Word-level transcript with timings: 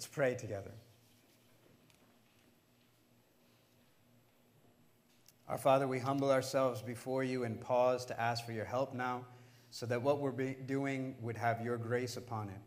Let's 0.00 0.08
pray 0.08 0.34
together. 0.34 0.72
Our 5.46 5.58
Father, 5.58 5.86
we 5.86 5.98
humble 5.98 6.30
ourselves 6.30 6.80
before 6.80 7.22
you 7.22 7.44
and 7.44 7.60
pause 7.60 8.06
to 8.06 8.18
ask 8.18 8.46
for 8.46 8.52
your 8.52 8.64
help 8.64 8.94
now 8.94 9.26
so 9.70 9.84
that 9.84 10.00
what 10.00 10.20
we're 10.20 10.54
doing 10.54 11.16
would 11.20 11.36
have 11.36 11.60
your 11.60 11.76
grace 11.76 12.16
upon 12.16 12.48
it. 12.48 12.62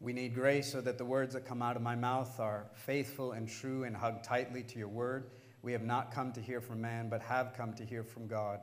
We 0.00 0.14
need 0.14 0.34
grace 0.34 0.72
so 0.72 0.80
that 0.80 0.96
the 0.96 1.04
words 1.04 1.34
that 1.34 1.44
come 1.44 1.60
out 1.60 1.76
of 1.76 1.82
my 1.82 1.94
mouth 1.94 2.40
are 2.40 2.68
faithful 2.72 3.32
and 3.32 3.46
true 3.46 3.84
and 3.84 3.94
hug 3.94 4.22
tightly 4.22 4.62
to 4.62 4.78
your 4.78 4.88
word. 4.88 5.32
We 5.60 5.72
have 5.72 5.84
not 5.84 6.10
come 6.10 6.32
to 6.32 6.40
hear 6.40 6.62
from 6.62 6.80
man, 6.80 7.10
but 7.10 7.20
have 7.20 7.52
come 7.54 7.74
to 7.74 7.84
hear 7.84 8.02
from 8.02 8.28
God. 8.28 8.60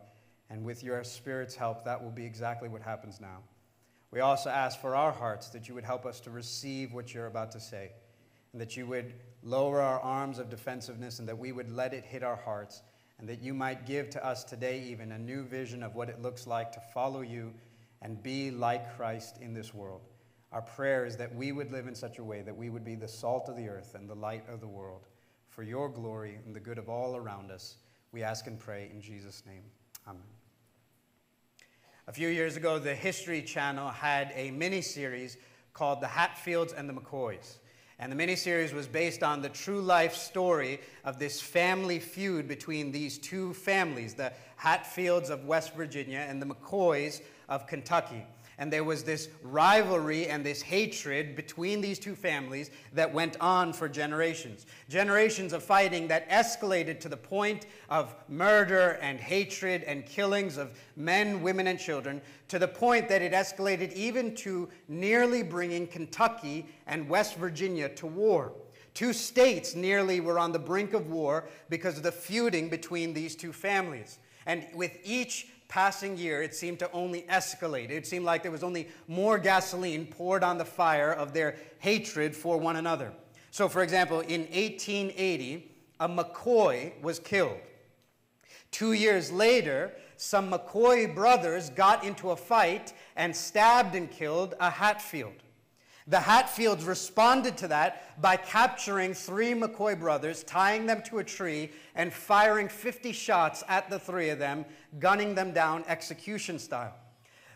And 0.50 0.64
with 0.64 0.84
your 0.84 1.04
Spirit's 1.04 1.54
help, 1.54 1.86
that 1.86 2.04
will 2.04 2.10
be 2.10 2.26
exactly 2.26 2.70
what 2.70 2.82
happens 2.82 3.22
now. 3.22 3.44
We 4.14 4.20
also 4.20 4.52
ask 4.52 4.80
for 4.80 4.96
our 4.96 5.12
hearts 5.12 5.50
that 5.50 5.68
you 5.68 5.74
would 5.74 5.84
help 5.84 6.06
us 6.06 6.20
to 6.22 6.30
receive 6.30 6.94
what 6.94 7.14
you're 7.14 7.26
about 7.26 7.52
to 7.54 7.60
say, 7.60 7.92
and 8.52 8.62
that 8.62 8.78
you 8.78 8.86
would 8.86 9.14
lower 9.42 9.82
our 9.82 10.00
arms 10.00 10.38
of 10.38 10.50
defensiveness, 10.50 11.18
and 11.18 11.28
that 11.28 11.38
we 11.38 11.52
would 11.52 11.72
let 11.72 11.94
it 11.94 12.06
hit 12.06 12.24
our 12.24 12.36
hearts 12.36 12.84
and 13.20 13.30
that 13.30 13.42
you 13.42 13.54
might 13.54 13.86
give 13.86 14.10
to 14.10 14.26
us 14.26 14.44
today 14.44 14.84
even 14.90 15.14
a 15.14 15.18
new 15.18 15.44
vision 15.44 15.82
of 15.82 15.96
what 15.96 16.10
it 16.10 16.22
looks 16.22 16.46
like 16.46 16.72
to 16.74 16.82
follow 16.94 17.22
you 17.22 17.54
and 18.02 18.22
be 18.22 18.52
like 18.52 18.98
Christ 18.98 19.38
in 19.40 19.54
this 19.54 19.74
world. 19.74 20.02
Our 20.52 20.62
prayer 20.62 21.06
is 21.06 21.16
that 21.18 21.34
we 21.34 21.52
would 21.52 21.72
live 21.72 21.88
in 21.88 21.96
such 21.96 22.20
a 22.20 22.24
way 22.24 22.42
that 22.42 22.56
we 22.56 22.70
would 22.70 22.84
be 22.84 22.96
the 22.96 23.08
salt 23.08 23.48
of 23.48 23.56
the 23.56 23.70
earth 23.70 23.96
and 23.96 24.10
the 24.10 24.16
light 24.16 24.44
of 24.50 24.60
the 24.60 24.68
world. 24.68 25.08
For 25.48 25.64
your 25.64 25.88
glory 25.88 26.38
and 26.46 26.54
the 26.54 26.60
good 26.60 26.78
of 26.78 26.90
all 26.90 27.16
around 27.16 27.50
us, 27.50 27.78
we 28.12 28.24
ask 28.24 28.46
and 28.48 28.60
pray 28.60 28.90
in 28.92 29.02
Jesus' 29.02 29.44
name. 29.48 29.64
Amen. 30.06 30.43
A 32.06 32.12
few 32.12 32.28
years 32.28 32.58
ago, 32.58 32.80
the 32.80 32.94
History 32.94 33.42
Channel 33.42 33.88
had 33.88 34.34
a 34.36 34.52
mini 34.52 34.82
series 34.82 35.38
called 35.74 36.02
The 36.02 36.08
Hatfields 36.08 36.74
and 36.74 36.90
the 36.90 36.94
McCoys. 36.94 37.60
And 37.98 38.12
the 38.12 38.16
miniseries 38.18 38.74
was 38.74 38.88
based 38.88 39.24
on 39.24 39.42
the 39.42 39.48
true 39.48 39.80
life 39.80 40.14
story 40.14 40.82
of 41.06 41.18
this 41.18 41.40
family 41.40 42.00
feud 42.00 42.46
between 42.46 42.92
these 42.92 43.18
two 43.18 43.54
families, 43.54 44.16
the 44.16 44.34
Hatfields 44.58 45.30
of 45.30 45.46
West 45.46 45.76
Virginia 45.76 46.26
and 46.28 46.42
the 46.42 46.46
McCoys 46.46 47.22
of 47.48 47.68
Kentucky. 47.68 48.26
And 48.58 48.72
there 48.72 48.84
was 48.84 49.04
this 49.04 49.30
rivalry 49.42 50.28
and 50.28 50.46
this 50.46 50.62
hatred 50.62 51.36
between 51.36 51.82
these 51.82 51.98
two 51.98 52.16
families 52.16 52.70
that 52.94 53.12
went 53.12 53.36
on 53.42 53.74
for 53.74 53.90
generations. 53.90 54.66
Generations 54.90 55.54
of 55.54 55.64
fighting 55.64 56.08
that 56.10 56.30
escalated 56.30 57.00
to 57.00 57.10
the 57.10 57.18
point 57.18 57.66
of 57.90 58.14
murder 58.30 59.00
and 59.02 59.20
hatred 59.20 59.84
and 59.84 60.06
killings 60.06 60.58
of 60.58 60.78
men, 60.96 61.42
women, 61.42 61.68
and 61.68 61.80
children, 61.80 62.22
to 62.48 62.60
the 62.60 62.68
point 62.68 63.10
that 63.10 63.22
it 63.22 63.34
escalated 63.34 63.92
even 63.94 64.36
to 64.36 64.70
nearly 64.88 65.42
bringing 65.42 65.88
Kentucky 65.88 66.68
and 66.86 67.10
West 67.10 67.36
Virginia 67.38 67.90
to 67.90 68.06
war. 68.06 68.54
Two 68.94 69.14
states 69.14 69.74
nearly 69.74 70.20
were 70.20 70.38
on 70.38 70.52
the 70.52 70.60
brink 70.60 70.94
of 70.94 71.10
war 71.10 71.48
because 71.70 71.98
of 71.98 72.04
the 72.04 72.12
feuding 72.12 72.70
between 72.70 73.14
these 73.14 73.36
two 73.36 73.52
families. 73.52 74.20
And 74.46 74.68
with 74.76 74.98
each 75.04 75.48
passing 75.74 76.16
year, 76.16 76.44
it 76.44 76.54
seemed 76.54 76.78
to 76.78 76.92
only 76.92 77.24
escalate. 77.24 77.90
It 77.90 78.06
seemed 78.06 78.26
like 78.26 78.44
there 78.44 78.52
was 78.52 78.62
only 78.62 78.90
more 79.08 79.40
gasoline 79.40 80.06
poured 80.06 80.44
on 80.44 80.60
the 80.60 80.66
fire 80.66 81.12
of 81.12 81.34
their 81.34 81.56
hatred 81.80 82.36
for 82.36 82.60
one 82.60 82.76
another. 82.76 83.12
So, 83.50 83.68
for 83.68 83.82
example, 83.82 84.20
in 84.20 84.42
1880, 84.42 85.72
a 86.00 86.08
McCoy 86.08 87.02
was 87.02 87.18
killed. 87.18 87.58
Two 88.70 88.94
years 88.94 89.32
later, 89.32 89.92
some 90.16 90.52
McCoy 90.52 91.14
brothers 91.16 91.72
got 91.72 92.04
into 92.04 92.30
a 92.30 92.36
fight 92.36 92.94
and 93.16 93.36
stabbed 93.36 93.96
and 93.96 94.12
killed 94.12 94.54
a 94.60 94.70
Hatfield. 94.70 95.34
The 96.06 96.20
Hatfields 96.20 96.84
responded 96.84 97.58
to 97.58 97.68
that 97.70 98.22
by 98.22 98.36
capturing 98.36 99.14
three 99.14 99.54
McCoy 99.54 99.98
brothers, 99.98 100.44
tying 100.44 100.86
them 100.86 101.02
to 101.04 101.20
a 101.20 101.24
tree, 101.24 101.72
and 101.96 102.12
firing 102.12 102.68
50 102.68 103.14
shots 103.14 103.64
at 103.70 103.90
the 103.90 103.98
three 103.98 104.30
of 104.30 104.38
them, 104.38 104.66
gunning 105.00 105.36
them 105.36 105.54
down 105.54 105.84
execution 105.88 106.60
style. 106.60 106.96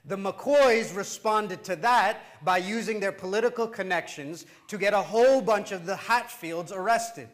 The 0.05 0.17
McCoys 0.17 0.95
responded 0.95 1.63
to 1.65 1.75
that 1.77 2.21
by 2.43 2.59
using 2.59 2.99
their 2.99 3.11
political 3.11 3.67
connections 3.67 4.45
to 4.67 4.77
get 4.77 4.93
a 4.93 5.01
whole 5.01 5.41
bunch 5.41 5.73
of 5.73 5.85
the 5.85 5.97
Hatfields 5.97 6.71
arrested. 6.71 7.27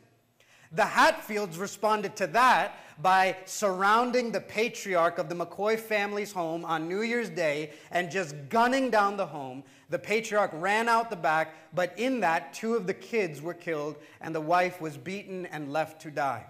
The 0.72 0.86
Hatfields 0.86 1.59
responded 1.59 2.16
to 2.16 2.28
that 2.28 2.75
by 3.02 3.38
surrounding 3.46 4.31
the 4.31 4.41
patriarch 4.41 5.19
of 5.19 5.30
the 5.30 5.36
McCoy 5.36 5.80
family's 5.80 6.31
home 6.31 6.66
on 6.66 6.88
New 6.88 7.02
Year's 7.02 7.30
Day 7.30 7.72
and 7.91 8.09
just 8.09 8.35
gunning 8.50 8.90
down 8.90 9.18
the 9.18 9.25
home. 9.25 9.64
The 9.90 10.00
patriarch 10.00 10.52
ran 10.53 10.90
out 10.90 11.12
the 11.12 11.16
back, 11.16 11.53
but 11.75 11.97
in 12.00 12.20
that, 12.22 12.53
two 12.53 12.74
of 12.74 12.88
the 12.88 12.94
kids 12.94 13.40
were 13.40 13.53
killed 13.53 13.97
and 14.20 14.34
the 14.34 14.41
wife 14.41 14.81
was 14.81 14.97
beaten 14.97 15.46
and 15.47 15.72
left 15.72 16.02
to 16.02 16.12
die. 16.12 16.46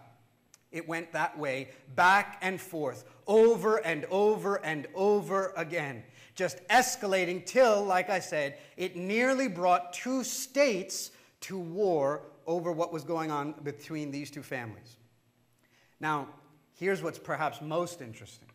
It 0.74 0.88
went 0.88 1.14
that 1.14 1.38
way, 1.38 1.70
back 1.96 2.40
and 2.42 2.60
forth, 2.60 3.06
over 3.28 3.78
and 3.78 4.06
over 4.06 4.56
and 4.66 4.88
over 4.96 5.54
again, 5.56 6.04
just 6.34 6.68
escalating 6.68 7.46
till, 7.46 7.86
like 7.86 8.10
I 8.10 8.20
said, 8.20 8.58
it 8.76 8.96
nearly 8.96 9.48
brought 9.48 9.94
two 9.94 10.24
states 10.24 11.12
to 11.42 11.60
war 11.60 12.24
over 12.48 12.72
what 12.72 12.92
was 12.92 13.04
going 13.04 13.30
on 13.30 13.54
between 13.64 14.10
these 14.10 14.32
two 14.32 14.42
families. 14.42 14.98
Now, 16.00 16.28
here's 16.74 17.04
what's 17.04 17.20
perhaps 17.20 17.62
most 17.62 18.02
interesting. 18.02 18.50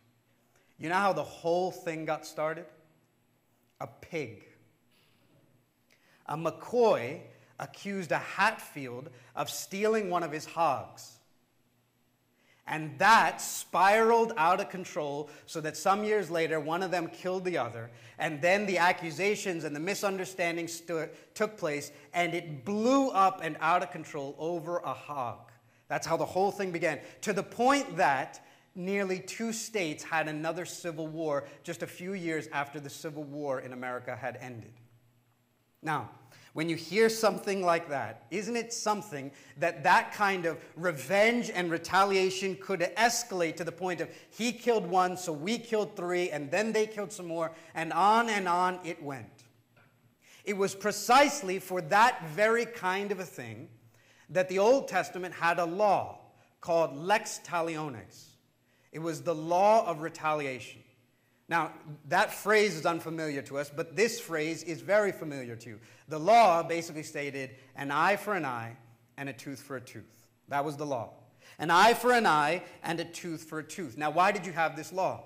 You 0.77 0.89
know 0.89 0.95
how 0.95 1.13
the 1.13 1.23
whole 1.23 1.71
thing 1.71 2.03
got 2.03 2.25
started? 2.25 2.65
A 3.79 3.87
pig. 3.87 4.43
A 6.25 6.35
McCoy 6.35 7.21
accused 7.59 8.11
a 8.11 8.17
Hatfield 8.17 9.09
of 9.37 9.49
stealing 9.49 10.09
one 10.09 10.23
of 10.23 10.33
his 10.33 10.45
hogs. 10.45 11.18
And 12.69 12.97
that 12.99 13.41
spiraled 13.41 14.31
out 14.37 14.61
of 14.61 14.69
control 14.69 15.29
so 15.47 15.59
that 15.61 15.75
some 15.75 16.03
years 16.03 16.29
later, 16.29 16.59
one 16.59 16.83
of 16.83 16.91
them 16.91 17.07
killed 17.07 17.43
the 17.43 17.57
other. 17.57 17.89
And 18.19 18.39
then 18.41 18.67
the 18.67 18.77
accusations 18.77 19.63
and 19.63 19.75
the 19.75 19.79
misunderstandings 19.79 20.73
stu- 20.73 21.09
took 21.33 21.57
place, 21.57 21.91
and 22.13 22.35
it 22.35 22.63
blew 22.63 23.09
up 23.09 23.41
and 23.43 23.57
out 23.59 23.81
of 23.81 23.89
control 23.89 24.35
over 24.37 24.77
a 24.77 24.93
hog. 24.93 25.51
That's 25.87 26.05
how 26.05 26.15
the 26.15 26.25
whole 26.25 26.51
thing 26.51 26.71
began. 26.71 26.99
To 27.21 27.33
the 27.33 27.41
point 27.41 27.97
that 27.97 28.39
nearly 28.75 29.19
two 29.19 29.51
states 29.51 30.03
had 30.03 30.27
another 30.27 30.63
civil 30.63 31.07
war 31.07 31.45
just 31.63 31.81
a 31.81 31.87
few 31.87 32.13
years 32.13 32.47
after 32.53 32.79
the 32.79 32.89
Civil 32.89 33.23
War 33.23 33.61
in 33.61 33.73
America 33.73 34.15
had 34.15 34.37
ended. 34.39 34.73
Now, 35.81 36.11
when 36.53 36.69
you 36.69 36.75
hear 36.75 37.09
something 37.09 37.63
like 37.63 37.89
that, 37.89 38.25
isn't 38.31 38.55
it 38.55 38.73
something 38.73 39.31
that 39.57 39.83
that 39.83 40.13
kind 40.13 40.45
of 40.45 40.57
revenge 40.75 41.49
and 41.53 41.69
retaliation 41.69 42.55
could 42.55 42.81
escalate 42.97 43.55
to 43.57 43.63
the 43.63 43.71
point 43.71 44.01
of 44.01 44.09
he 44.29 44.51
killed 44.51 44.85
one, 44.87 45.15
so 45.15 45.31
we 45.31 45.57
killed 45.57 45.95
three, 45.95 46.29
and 46.31 46.49
then 46.49 46.71
they 46.71 46.87
killed 46.87 47.11
some 47.11 47.27
more, 47.27 47.51
and 47.75 47.93
on 47.93 48.29
and 48.29 48.47
on 48.47 48.79
it 48.83 49.01
went? 49.01 49.43
It 50.43 50.57
was 50.57 50.73
precisely 50.73 51.59
for 51.59 51.81
that 51.81 52.27
very 52.29 52.65
kind 52.65 53.11
of 53.11 53.19
a 53.19 53.25
thing 53.25 53.69
that 54.29 54.49
the 54.49 54.59
Old 54.59 54.87
Testament 54.87 55.33
had 55.33 55.59
a 55.59 55.65
law 55.65 56.19
called 56.61 56.95
lex 56.97 57.39
talionis. 57.45 58.25
It 58.91 58.99
was 58.99 59.21
the 59.21 59.35
law 59.35 59.85
of 59.85 60.01
retaliation. 60.01 60.81
Now, 61.49 61.71
that 62.07 62.31
phrase 62.31 62.75
is 62.75 62.85
unfamiliar 62.85 63.41
to 63.43 63.57
us, 63.57 63.71
but 63.75 63.95
this 63.95 64.19
phrase 64.19 64.61
is 64.63 64.81
very 64.81 65.11
familiar 65.11 65.55
to 65.55 65.69
you. 65.69 65.79
The 66.07 66.19
law 66.19 66.61
basically 66.61 67.01
stated 67.01 67.55
an 67.75 67.89
eye 67.89 68.17
for 68.17 68.35
an 68.35 68.45
eye 68.45 68.77
and 69.17 69.29
a 69.29 69.33
tooth 69.33 69.59
for 69.59 69.75
a 69.75 69.81
tooth. 69.81 70.27
That 70.47 70.63
was 70.63 70.77
the 70.77 70.85
law. 70.85 71.09
An 71.57 71.71
eye 71.71 71.95
for 71.95 72.13
an 72.13 72.27
eye 72.27 72.63
and 72.83 72.99
a 72.99 73.05
tooth 73.05 73.43
for 73.43 73.59
a 73.59 73.63
tooth. 73.63 73.97
Now, 73.97 74.11
why 74.11 74.31
did 74.31 74.45
you 74.45 74.53
have 74.53 74.75
this 74.75 74.93
law? 74.93 75.23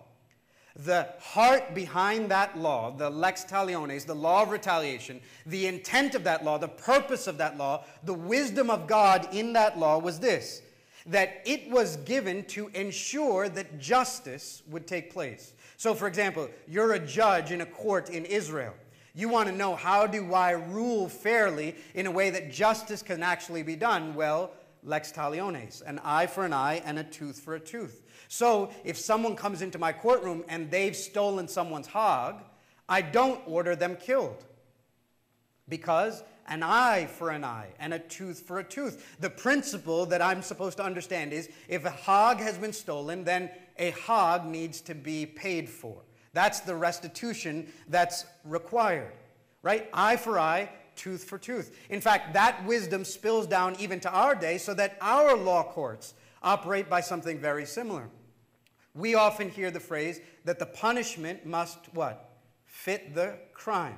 The 0.78 1.10
heart 1.20 1.76
behind 1.76 2.32
that 2.32 2.58
law, 2.58 2.90
the 2.90 3.10
lex 3.10 3.44
talionis, 3.44 4.06
the 4.06 4.16
law 4.16 4.44
of 4.44 4.50
retaliation, 4.50 5.22
the 5.46 5.68
intent 5.68 6.16
of 6.16 6.24
that 6.24 6.44
law, 6.44 6.58
the 6.58 6.70
purpose 6.70 7.28
of 7.28 7.38
that 7.38 7.58
law, 7.58 7.84
the 8.04 8.14
wisdom 8.14 8.70
of 8.70 8.88
God 8.88 9.28
in 9.34 9.54
that 9.54 9.78
law 9.78 10.00
was 10.00 10.20
this 10.20 10.62
that 11.06 11.42
it 11.46 11.70
was 11.70 11.98
given 11.98 12.46
to 12.46 12.70
ensure 12.70 13.50
that 13.50 13.78
justice 13.78 14.64
would 14.70 14.88
take 14.88 15.12
place. 15.12 15.54
So, 15.84 15.94
for 15.94 16.08
example, 16.08 16.50
you're 16.66 16.94
a 16.94 17.00
judge 17.00 17.52
in 17.52 17.60
a 17.60 17.66
court 17.66 18.10
in 18.10 18.24
Israel. 18.24 18.74
You 19.14 19.28
want 19.28 19.50
to 19.50 19.54
know 19.54 19.76
how 19.76 20.08
do 20.08 20.34
I 20.34 20.52
rule 20.52 21.10
fairly 21.10 21.76
in 21.94 22.06
a 22.06 22.12
way 22.12 22.30
that 22.30 22.54
justice 22.54 23.02
can 23.02 23.22
actually 23.22 23.64
be 23.64 23.76
done? 23.76 24.16
Well, 24.16 24.52
lex 24.86 25.12
talionis, 25.12 25.82
an 25.86 26.00
eye 26.02 26.28
for 26.28 26.46
an 26.46 26.54
eye 26.54 26.82
and 26.86 27.00
a 27.00 27.04
tooth 27.04 27.42
for 27.42 27.56
a 27.56 27.60
tooth. 27.60 28.02
So 28.30 28.72
if 28.86 28.98
someone 28.98 29.36
comes 29.36 29.62
into 29.62 29.78
my 29.78 29.92
courtroom 29.92 30.46
and 30.48 30.72
they've 30.72 30.96
stolen 30.96 31.50
someone's 31.50 31.88
hog, 31.88 32.44
I 32.88 33.02
don't 33.02 33.42
order 33.46 33.76
them 33.76 33.98
killed. 33.98 34.46
Because 35.68 36.24
an 36.48 36.64
eye 36.64 37.08
for 37.08 37.30
an 37.30 37.44
eye 37.44 37.68
and 37.78 37.94
a 37.94 38.00
tooth 38.00 38.40
for 38.40 38.60
a 38.60 38.64
tooth. 38.64 39.18
The 39.20 39.30
principle 39.30 40.06
that 40.06 40.22
I'm 40.22 40.44
supposed 40.44 40.78
to 40.78 40.84
understand 40.86 41.34
is 41.34 41.50
if 41.68 41.84
a 41.84 41.90
hog 41.90 42.40
has 42.40 42.58
been 42.58 42.74
stolen, 42.74 43.26
then 43.26 43.50
a 43.78 43.92
hog 43.92 44.46
needs 44.46 44.82
to 44.82 44.96
be 44.96 45.26
paid 45.26 45.70
for. 45.70 46.02
That's 46.34 46.62
the 46.62 46.76
restitution 46.76 47.72
that's 47.88 48.26
required, 48.44 49.14
right? 49.62 49.90
Eye 49.94 50.16
for 50.18 50.40
eye, 50.40 50.70
tooth 50.96 51.24
for 51.24 51.38
tooth. 51.38 51.78
In 51.90 52.02
fact, 52.02 52.34
that 52.34 52.66
wisdom 52.66 53.06
spills 53.06 53.48
down 53.48 53.76
even 53.80 54.00
to 54.02 54.12
our 54.12 54.36
day 54.36 54.58
so 54.58 54.74
that 54.74 54.98
our 55.02 55.36
law 55.36 55.64
courts 55.64 56.14
operate 56.42 56.90
by 56.90 57.02
something 57.02 57.40
very 57.40 57.66
similar. 57.66 58.10
We 58.96 59.16
often 59.16 59.50
hear 59.50 59.72
the 59.72 59.80
phrase 59.80 60.20
that 60.46 60.60
the 60.60 60.66
punishment 60.66 61.46
must 61.46 61.80
what? 61.94 62.30
Fit 62.66 63.16
the 63.16 63.38
crime. 63.54 63.98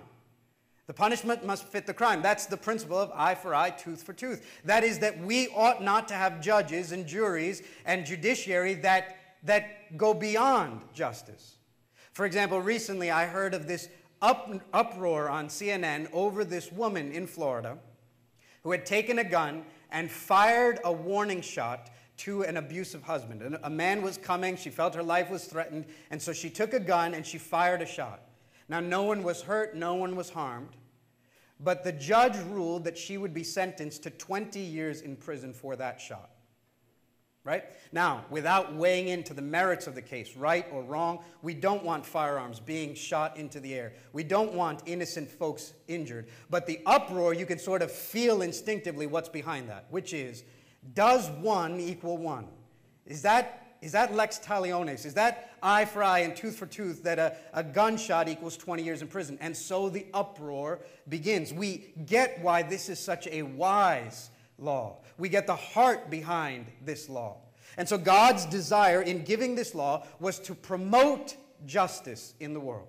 The 0.87 0.93
punishment 0.93 1.43
must 1.45 1.63
fit 1.65 1.87
the 1.87 1.93
crime. 1.93 2.21
That's 2.21 2.45
the 2.45 2.57
principle 2.57 2.99
of 2.99 3.11
eye 3.13 3.33
for 3.33 3.55
eye, 3.55 3.71
tooth 3.71 4.03
for 4.03 4.13
tooth. 4.13 4.45
That 4.63 4.83
is, 4.83 4.99
that 4.99 5.19
we 5.19 5.47
ought 5.47 5.83
not 5.83 6.07
to 6.09 6.13
have 6.13 6.41
judges 6.41 6.91
and 6.91 7.07
juries 7.07 7.63
and 7.85 8.05
judiciary 8.05 8.75
that, 8.75 9.17
that 9.45 9.97
go 9.97 10.13
beyond 10.13 10.81
justice. 10.93 11.55
For 12.11 12.25
example, 12.25 12.59
recently 12.61 13.11
I 13.11 13.25
heard 13.25 13.53
of 13.53 13.67
this 13.67 13.89
up, 14.21 14.51
uproar 14.73 15.29
on 15.29 15.47
CNN 15.47 16.09
over 16.13 16.43
this 16.43 16.71
woman 16.71 17.11
in 17.11 17.27
Florida 17.27 17.77
who 18.63 18.71
had 18.71 18.85
taken 18.85 19.19
a 19.19 19.23
gun 19.23 19.63
and 19.91 20.09
fired 20.09 20.79
a 20.83 20.91
warning 20.91 21.41
shot 21.41 21.91
to 22.17 22.43
an 22.43 22.57
abusive 22.57 23.03
husband. 23.03 23.41
And 23.41 23.57
a 23.63 23.69
man 23.69 24.01
was 24.01 24.17
coming, 24.17 24.55
she 24.55 24.69
felt 24.69 24.95
her 24.95 25.03
life 25.03 25.29
was 25.29 25.45
threatened, 25.45 25.85
and 26.09 26.21
so 26.21 26.33
she 26.33 26.49
took 26.49 26.73
a 26.73 26.79
gun 26.79 27.13
and 27.13 27.25
she 27.25 27.37
fired 27.37 27.81
a 27.81 27.85
shot. 27.85 28.21
Now, 28.67 28.79
no 28.79 29.03
one 29.03 29.21
was 29.21 29.43
hurt, 29.43 29.75
no 29.75 29.95
one 29.95 30.15
was 30.15 30.31
harmed, 30.31 30.75
but 31.59 31.83
the 31.83 31.91
judge 31.91 32.35
ruled 32.49 32.83
that 32.85 32.97
she 32.97 33.17
would 33.17 33.33
be 33.33 33.43
sentenced 33.43 34.03
to 34.03 34.09
20 34.09 34.59
years 34.59 35.01
in 35.01 35.15
prison 35.15 35.53
for 35.53 35.75
that 35.75 36.01
shot. 36.01 36.31
Right? 37.45 37.63
Now, 37.91 38.25
without 38.31 38.73
weighing 38.73 39.07
into 39.07 39.35
the 39.35 39.41
merits 39.41 39.85
of 39.85 39.93
the 39.93 40.01
case, 40.01 40.35
right 40.35 40.65
or 40.71 40.81
wrong, 40.81 41.19
we 41.43 41.53
don't 41.53 41.83
want 41.83 42.03
firearms 42.03 42.59
being 42.59 42.95
shot 42.95 43.37
into 43.37 43.59
the 43.59 43.75
air. 43.75 43.93
We 44.13 44.23
don't 44.23 44.53
want 44.53 44.81
innocent 44.87 45.29
folks 45.29 45.73
injured. 45.87 46.27
But 46.49 46.65
the 46.65 46.79
uproar, 46.87 47.35
you 47.35 47.45
can 47.45 47.59
sort 47.59 47.83
of 47.83 47.91
feel 47.91 48.41
instinctively 48.41 49.05
what's 49.05 49.29
behind 49.29 49.69
that, 49.69 49.85
which 49.91 50.11
is 50.11 50.43
does 50.95 51.29
one 51.29 51.79
equal 51.79 52.17
one? 52.17 52.47
Is 53.05 53.21
that 53.21 53.61
is 53.81 53.91
that 53.91 54.15
lex 54.15 54.39
talionis? 54.39 55.05
Is 55.05 55.13
that 55.13 55.51
eye 55.61 55.85
for 55.85 56.01
eye 56.01 56.19
and 56.19 56.35
tooth 56.35 56.55
for 56.55 56.65
tooth 56.65 57.03
that 57.03 57.19
a, 57.19 57.35
a 57.53 57.63
gunshot 57.63 58.27
equals 58.27 58.57
20 58.57 58.81
years 58.81 59.03
in 59.03 59.07
prison? 59.07 59.37
And 59.39 59.55
so 59.55 59.89
the 59.89 60.07
uproar 60.11 60.79
begins. 61.07 61.53
We 61.53 61.93
get 62.07 62.41
why 62.41 62.63
this 62.63 62.89
is 62.89 62.97
such 62.97 63.27
a 63.27 63.43
wise 63.43 64.31
law. 64.57 64.97
We 65.17 65.29
get 65.29 65.47
the 65.47 65.55
heart 65.55 66.09
behind 66.09 66.67
this 66.83 67.09
law. 67.09 67.37
And 67.77 67.87
so 67.87 67.97
God's 67.97 68.45
desire 68.45 69.01
in 69.01 69.23
giving 69.23 69.55
this 69.55 69.75
law 69.75 70.05
was 70.19 70.39
to 70.39 70.55
promote 70.55 71.35
justice 71.65 72.33
in 72.39 72.53
the 72.53 72.59
world. 72.59 72.87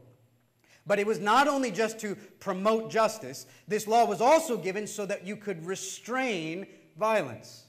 But 0.87 0.99
it 0.99 1.07
was 1.07 1.19
not 1.19 1.49
only 1.49 1.73
just 1.73 1.99
to 2.01 2.15
promote 2.39 2.91
justice, 2.91 3.47
this 3.67 3.89
law 3.89 4.05
was 4.05 4.21
also 4.21 4.57
given 4.57 4.87
so 4.87 5.05
that 5.07 5.27
you 5.27 5.37
could 5.37 5.65
restrain 5.67 6.67
violence 6.97 7.67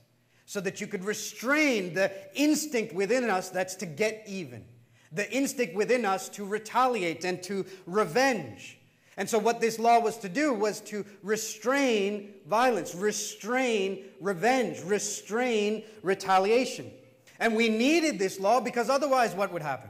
so 0.47 0.61
that 0.61 0.79
you 0.79 0.87
could 0.87 1.03
restrain 1.03 1.93
the 1.93 2.09
instinct 2.33 2.95
within 2.95 3.29
us 3.29 3.49
that's 3.49 3.75
to 3.75 3.85
get 3.85 4.23
even, 4.25 4.63
the 5.11 5.29
instinct 5.29 5.75
within 5.75 6.05
us 6.05 6.29
to 6.29 6.45
retaliate 6.45 7.25
and 7.25 7.43
to 7.43 7.65
revenge. 7.85 8.79
And 9.17 9.27
so, 9.27 9.39
what 9.39 9.59
this 9.59 9.79
law 9.79 9.99
was 9.99 10.17
to 10.17 10.29
do 10.29 10.53
was 10.53 10.79
to 10.81 11.03
restrain 11.23 12.35
violence, 12.47 12.93
restrain 12.93 14.05
revenge, 14.21 14.81
restrain 14.83 15.83
retaliation. 16.03 16.91
And 17.39 17.55
we 17.55 17.67
needed 17.67 18.19
this 18.19 18.39
law 18.39 18.59
because 18.59 18.89
otherwise, 18.89 19.33
what 19.33 19.51
would 19.51 19.63
happen? 19.63 19.89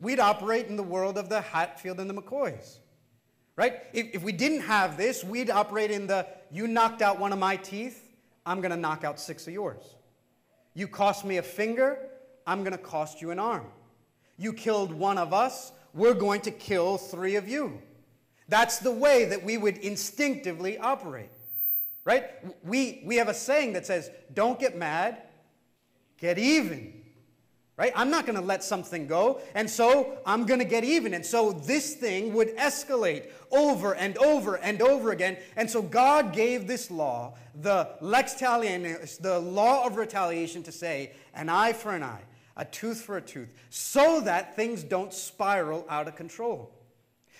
We'd 0.00 0.18
operate 0.18 0.66
in 0.66 0.76
the 0.76 0.82
world 0.82 1.16
of 1.16 1.28
the 1.28 1.40
Hatfield 1.40 2.00
and 2.00 2.10
the 2.10 2.14
McCoys. 2.14 2.78
Right? 3.56 3.82
If, 3.92 4.16
if 4.16 4.22
we 4.24 4.32
didn't 4.32 4.62
have 4.62 4.96
this, 4.96 5.22
we'd 5.22 5.48
operate 5.48 5.92
in 5.92 6.08
the 6.08 6.26
you 6.50 6.66
knocked 6.66 7.02
out 7.02 7.20
one 7.20 7.32
of 7.32 7.38
my 7.38 7.54
teeth, 7.56 8.10
I'm 8.44 8.60
going 8.60 8.72
to 8.72 8.76
knock 8.76 9.04
out 9.04 9.20
six 9.20 9.46
of 9.46 9.52
yours. 9.52 9.94
You 10.74 10.88
cost 10.88 11.24
me 11.24 11.36
a 11.36 11.42
finger, 11.42 11.98
I'm 12.48 12.60
going 12.60 12.72
to 12.72 12.78
cost 12.78 13.22
you 13.22 13.30
an 13.30 13.38
arm. 13.38 13.66
You 14.36 14.52
killed 14.52 14.92
one 14.92 15.18
of 15.18 15.32
us, 15.32 15.70
we're 15.92 16.14
going 16.14 16.40
to 16.42 16.50
kill 16.50 16.98
three 16.98 17.36
of 17.36 17.48
you. 17.48 17.80
That's 18.48 18.78
the 18.78 18.90
way 18.90 19.24
that 19.26 19.42
we 19.42 19.56
would 19.56 19.78
instinctively 19.78 20.78
operate. 20.78 21.30
Right? 22.04 22.24
We, 22.62 23.02
we 23.06 23.16
have 23.16 23.28
a 23.28 23.34
saying 23.34 23.72
that 23.74 23.86
says, 23.86 24.10
don't 24.34 24.58
get 24.60 24.76
mad, 24.76 25.22
get 26.18 26.38
even 26.38 27.04
right? 27.76 27.92
I'm 27.96 28.10
not 28.10 28.24
going 28.24 28.38
to 28.38 28.44
let 28.44 28.62
something 28.62 29.06
go, 29.06 29.40
and 29.54 29.68
so 29.68 30.18
I'm 30.24 30.46
going 30.46 30.60
to 30.60 30.66
get 30.66 30.84
even. 30.84 31.14
And 31.14 31.26
so 31.26 31.52
this 31.52 31.94
thing 31.94 32.32
would 32.34 32.56
escalate 32.56 33.30
over 33.50 33.94
and 33.94 34.16
over 34.18 34.56
and 34.56 34.80
over 34.80 35.10
again. 35.10 35.36
And 35.56 35.68
so 35.68 35.82
God 35.82 36.32
gave 36.32 36.66
this 36.66 36.90
law, 36.90 37.34
the 37.60 37.90
lex 38.00 38.34
talionis, 38.34 39.20
the 39.20 39.38
law 39.38 39.86
of 39.86 39.96
retaliation, 39.96 40.62
to 40.64 40.72
say 40.72 41.12
an 41.34 41.48
eye 41.48 41.72
for 41.72 41.92
an 41.92 42.02
eye, 42.02 42.22
a 42.56 42.64
tooth 42.64 43.02
for 43.02 43.16
a 43.16 43.22
tooth, 43.22 43.52
so 43.70 44.20
that 44.20 44.54
things 44.54 44.84
don't 44.84 45.12
spiral 45.12 45.84
out 45.88 46.06
of 46.06 46.14
control. 46.14 46.70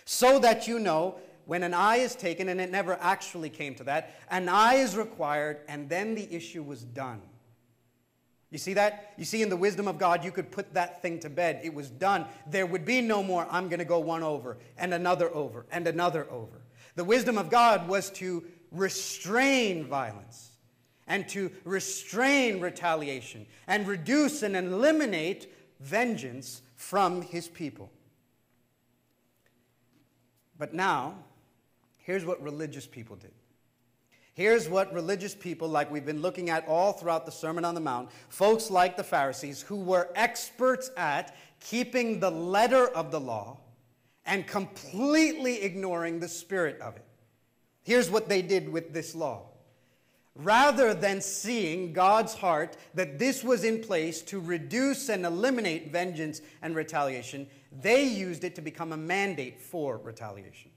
So 0.05 0.39
that 0.41 0.69
you 0.69 0.79
know 0.79 1.17
when 1.47 1.63
an 1.63 1.75
eye 1.75 1.97
is 1.97 2.15
taken, 2.15 2.49
and 2.49 2.61
it 2.61 2.71
never 2.71 2.99
actually 3.01 3.51
came 3.51 3.75
to 3.77 3.85
that, 3.85 4.15
an 4.31 4.49
eye 4.49 4.75
is 4.75 4.97
required, 4.97 5.59
and 5.69 5.89
then 5.89 6.15
the 6.15 6.33
issue 6.33 6.63
was 6.63 6.83
done. 6.83 7.21
You 8.51 8.59
see 8.59 8.75
that? 8.75 9.13
You 9.19 9.25
see, 9.25 9.43
in 9.43 9.49
the 9.49 9.57
wisdom 9.57 9.89
of 9.89 9.99
God, 9.99 10.25
you 10.25 10.31
could 10.31 10.51
put 10.51 10.73
that 10.75 11.03
thing 11.03 11.19
to 11.21 11.29
bed. 11.29 11.61
It 11.65 11.75
was 11.75 11.91
done. 11.91 12.27
There 12.47 12.67
would 12.67 12.85
be 12.85 13.01
no 13.01 13.23
more, 13.23 13.47
I'm 13.51 13.69
going 13.69 13.81
to 13.81 13.85
go 13.85 13.99
one 13.99 14.23
over, 14.23 14.59
and 14.79 14.95
another 14.95 15.35
over, 15.35 15.67
and 15.73 15.87
another 15.87 16.31
over. 16.31 16.63
The 16.95 17.05
wisdom 17.05 17.37
of 17.37 17.51
God 17.51 17.89
was 17.89 18.11
to 18.13 18.45
restrain 18.71 19.87
violence 19.87 20.53
and 21.07 21.29
to 21.31 21.51
restrain 21.65 22.61
retaliation 22.61 23.47
and 23.67 23.87
reduce 23.87 24.43
and 24.43 24.57
eliminate 24.57 25.53
vengeance 25.81 26.63
from 26.77 27.23
his 27.23 27.49
people. 27.49 27.91
But 30.59 30.75
now, 30.75 31.15
here's 31.99 32.25
what 32.25 32.43
religious 32.43 32.87
people 32.87 33.17
did 33.17 33.33
Here's 34.35 34.69
what 34.69 34.93
religious 34.93 35.33
people, 35.33 35.69
like 35.69 35.93
we've 35.93 36.05
been 36.05 36.21
looking 36.21 36.51
at 36.51 36.67
all 36.67 36.93
throughout 36.93 37.25
the 37.25 37.31
Sermon 37.31 37.65
on 37.65 37.77
the 37.77 37.81
Mount, 37.81 38.11
folks 38.29 38.69
like 38.69 38.97
the 38.97 39.05
Pharisees, 39.05 39.63
who 39.63 39.77
were 39.77 40.11
experts 40.17 40.91
at 40.97 41.37
keeping 41.61 42.19
the 42.19 42.33
letter 42.33 42.89
of 42.89 43.13
the 43.13 43.21
law 43.21 43.59
and 44.27 44.45
completely 44.45 45.63
ignoring 45.63 46.19
the 46.19 46.27
spirit 46.27 46.81
of 46.81 46.97
it. 46.97 47.05
Here's 47.85 48.11
what 48.11 48.29
they 48.29 48.43
did 48.43 48.69
with 48.69 48.93
this 48.93 49.15
law. 49.15 49.43
Rather 50.35 50.95
than 50.95 51.21
seeing 51.21 51.93
God's 51.93 52.35
heart 52.35 52.77
that 52.95 53.21
this 53.21 53.45
was 53.45 53.63
in 53.63 53.83
place 53.83 54.21
to 54.23 54.41
reduce 54.41 55.09
and 55.09 55.25
eliminate 55.25 55.93
vengeance 55.93 56.41
and 56.61 56.75
retaliation, 56.75 57.47
they 57.81 58.05
used 58.05 58.45
it 58.45 58.55
to 58.55 58.63
become 58.63 58.93
a 58.93 58.97
mandate 58.97 59.61
for 59.61 59.99
retaliation 59.99 60.71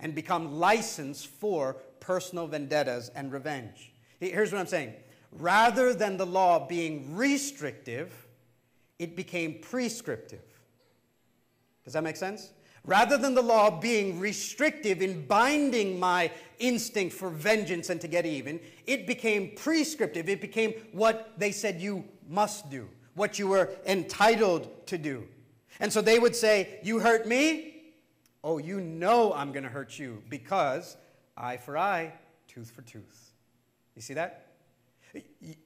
and 0.00 0.14
become 0.14 0.58
license 0.58 1.24
for 1.24 1.74
personal 2.00 2.46
vendettas 2.46 3.10
and 3.14 3.32
revenge. 3.32 3.92
Here's 4.20 4.52
what 4.52 4.60
I'm 4.60 4.66
saying 4.66 4.94
rather 5.32 5.92
than 5.92 6.16
the 6.16 6.26
law 6.26 6.66
being 6.66 7.14
restrictive, 7.16 8.26
it 8.98 9.16
became 9.16 9.58
prescriptive. 9.60 10.44
Does 11.84 11.92
that 11.92 12.02
make 12.02 12.16
sense? 12.16 12.50
Rather 12.84 13.18
than 13.18 13.34
the 13.34 13.42
law 13.42 13.68
being 13.80 14.20
restrictive 14.20 15.02
in 15.02 15.26
binding 15.26 15.98
my 15.98 16.30
instinct 16.60 17.14
for 17.14 17.30
vengeance 17.30 17.90
and 17.90 18.00
to 18.00 18.06
get 18.06 18.24
even, 18.24 18.60
it 18.86 19.06
became 19.08 19.50
prescriptive. 19.56 20.28
It 20.28 20.40
became 20.40 20.72
what 20.92 21.32
they 21.36 21.50
said 21.50 21.80
you 21.80 22.04
must 22.28 22.70
do, 22.70 22.88
what 23.14 23.40
you 23.40 23.48
were 23.48 23.70
entitled 23.86 24.86
to 24.86 24.98
do. 24.98 25.26
And 25.80 25.92
so 25.92 26.00
they 26.00 26.18
would 26.18 26.34
say, 26.34 26.80
You 26.82 27.00
hurt 27.00 27.26
me? 27.26 27.74
Oh, 28.42 28.58
you 28.58 28.80
know 28.80 29.32
I'm 29.32 29.52
going 29.52 29.64
to 29.64 29.68
hurt 29.68 29.98
you 29.98 30.22
because 30.28 30.96
eye 31.36 31.56
for 31.56 31.76
eye, 31.76 32.12
tooth 32.46 32.70
for 32.70 32.82
tooth. 32.82 33.32
You 33.96 34.02
see 34.02 34.14
that? 34.14 34.46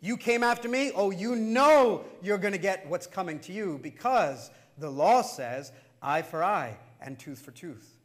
You 0.00 0.16
came 0.16 0.42
after 0.42 0.68
me. 0.68 0.92
Oh, 0.94 1.10
you 1.10 1.34
know 1.36 2.04
you're 2.22 2.38
going 2.38 2.52
to 2.52 2.58
get 2.58 2.86
what's 2.88 3.06
coming 3.06 3.38
to 3.40 3.52
you 3.52 3.78
because 3.82 4.50
the 4.78 4.90
law 4.90 5.22
says 5.22 5.72
eye 6.00 6.22
for 6.22 6.42
eye 6.42 6.76
and 7.00 7.18
tooth 7.18 7.40
for 7.40 7.50
tooth. 7.50 7.98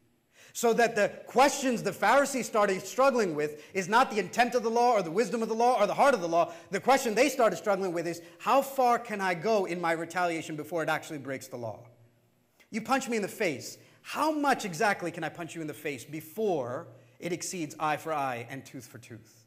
So 0.53 0.73
that 0.73 0.95
the 0.95 1.09
questions 1.27 1.83
the 1.83 1.91
Pharisees 1.93 2.45
started 2.45 2.81
struggling 2.85 3.35
with 3.35 3.61
is 3.73 3.89
not 3.89 4.09
the 4.09 4.19
intent 4.19 4.55
of 4.55 4.63
the 4.63 4.69
law 4.69 4.93
or 4.93 5.03
the 5.03 5.11
wisdom 5.11 5.43
of 5.43 5.49
the 5.49 5.55
law 5.55 5.79
or 5.79 5.85
the 5.85 5.93
heart 5.93 6.13
of 6.13 6.21
the 6.21 6.29
law. 6.29 6.53
The 6.71 6.79
question 6.79 7.13
they 7.13 7.29
started 7.29 7.57
struggling 7.57 7.91
with 7.91 8.07
is 8.07 8.21
how 8.39 8.61
far 8.61 8.97
can 8.97 9.19
I 9.19 9.33
go 9.33 9.65
in 9.65 9.81
my 9.81 9.91
retaliation 9.91 10.55
before 10.55 10.81
it 10.81 10.89
actually 10.89 11.19
breaks 11.19 11.47
the 11.47 11.57
law? 11.57 11.79
You 12.75 12.81
punch 12.81 13.07
me 13.07 13.15
in 13.15 13.21
the 13.21 13.29
face. 13.29 13.77
How 14.01 14.33
much 14.33 14.65
exactly 14.65 15.09
can 15.09 15.23
I 15.23 15.29
punch 15.29 15.55
you 15.55 15.61
in 15.61 15.67
the 15.67 15.73
face 15.73 16.03
before 16.03 16.87
it 17.21 17.31
exceeds 17.31 17.73
eye 17.79 17.95
for 17.95 18.11
eye 18.11 18.45
and 18.49 18.65
tooth 18.65 18.85
for 18.85 18.97
tooth? 18.97 19.45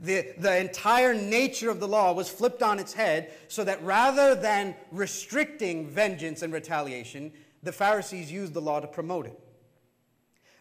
The, 0.00 0.34
the 0.38 0.58
entire 0.58 1.14
nature 1.14 1.70
of 1.70 1.78
the 1.78 1.86
law 1.86 2.12
was 2.12 2.28
flipped 2.28 2.60
on 2.60 2.80
its 2.80 2.92
head 2.92 3.32
so 3.46 3.62
that 3.62 3.80
rather 3.84 4.34
than 4.34 4.74
restricting 4.90 5.86
vengeance 5.86 6.42
and 6.42 6.52
retaliation, 6.52 7.30
the 7.62 7.70
Pharisees 7.70 8.32
used 8.32 8.54
the 8.54 8.60
law 8.60 8.80
to 8.80 8.88
promote 8.88 9.26
it. 9.26 9.38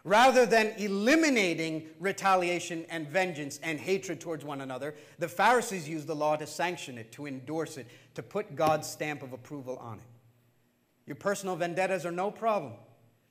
Rather 0.03 0.45
than 0.45 0.73
eliminating 0.77 1.87
retaliation 1.99 2.85
and 2.91 3.07
vengeance 3.07 3.59
and 3.63 3.79
hatred 3.79 4.21
towards 4.21 4.45
one 4.45 4.61
another, 4.61 4.93
the 5.17 5.27
Pharisees 5.27 5.89
used 5.89 6.05
the 6.05 6.15
law 6.15 6.35
to 6.35 6.45
sanction 6.45 6.99
it, 6.99 7.11
to 7.13 7.25
endorse 7.25 7.75
it, 7.75 7.87
to 8.13 8.21
put 8.21 8.55
God's 8.55 8.87
stamp 8.87 9.23
of 9.23 9.33
approval 9.33 9.77
on 9.77 9.97
it. 9.97 10.16
Your 11.07 11.15
personal 11.15 11.55
vendettas 11.55 12.05
are 12.05 12.11
no 12.11 12.29
problem 12.29 12.73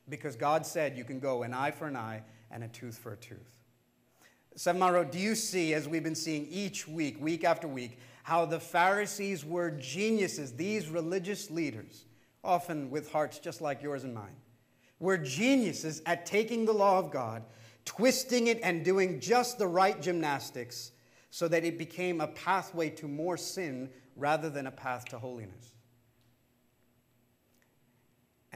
because 0.09 0.35
God 0.35 0.66
said 0.66 0.97
you 0.97 1.04
can 1.04 1.21
go 1.21 1.42
an 1.42 1.52
eye 1.52 1.71
for 1.71 1.87
an 1.87 1.97
eye 1.97 2.23
and 2.50 2.64
a 2.64 2.68
tooth 2.68 2.97
for 2.97 3.12
a 3.12 3.16
tooth. 3.16 3.52
Seven 4.56 4.80
Mile 4.80 5.04
do 5.04 5.18
you 5.18 5.35
see, 5.35 5.75
as 5.75 5.87
we've 5.87 6.02
been 6.02 6.14
seeing 6.14 6.47
each 6.47 6.88
week, 6.88 7.21
week 7.21 7.45
after 7.45 7.68
week, 7.68 7.99
how 8.23 8.47
the 8.47 8.59
Pharisees 8.59 9.45
were 9.45 9.71
geniuses, 9.71 10.52
these 10.52 10.88
religious 10.88 11.50
leaders, 11.50 12.06
often 12.42 12.90
with 12.90 13.12
hearts 13.12 13.38
just 13.38 13.61
like 13.61 13.83
yours 13.83 14.04
and 14.04 14.14
mine, 14.14 14.35
were 14.99 15.18
geniuses 15.18 16.00
at 16.06 16.25
taking 16.25 16.64
the 16.64 16.73
law 16.73 16.99
of 16.99 17.11
God, 17.11 17.42
twisting 17.85 18.47
it, 18.47 18.59
and 18.62 18.83
doing 18.83 19.21
just 19.21 19.59
the 19.59 19.66
right 19.66 20.00
gymnastics 20.00 20.92
so 21.28 21.47
that 21.49 21.64
it 21.64 21.76
became 21.76 22.23
a 22.23 22.28
pathway 22.28 22.88
to 22.88 23.06
more 23.06 23.37
sin 23.37 23.90
rather 24.16 24.49
than 24.49 24.66
a 24.66 24.73
path 24.73 25.04
to 25.04 25.18
holiness. 25.18 25.75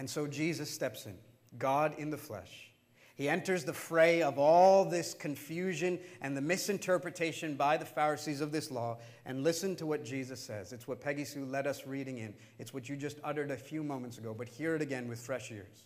And 0.01 0.11
so 0.11 0.27
Jesus 0.27 0.69
steps 0.69 1.07
in, 1.07 1.17
God 1.59 1.95
in 1.97 2.11
the 2.11 2.19
flesh 2.19 2.71
he 3.21 3.29
enters 3.29 3.65
the 3.65 3.75
fray 3.75 4.23
of 4.23 4.39
all 4.39 4.87
this 4.87 5.13
confusion 5.13 5.99
and 6.23 6.35
the 6.35 6.41
misinterpretation 6.41 7.55
by 7.55 7.77
the 7.77 7.85
Pharisees 7.85 8.41
of 8.41 8.51
this 8.51 8.71
law. 8.71 8.97
And 9.27 9.45
listen 9.45 9.77
to 9.77 9.85
what 9.85 10.07
Jesus 10.07 10.41
says. 10.41 10.73
It's 10.73 10.89
what 10.89 11.03
Peggy 11.03 11.27
Sue 11.27 11.45
led 11.45 11.67
us 11.67 11.87
reading 11.87 12.17
in. 12.17 12.33
It's 12.59 12.73
what 12.73 12.89
you 12.89 12.97
just 12.97 13.19
uttered 13.23 13.51
a 13.51 13.59
few 13.59 13.85
moments 13.85 14.17
ago, 14.17 14.33
but 14.33 14.49
hear 14.49 14.75
it 14.75 14.81
again 14.81 15.07
with 15.07 15.21
fresh 15.21 15.53
ears. 15.53 15.85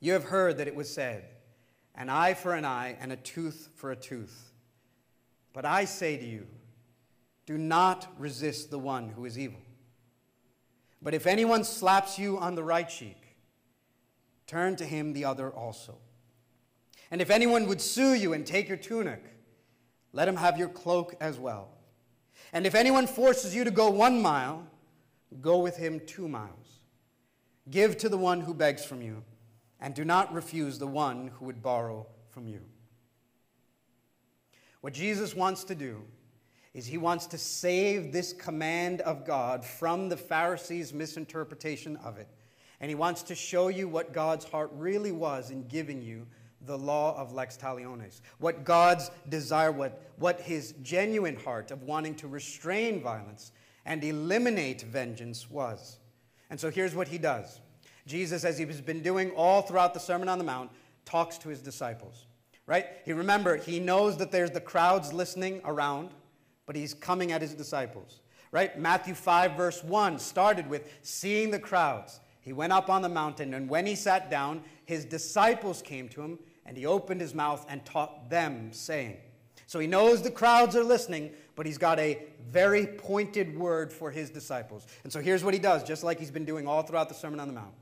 You 0.00 0.14
have 0.14 0.24
heard 0.24 0.58
that 0.58 0.66
it 0.66 0.74
was 0.74 0.92
said, 0.92 1.26
an 1.94 2.08
eye 2.08 2.34
for 2.34 2.54
an 2.54 2.64
eye 2.64 2.96
and 3.00 3.12
a 3.12 3.16
tooth 3.16 3.68
for 3.76 3.92
a 3.92 3.96
tooth. 3.96 4.50
But 5.52 5.64
I 5.64 5.84
say 5.84 6.16
to 6.16 6.24
you, 6.24 6.48
do 7.46 7.56
not 7.56 8.12
resist 8.18 8.72
the 8.72 8.80
one 8.80 9.10
who 9.10 9.26
is 9.26 9.38
evil. 9.38 9.60
But 11.04 11.12
if 11.12 11.26
anyone 11.26 11.64
slaps 11.64 12.18
you 12.18 12.38
on 12.38 12.54
the 12.54 12.64
right 12.64 12.88
cheek, 12.88 13.36
turn 14.46 14.74
to 14.76 14.86
him 14.86 15.12
the 15.12 15.26
other 15.26 15.50
also. 15.50 15.98
And 17.10 17.20
if 17.20 17.30
anyone 17.30 17.66
would 17.66 17.82
sue 17.82 18.14
you 18.14 18.32
and 18.32 18.46
take 18.46 18.68
your 18.68 18.78
tunic, 18.78 19.22
let 20.14 20.26
him 20.26 20.36
have 20.36 20.58
your 20.58 20.70
cloak 20.70 21.14
as 21.20 21.38
well. 21.38 21.68
And 22.54 22.66
if 22.66 22.74
anyone 22.74 23.06
forces 23.06 23.54
you 23.54 23.64
to 23.64 23.70
go 23.70 23.90
one 23.90 24.22
mile, 24.22 24.66
go 25.42 25.58
with 25.58 25.76
him 25.76 26.00
two 26.06 26.26
miles. 26.26 26.80
Give 27.70 27.98
to 27.98 28.08
the 28.08 28.16
one 28.16 28.40
who 28.40 28.54
begs 28.54 28.84
from 28.84 29.02
you, 29.02 29.24
and 29.80 29.94
do 29.94 30.06
not 30.06 30.32
refuse 30.32 30.78
the 30.78 30.86
one 30.86 31.28
who 31.28 31.44
would 31.44 31.62
borrow 31.62 32.06
from 32.30 32.48
you. 32.48 32.60
What 34.80 34.94
Jesus 34.94 35.34
wants 35.34 35.64
to 35.64 35.74
do 35.74 36.02
is 36.74 36.86
he 36.86 36.98
wants 36.98 37.26
to 37.28 37.38
save 37.38 38.12
this 38.12 38.32
command 38.32 39.00
of 39.02 39.24
God 39.24 39.64
from 39.64 40.08
the 40.08 40.16
Pharisees' 40.16 40.92
misinterpretation 40.92 41.96
of 41.98 42.18
it 42.18 42.28
and 42.84 42.90
he 42.90 42.94
wants 42.94 43.22
to 43.22 43.34
show 43.34 43.68
you 43.68 43.88
what 43.88 44.12
God's 44.12 44.44
heart 44.44 44.70
really 44.74 45.10
was 45.10 45.50
in 45.50 45.66
giving 45.68 46.02
you 46.02 46.26
the 46.66 46.76
law 46.76 47.18
of 47.18 47.32
lex 47.32 47.56
talionis, 47.56 48.20
what 48.38 48.64
God's 48.64 49.10
desire, 49.30 49.72
what, 49.72 50.02
what 50.16 50.40
his 50.40 50.74
genuine 50.82 51.36
heart 51.36 51.70
of 51.70 51.82
wanting 51.84 52.14
to 52.16 52.28
restrain 52.28 53.00
violence 53.00 53.52
and 53.84 54.02
eliminate 54.02 54.82
vengeance 54.82 55.50
was. 55.50 55.98
And 56.50 56.58
so 56.58 56.70
here's 56.70 56.94
what 56.94 57.08
he 57.08 57.16
does 57.16 57.60
Jesus, 58.06 58.44
as 58.44 58.58
he's 58.58 58.82
been 58.82 59.02
doing 59.02 59.30
all 59.30 59.62
throughout 59.62 59.94
the 59.94 60.00
Sermon 60.00 60.28
on 60.28 60.36
the 60.36 60.44
Mount, 60.44 60.70
talks 61.06 61.38
to 61.38 61.48
his 61.48 61.62
disciples. 61.62 62.26
Right? 62.66 62.86
He 63.04 63.12
remember, 63.12 63.56
he 63.56 63.80
knows 63.80 64.16
that 64.18 64.30
there's 64.30 64.50
the 64.50 64.60
crowds 64.60 65.12
listening 65.12 65.60
around, 65.64 66.10
but 66.66 66.76
he's 66.76 66.94
coming 66.94 67.32
at 67.32 67.42
his 67.42 67.54
disciples. 67.54 68.20
Right? 68.50 68.78
Matthew 68.78 69.14
5, 69.14 69.56
verse 69.56 69.82
1 69.82 70.18
started 70.18 70.68
with 70.68 70.88
seeing 71.02 71.50
the 71.50 71.58
crowds. 71.58 72.20
He 72.40 72.52
went 72.52 72.72
up 72.72 72.88
on 72.88 73.02
the 73.02 73.08
mountain, 73.08 73.54
and 73.54 73.68
when 73.68 73.86
he 73.86 73.94
sat 73.94 74.30
down, 74.30 74.62
his 74.84 75.04
disciples 75.04 75.82
came 75.82 76.08
to 76.10 76.22
him, 76.22 76.38
and 76.66 76.76
he 76.76 76.86
opened 76.86 77.20
his 77.20 77.34
mouth 77.34 77.64
and 77.68 77.84
taught 77.84 78.30
them, 78.30 78.72
saying, 78.72 79.16
So 79.66 79.78
he 79.78 79.86
knows 79.86 80.22
the 80.22 80.30
crowds 80.30 80.76
are 80.76 80.84
listening, 80.84 81.32
but 81.56 81.66
he's 81.66 81.78
got 81.78 81.98
a 81.98 82.22
very 82.50 82.86
pointed 82.86 83.58
word 83.58 83.92
for 83.92 84.10
his 84.10 84.30
disciples. 84.30 84.86
And 85.04 85.12
so 85.12 85.20
here's 85.20 85.42
what 85.42 85.54
he 85.54 85.60
does, 85.60 85.82
just 85.82 86.04
like 86.04 86.18
he's 86.18 86.30
been 86.30 86.44
doing 86.44 86.68
all 86.68 86.82
throughout 86.82 87.08
the 87.08 87.14
Sermon 87.14 87.40
on 87.40 87.48
the 87.48 87.54
Mount. 87.54 87.74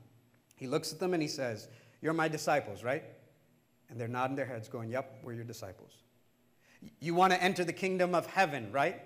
He 0.55 0.67
looks 0.67 0.93
at 0.93 0.99
them 0.99 1.13
and 1.13 1.21
he 1.21 1.27
says, 1.27 1.67
You're 2.01 2.13
my 2.13 2.27
disciples, 2.27 2.83
right? 2.83 3.03
And 3.89 3.99
they're 3.99 4.07
nodding 4.07 4.35
their 4.35 4.45
heads, 4.45 4.69
going, 4.69 4.89
Yep, 4.89 5.19
we're 5.23 5.33
your 5.33 5.43
disciples. 5.43 5.91
You 6.99 7.15
want 7.15 7.33
to 7.33 7.41
enter 7.41 7.63
the 7.63 7.73
kingdom 7.73 8.15
of 8.15 8.25
heaven, 8.25 8.71
right? 8.71 9.01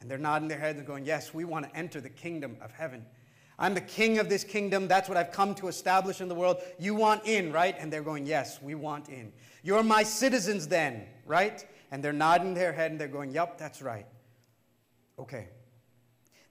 And 0.00 0.10
they're 0.10 0.18
nodding 0.18 0.48
their 0.48 0.58
heads 0.58 0.78
and 0.78 0.86
going, 0.86 1.04
Yes, 1.04 1.34
we 1.34 1.44
want 1.44 1.68
to 1.68 1.76
enter 1.76 2.00
the 2.00 2.08
kingdom 2.08 2.56
of 2.60 2.72
heaven. 2.72 3.04
I'm 3.58 3.74
the 3.74 3.80
king 3.82 4.18
of 4.18 4.30
this 4.30 4.42
kingdom. 4.42 4.88
That's 4.88 5.08
what 5.08 5.18
I've 5.18 5.32
come 5.32 5.54
to 5.56 5.68
establish 5.68 6.22
in 6.22 6.28
the 6.28 6.34
world. 6.34 6.58
You 6.78 6.94
want 6.94 7.26
in, 7.26 7.52
right? 7.52 7.76
And 7.78 7.92
they're 7.92 8.02
going, 8.02 8.26
Yes, 8.26 8.60
we 8.62 8.74
want 8.74 9.08
in. 9.08 9.32
You're 9.62 9.82
my 9.82 10.02
citizens 10.02 10.66
then, 10.66 11.06
right? 11.26 11.64
And 11.90 12.02
they're 12.02 12.12
nodding 12.12 12.54
their 12.54 12.72
head 12.72 12.90
and 12.90 13.00
they're 13.00 13.08
going, 13.08 13.30
Yep, 13.32 13.58
that's 13.58 13.82
right. 13.82 14.06
Okay. 15.18 15.48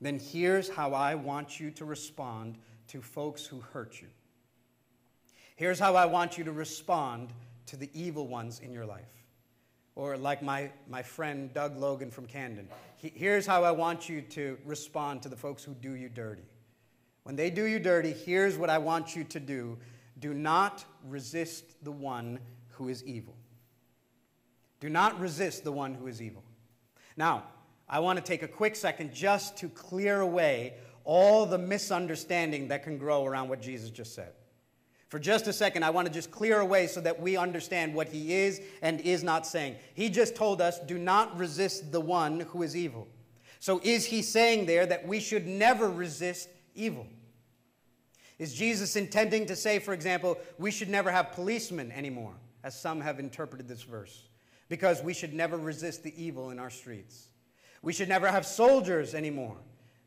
Then 0.02 0.20
here's 0.20 0.70
how 0.70 0.94
I 0.94 1.16
want 1.16 1.60
you 1.60 1.72
to 1.72 1.86
respond 1.86 2.58
to 2.88 3.02
folks 3.02 3.46
who 3.46 3.60
hurt 3.60 4.02
you. 4.02 4.08
Here's 5.56 5.80
how 5.80 5.96
I 5.96 6.06
want 6.06 6.38
you 6.38 6.44
to 6.46 6.52
respond 6.52 7.34
to 7.66 7.76
the 7.76 7.90
evil 7.94 8.28
ones 8.28 8.60
in 8.60 8.72
your 8.72 8.86
life. 8.86 9.19
Or, 9.96 10.18
like 10.18 10.42
my, 10.42 10.72
my 10.88 11.04
friend 11.04 11.54
Doug 11.54 11.78
Logan 11.78 12.10
from 12.10 12.26
Camden, 12.26 12.68
he, 12.96 13.12
here's 13.14 13.46
how 13.46 13.64
I 13.64 13.72
want 13.72 14.08
you 14.08 14.22
to 14.22 14.58
respond 14.66 15.24
to 15.24 15.30
the 15.30 15.36
folks 15.36 15.64
who 15.64 15.74
do 15.74 15.94
you 15.94 16.10
dirty. 16.10 16.46
When 17.24 17.36
they 17.36 17.50
do 17.50 17.66
you 17.66 17.80
dirty, 17.80 18.12
here's 18.12 18.58
what 18.58 18.70
I 18.70 18.78
want 18.78 19.16
you 19.16 19.24
to 19.26 19.40
do 19.40 19.78
do 20.20 20.34
not 20.34 20.84
resist 21.08 21.84
the 21.84 21.92
one 21.92 22.40
who 22.70 22.90
is 22.90 23.04
evil. 23.06 23.36
Do 24.80 24.90
not 24.90 25.20
resist 25.20 25.64
the 25.64 25.72
one 25.72 25.94
who 25.94 26.08
is 26.08 26.22
evil. 26.22 26.44
Now, 27.18 27.44
I 27.88 28.00
want 28.00 28.18
to 28.18 28.24
take 28.24 28.44
a 28.44 28.48
quick 28.48 28.76
second 28.76 29.14
just 29.14 29.58
to 29.58 29.70
clear 29.70 30.22
away 30.22 30.76
all 31.04 31.46
the 31.46 31.58
misunderstanding 31.58 32.68
that 32.68 32.84
can 32.84 32.98
grow 32.98 33.26
around 33.26 33.50
what 33.50 33.62
Jesus 33.62 33.90
just 33.90 34.14
said. 34.14 34.34
For 35.10 35.18
just 35.18 35.48
a 35.48 35.54
second, 35.54 35.84
I 35.84 35.90
want 35.90 36.08
to 36.08 36.14
just 36.14 36.30
clear 36.30 36.60
away 36.60 36.86
so 36.86 37.02
that 37.02 37.20
we 37.20 37.36
understand 37.36 37.96
what 37.96 38.10
he 38.10 38.34
is 38.34 38.62
and 38.84 39.02
is 39.02 39.24
not 39.24 39.48
saying. 39.48 39.76
He 39.96 40.08
just 40.08 40.36
told 40.36 40.62
us, 40.62 40.80
do 40.80 41.00
not 41.00 41.36
resist 41.36 41.92
the 41.92 42.00
one 42.00 42.42
who 42.42 42.62
is 42.62 42.78
evil. 42.78 43.08
So, 43.60 43.82
is 43.84 44.06
he 44.06 44.22
saying 44.22 44.68
there 44.68 44.86
that 44.86 45.08
we 45.08 45.20
should 45.20 45.48
never 45.48 45.90
resist 45.90 46.48
evil? 46.76 47.08
Is 48.38 48.54
Jesus 48.54 48.96
intending 48.96 49.48
to 49.48 49.56
say, 49.56 49.80
for 49.80 49.94
example, 49.94 50.38
we 50.60 50.72
should 50.72 50.90
never 50.90 51.12
have 51.12 51.34
policemen 51.34 51.92
anymore, 51.92 52.36
as 52.64 52.80
some 52.80 53.02
have 53.02 53.20
interpreted 53.20 53.68
this 53.68 53.82
verse, 53.82 54.30
because 54.70 55.04
we 55.04 55.14
should 55.14 55.34
never 55.34 55.58
resist 55.58 56.04
the 56.04 56.24
evil 56.24 56.52
in 56.52 56.60
our 56.60 56.70
streets? 56.70 57.30
We 57.82 57.92
should 57.92 58.08
never 58.08 58.28
have 58.28 58.46
soldiers 58.46 59.14
anymore, 59.14 59.58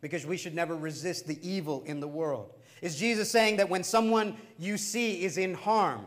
because 0.01 0.25
we 0.25 0.39
should 0.39 0.55
never 0.55 0.77
resist 0.77 1.27
the 1.27 1.39
evil 1.47 1.83
in 1.85 2.01
the 2.01 2.09
world? 2.09 2.55
Is 2.83 2.97
Jesus 2.97 3.31
saying 3.31 3.57
that 3.57 3.71
when 3.71 3.85
someone 3.85 4.37
you 4.59 4.77
see 4.77 5.23
is 5.23 5.39
in 5.39 5.55
harm, 5.55 6.05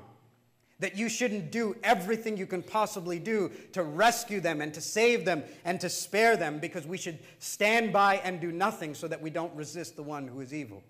that 0.79 0.97
you 0.97 1.07
shouldn't 1.07 1.51
do 1.51 1.75
everything 1.83 2.35
you 2.35 2.45
can 2.45 2.61
possibly 2.61 3.17
do 3.17 3.49
to 3.71 3.81
rescue 3.81 4.41
them 4.41 4.59
and 4.59 4.73
to 4.73 4.81
save 4.81 5.23
them 5.23 5.41
and 5.63 5.79
to 5.79 5.89
spare 5.89 6.35
them 6.35 6.59
because 6.59 6.85
we 6.85 6.97
should 6.97 7.17
stand 7.39 7.93
by 7.93 8.17
and 8.17 8.41
do 8.41 8.51
nothing 8.51 8.93
so 8.93 9.07
that 9.07 9.21
we 9.21 9.29
don't 9.29 9.55
resist 9.55 9.95
the 9.95 10.03
one 10.03 10.27
who 10.27 10.41
is 10.41 10.53
evil? 10.53 10.83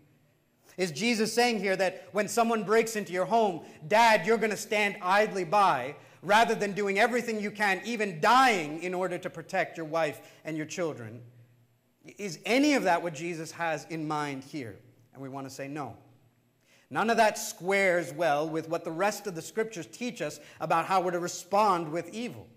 Is 0.77 0.91
Jesus 0.91 1.31
saying 1.31 1.59
here 1.59 1.75
that 1.75 2.09
when 2.11 2.27
someone 2.27 2.63
breaks 2.63 2.95
into 2.95 3.13
your 3.13 3.25
home, 3.25 3.61
dad, 3.87 4.25
you're 4.25 4.37
going 4.37 4.49
to 4.49 4.57
stand 4.57 4.97
idly 5.01 5.45
by 5.45 5.95
rather 6.23 6.55
than 6.55 6.73
doing 6.73 6.97
everything 6.97 7.39
you 7.39 7.51
can, 7.51 7.79
even 7.85 8.19
dying 8.19 8.81
in 8.81 8.95
order 8.95 9.19
to 9.19 9.29
protect 9.29 9.77
your 9.77 9.85
wife 9.85 10.19
and 10.43 10.57
your 10.57 10.65
children? 10.65 11.21
Is 12.17 12.39
any 12.43 12.73
of 12.73 12.83
that 12.83 13.03
what 13.03 13.13
Jesus 13.13 13.51
has 13.51 13.85
in 13.91 14.07
mind 14.07 14.43
here? 14.43 14.75
And 15.15 15.23
we 15.23 15.29
want 15.29 15.47
to 15.47 15.53
say 15.53 15.67
no. 15.67 15.95
None 16.91 17.09
of 17.09 17.17
that 17.17 17.39
squares 17.39 18.13
well 18.13 18.47
with 18.47 18.69
what 18.69 18.83
the 18.83 18.91
rest 18.91 19.25
of 19.25 19.33
the 19.33 19.41
scriptures 19.41 19.87
teach 19.87 20.21
us 20.21 20.39
about 20.59 20.85
how 20.85 21.01
we're 21.01 21.11
to 21.11 21.19
respond 21.19 21.91
with 21.91 22.13
evil. 22.13 22.47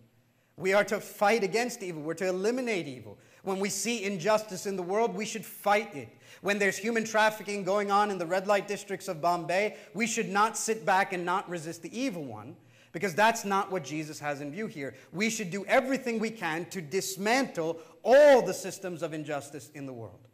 We 0.56 0.74
are 0.74 0.84
to 0.84 1.00
fight 1.00 1.44
against 1.44 1.82
evil, 1.82 2.02
we're 2.02 2.14
to 2.14 2.28
eliminate 2.28 2.88
evil. 2.88 3.16
When 3.44 3.60
we 3.60 3.70
see 3.70 4.04
injustice 4.04 4.66
in 4.66 4.76
the 4.76 4.82
world, 4.82 5.14
we 5.14 5.24
should 5.24 5.46
fight 5.46 5.94
it. 5.94 6.08
When 6.42 6.58
there's 6.58 6.76
human 6.76 7.04
trafficking 7.04 7.62
going 7.62 7.90
on 7.90 8.10
in 8.10 8.18
the 8.18 8.26
red 8.26 8.46
light 8.46 8.68
districts 8.68 9.08
of 9.08 9.22
Bombay, 9.22 9.76
we 9.94 10.06
should 10.06 10.28
not 10.28 10.58
sit 10.58 10.84
back 10.84 11.12
and 11.12 11.24
not 11.24 11.48
resist 11.48 11.82
the 11.82 11.98
evil 11.98 12.24
one, 12.24 12.56
because 12.92 13.14
that's 13.14 13.44
not 13.44 13.70
what 13.70 13.84
Jesus 13.84 14.18
has 14.18 14.40
in 14.40 14.50
view 14.50 14.66
here. 14.66 14.94
We 15.12 15.30
should 15.30 15.50
do 15.50 15.64
everything 15.66 16.18
we 16.18 16.30
can 16.30 16.66
to 16.66 16.80
dismantle 16.80 17.78
all 18.02 18.42
the 18.42 18.54
systems 18.54 19.02
of 19.02 19.14
injustice 19.14 19.70
in 19.74 19.86
the 19.86 19.92
world. 19.92 20.27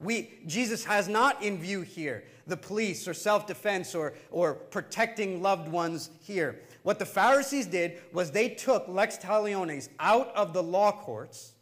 We, 0.00 0.40
Jesus 0.46 0.84
has 0.84 1.08
not 1.08 1.42
in 1.42 1.58
view 1.58 1.82
here 1.82 2.24
the 2.46 2.56
police 2.56 3.08
or 3.08 3.14
self 3.14 3.46
defense 3.46 3.94
or, 3.94 4.14
or 4.30 4.54
protecting 4.54 5.42
loved 5.42 5.68
ones 5.68 6.10
here. 6.20 6.60
What 6.82 6.98
the 6.98 7.06
Pharisees 7.06 7.66
did 7.66 7.98
was 8.12 8.30
they 8.30 8.50
took 8.50 8.86
lex 8.88 9.16
talionis 9.16 9.88
out 9.98 10.34
of 10.36 10.52
the 10.52 10.62
law 10.62 10.92
courts 10.92 11.52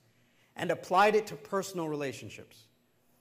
and 0.57 0.71
applied 0.71 1.15
it 1.15 1.27
to 1.29 1.37
personal 1.37 1.89
relationships 1.89 2.65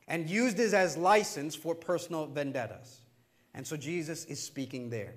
and 0.07 0.29
used 0.29 0.59
it 0.59 0.73
as 0.73 0.97
license 0.97 1.55
for 1.55 1.75
personal 1.75 2.25
vendettas. 2.25 3.01
And 3.53 3.65
so 3.65 3.77
Jesus 3.77 4.25
is 4.25 4.41
speaking 4.41 4.89
there. 4.89 5.13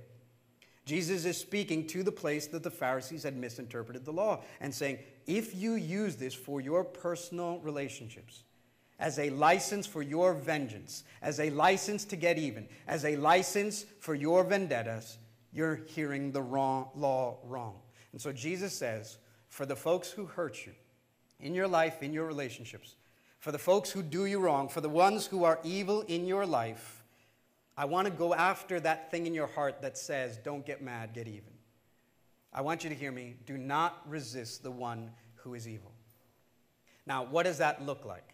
Jesus 0.85 1.25
is 1.25 1.39
speaking 1.39 1.87
to 1.89 2.03
the 2.03 2.13
place 2.13 2.47
that 2.49 2.63
the 2.63 2.71
Pharisees 2.71 3.23
had 3.23 3.37
misinterpreted 3.37 4.05
the 4.05 4.13
law 4.13 4.43
and 4.61 4.75
saying, 4.75 4.99
if 5.27 5.55
you 5.55 5.75
use 5.75 6.17
this 6.17 6.35
for 6.35 6.61
your 6.61 6.85
personal 6.85 7.59
relationships, 7.61 8.45
as 8.99 9.19
a 9.19 9.31
license 9.31 9.87
for 9.87 10.03
your 10.03 10.35
vengeance, 10.35 11.05
as 11.21 11.41
a 11.41 11.51
license 11.51 12.05
to 12.07 12.17
get 12.17 12.39
even, 12.39 12.69
as 12.87 13.05
a 13.05 13.17
license 13.17 13.85
for 14.01 14.15
your 14.15 14.45
vendettas, 14.45 15.19
you're 15.53 15.77
hearing 15.87 16.33
the 16.33 16.43
wrong 16.43 16.89
law 16.95 17.39
wrong. 17.45 17.75
And 18.13 18.21
so 18.21 18.33
Jesus 18.33 18.73
says, 18.73 19.19
for 19.49 19.67
the 19.67 19.77
folks 19.77 20.11
who 20.11 20.27
hurt 20.27 20.67
you 20.67 20.73
in 21.41 21.55
your 21.55 21.69
life, 21.69 22.03
in 22.03 22.13
your 22.13 22.27
relationships, 22.27 22.97
for 23.39 23.53
the 23.53 23.59
folks 23.59 23.91
who 23.91 24.03
do 24.03 24.27
you 24.27 24.39
wrong, 24.39 24.69
for 24.69 24.81
the 24.81 24.89
ones 24.89 25.27
who 25.27 25.45
are 25.45 25.61
evil 25.65 26.03
in 26.03 26.27
your 26.27 26.47
life, 26.47 27.05
I 27.77 27.85
want 27.85 28.07
to 28.07 28.13
go 28.13 28.35
after 28.35 28.81
that 28.81 29.11
thing 29.11 29.27
in 29.27 29.35
your 29.35 29.49
heart 29.49 29.83
that 29.83 29.99
says, 29.99 30.39
don't 30.39 30.65
get 30.65 30.83
mad, 30.83 31.13
get 31.13 31.27
even. 31.27 31.53
I 32.53 32.61
want 32.61 32.85
you 32.85 32.91
to 32.91 32.97
hear 32.97 33.11
me. 33.11 33.35
Do 33.47 33.59
not 33.59 34.01
resist 34.09 34.63
the 34.63 34.71
one 34.71 35.11
who 35.35 35.55
is 35.55 35.69
evil. 35.69 35.93
Now, 37.05 37.25
what 37.25 37.43
does 37.43 37.59
that 37.59 37.85
look 37.85 38.05
like? 38.05 38.34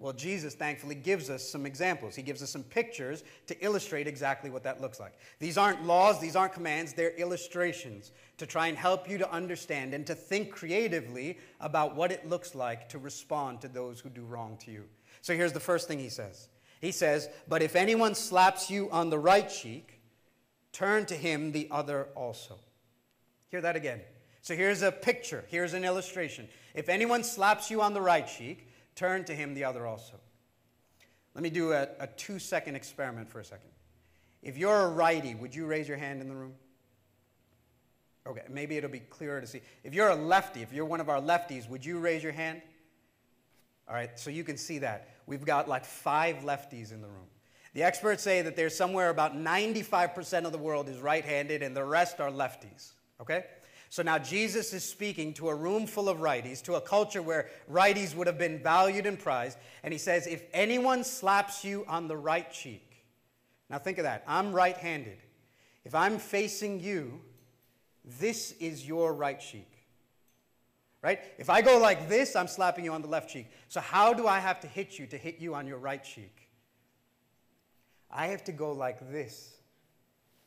Well, 0.00 0.12
Jesus 0.12 0.54
thankfully 0.54 0.94
gives 0.94 1.28
us 1.28 1.48
some 1.48 1.66
examples. 1.66 2.14
He 2.14 2.22
gives 2.22 2.40
us 2.40 2.50
some 2.50 2.62
pictures 2.62 3.24
to 3.48 3.64
illustrate 3.64 4.06
exactly 4.06 4.48
what 4.48 4.62
that 4.62 4.80
looks 4.80 5.00
like. 5.00 5.14
These 5.40 5.58
aren't 5.58 5.84
laws, 5.84 6.20
these 6.20 6.36
aren't 6.36 6.52
commands, 6.52 6.92
they're 6.92 7.16
illustrations 7.16 8.12
to 8.36 8.46
try 8.46 8.68
and 8.68 8.78
help 8.78 9.10
you 9.10 9.18
to 9.18 9.30
understand 9.32 9.94
and 9.94 10.06
to 10.06 10.14
think 10.14 10.52
creatively 10.52 11.38
about 11.60 11.96
what 11.96 12.12
it 12.12 12.28
looks 12.28 12.54
like 12.54 12.88
to 12.90 12.98
respond 12.98 13.60
to 13.62 13.68
those 13.68 13.98
who 13.98 14.08
do 14.08 14.22
wrong 14.22 14.56
to 14.64 14.70
you. 14.70 14.84
So 15.20 15.34
here's 15.34 15.52
the 15.52 15.60
first 15.60 15.88
thing 15.88 15.98
he 15.98 16.10
says 16.10 16.48
He 16.80 16.92
says, 16.92 17.28
But 17.48 17.62
if 17.62 17.74
anyone 17.74 18.14
slaps 18.14 18.70
you 18.70 18.88
on 18.90 19.10
the 19.10 19.18
right 19.18 19.48
cheek, 19.48 20.00
turn 20.70 21.06
to 21.06 21.14
him 21.14 21.50
the 21.50 21.66
other 21.72 22.08
also. 22.14 22.56
Hear 23.48 23.62
that 23.62 23.74
again. 23.74 24.00
So 24.42 24.54
here's 24.54 24.82
a 24.82 24.92
picture, 24.92 25.44
here's 25.48 25.74
an 25.74 25.84
illustration. 25.84 26.48
If 26.74 26.88
anyone 26.88 27.24
slaps 27.24 27.68
you 27.68 27.82
on 27.82 27.94
the 27.94 28.00
right 28.00 28.26
cheek, 28.26 28.68
turn 28.98 29.24
to 29.24 29.34
him 29.34 29.54
the 29.54 29.64
other 29.64 29.86
also. 29.86 30.14
Let 31.34 31.42
me 31.42 31.50
do 31.50 31.72
a, 31.72 31.88
a 32.00 32.08
two 32.08 32.38
second 32.38 32.74
experiment 32.74 33.30
for 33.30 33.38
a 33.38 33.44
second. 33.44 33.70
If 34.42 34.56
you're 34.56 34.80
a 34.80 34.88
righty, 34.88 35.34
would 35.34 35.54
you 35.54 35.66
raise 35.66 35.86
your 35.86 35.96
hand 35.96 36.20
in 36.20 36.28
the 36.28 36.34
room? 36.34 36.54
Okay, 38.26 38.42
maybe 38.50 38.76
it'll 38.76 38.90
be 38.90 39.00
clearer 39.00 39.40
to 39.40 39.46
see. 39.46 39.60
If 39.84 39.94
you're 39.94 40.10
a 40.10 40.16
lefty, 40.16 40.62
if 40.62 40.72
you're 40.72 40.84
one 40.84 41.00
of 41.00 41.08
our 41.08 41.20
lefties, 41.20 41.68
would 41.68 41.84
you 41.84 41.98
raise 41.98 42.22
your 42.22 42.32
hand? 42.32 42.60
All 43.88 43.94
right, 43.94 44.18
so 44.18 44.30
you 44.30 44.44
can 44.44 44.56
see 44.56 44.78
that. 44.78 45.08
We've 45.26 45.44
got 45.44 45.68
like 45.68 45.84
five 45.84 46.38
lefties 46.38 46.92
in 46.92 47.00
the 47.00 47.08
room. 47.08 47.26
The 47.74 47.84
experts 47.84 48.22
say 48.22 48.42
that 48.42 48.56
there's 48.56 48.76
somewhere 48.76 49.08
about 49.08 49.36
95% 49.36 50.44
of 50.44 50.52
the 50.52 50.58
world 50.58 50.88
is 50.88 50.98
right 50.98 51.24
handed 51.24 51.62
and 51.62 51.76
the 51.76 51.84
rest 51.84 52.20
are 52.20 52.30
lefties. 52.30 52.92
Okay? 53.20 53.44
So 53.90 54.02
now 54.02 54.18
Jesus 54.18 54.72
is 54.72 54.84
speaking 54.84 55.32
to 55.34 55.48
a 55.48 55.54
room 55.54 55.86
full 55.86 56.08
of 56.08 56.18
righties, 56.18 56.62
to 56.64 56.74
a 56.74 56.80
culture 56.80 57.22
where 57.22 57.48
righties 57.70 58.14
would 58.14 58.26
have 58.26 58.38
been 58.38 58.58
valued 58.58 59.06
and 59.06 59.18
prized. 59.18 59.58
And 59.82 59.92
he 59.92 59.98
says, 59.98 60.26
If 60.26 60.42
anyone 60.52 61.04
slaps 61.04 61.64
you 61.64 61.84
on 61.88 62.06
the 62.06 62.16
right 62.16 62.50
cheek, 62.52 63.04
now 63.70 63.78
think 63.78 63.98
of 63.98 64.04
that. 64.04 64.24
I'm 64.26 64.52
right 64.52 64.76
handed. 64.76 65.18
If 65.84 65.94
I'm 65.94 66.18
facing 66.18 66.80
you, 66.80 67.20
this 68.04 68.52
is 68.60 68.86
your 68.86 69.14
right 69.14 69.40
cheek. 69.40 69.70
Right? 71.00 71.20
If 71.38 71.48
I 71.48 71.62
go 71.62 71.78
like 71.78 72.08
this, 72.08 72.34
I'm 72.34 72.48
slapping 72.48 72.84
you 72.84 72.92
on 72.92 73.02
the 73.02 73.08
left 73.08 73.30
cheek. 73.30 73.46
So, 73.68 73.80
how 73.80 74.12
do 74.12 74.26
I 74.26 74.40
have 74.40 74.60
to 74.60 74.66
hit 74.66 74.98
you 74.98 75.06
to 75.06 75.16
hit 75.16 75.38
you 75.38 75.54
on 75.54 75.66
your 75.66 75.78
right 75.78 76.02
cheek? 76.02 76.48
I 78.10 78.26
have 78.28 78.42
to 78.44 78.52
go 78.52 78.72
like 78.72 79.12
this. 79.12 79.54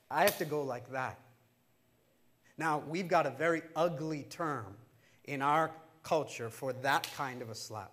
I 0.10 0.24
have 0.24 0.38
to 0.40 0.46
go 0.46 0.64
like 0.64 0.92
that. 0.92 1.20
Now, 2.62 2.84
we've 2.88 3.08
got 3.08 3.26
a 3.26 3.32
very 3.32 3.64
ugly 3.76 4.28
term 4.30 4.76
in 5.24 5.42
our 5.42 5.72
culture 6.04 6.52
for 6.52 6.74
that 6.74 7.12
kind 7.18 7.42
of 7.42 7.50
a 7.50 7.56
slap. 7.56 7.92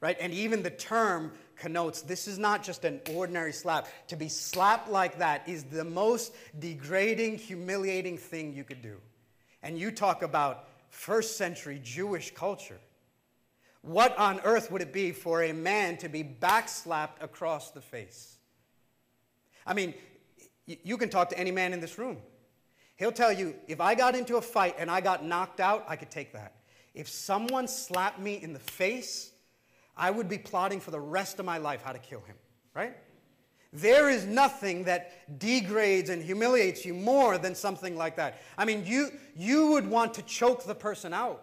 Right? 0.00 0.16
And 0.18 0.32
even 0.32 0.62
the 0.62 0.70
term 0.70 1.32
connotes 1.56 2.00
this 2.00 2.26
is 2.26 2.38
not 2.38 2.62
just 2.62 2.86
an 2.86 3.02
ordinary 3.10 3.52
slap. 3.52 3.86
To 4.06 4.16
be 4.16 4.30
slapped 4.30 4.88
like 4.88 5.18
that 5.18 5.46
is 5.46 5.64
the 5.64 5.84
most 5.84 6.32
degrading, 6.58 7.36
humiliating 7.36 8.16
thing 8.16 8.54
you 8.54 8.64
could 8.64 8.80
do. 8.80 8.96
And 9.62 9.78
you 9.78 9.90
talk 9.90 10.22
about 10.22 10.68
first 10.88 11.36
century 11.36 11.78
Jewish 11.84 12.32
culture. 12.32 12.80
What 13.82 14.16
on 14.16 14.40
earth 14.44 14.70
would 14.70 14.80
it 14.80 14.94
be 14.94 15.12
for 15.12 15.42
a 15.42 15.52
man 15.52 15.98
to 15.98 16.08
be 16.08 16.24
backslapped 16.24 17.20
across 17.20 17.72
the 17.72 17.82
face? 17.82 18.38
I 19.66 19.74
mean, 19.74 19.92
you 20.64 20.96
can 20.96 21.10
talk 21.10 21.28
to 21.28 21.38
any 21.38 21.50
man 21.50 21.74
in 21.74 21.80
this 21.80 21.98
room. 21.98 22.16
He'll 23.02 23.10
tell 23.10 23.32
you, 23.32 23.56
if 23.66 23.80
I 23.80 23.96
got 23.96 24.14
into 24.14 24.36
a 24.36 24.40
fight 24.40 24.76
and 24.78 24.88
I 24.88 25.00
got 25.00 25.24
knocked 25.24 25.58
out, 25.58 25.84
I 25.88 25.96
could 25.96 26.08
take 26.08 26.32
that. 26.34 26.52
If 26.94 27.08
someone 27.08 27.66
slapped 27.66 28.20
me 28.20 28.40
in 28.40 28.52
the 28.52 28.60
face, 28.60 29.32
I 29.96 30.12
would 30.12 30.28
be 30.28 30.38
plotting 30.38 30.78
for 30.78 30.92
the 30.92 31.00
rest 31.00 31.40
of 31.40 31.44
my 31.44 31.58
life 31.58 31.82
how 31.82 31.90
to 31.90 31.98
kill 31.98 32.20
him, 32.20 32.36
right? 32.74 32.96
There 33.72 34.08
is 34.08 34.24
nothing 34.24 34.84
that 34.84 35.38
degrades 35.40 36.10
and 36.10 36.22
humiliates 36.22 36.86
you 36.86 36.94
more 36.94 37.38
than 37.38 37.56
something 37.56 37.96
like 37.96 38.14
that. 38.18 38.40
I 38.56 38.64
mean, 38.66 38.86
you, 38.86 39.08
you 39.34 39.72
would 39.72 39.88
want 39.88 40.14
to 40.14 40.22
choke 40.22 40.64
the 40.64 40.76
person 40.76 41.12
out. 41.12 41.42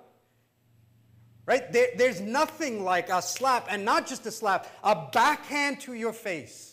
Right? 1.46 1.70
There, 1.74 1.90
there's 1.98 2.22
nothing 2.22 2.86
like 2.86 3.10
a 3.10 3.22
slap, 3.22 3.68
and 3.70 3.84
not 3.84 4.08
just 4.08 4.26
a 4.26 4.32
slap, 4.32 4.66
a 4.82 5.10
backhand 5.12 5.82
to 5.82 5.94
your 5.94 6.14
face 6.14 6.69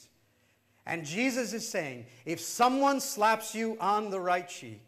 and 0.87 1.05
Jesus 1.05 1.53
is 1.53 1.69
saying, 1.69 2.07
if 2.25 2.41
someone 2.41 3.01
slaps 3.01 3.55
you 3.55 3.77
on 3.81 4.11
the 4.11 4.21
right 4.21 4.49
cheek, 4.49 4.83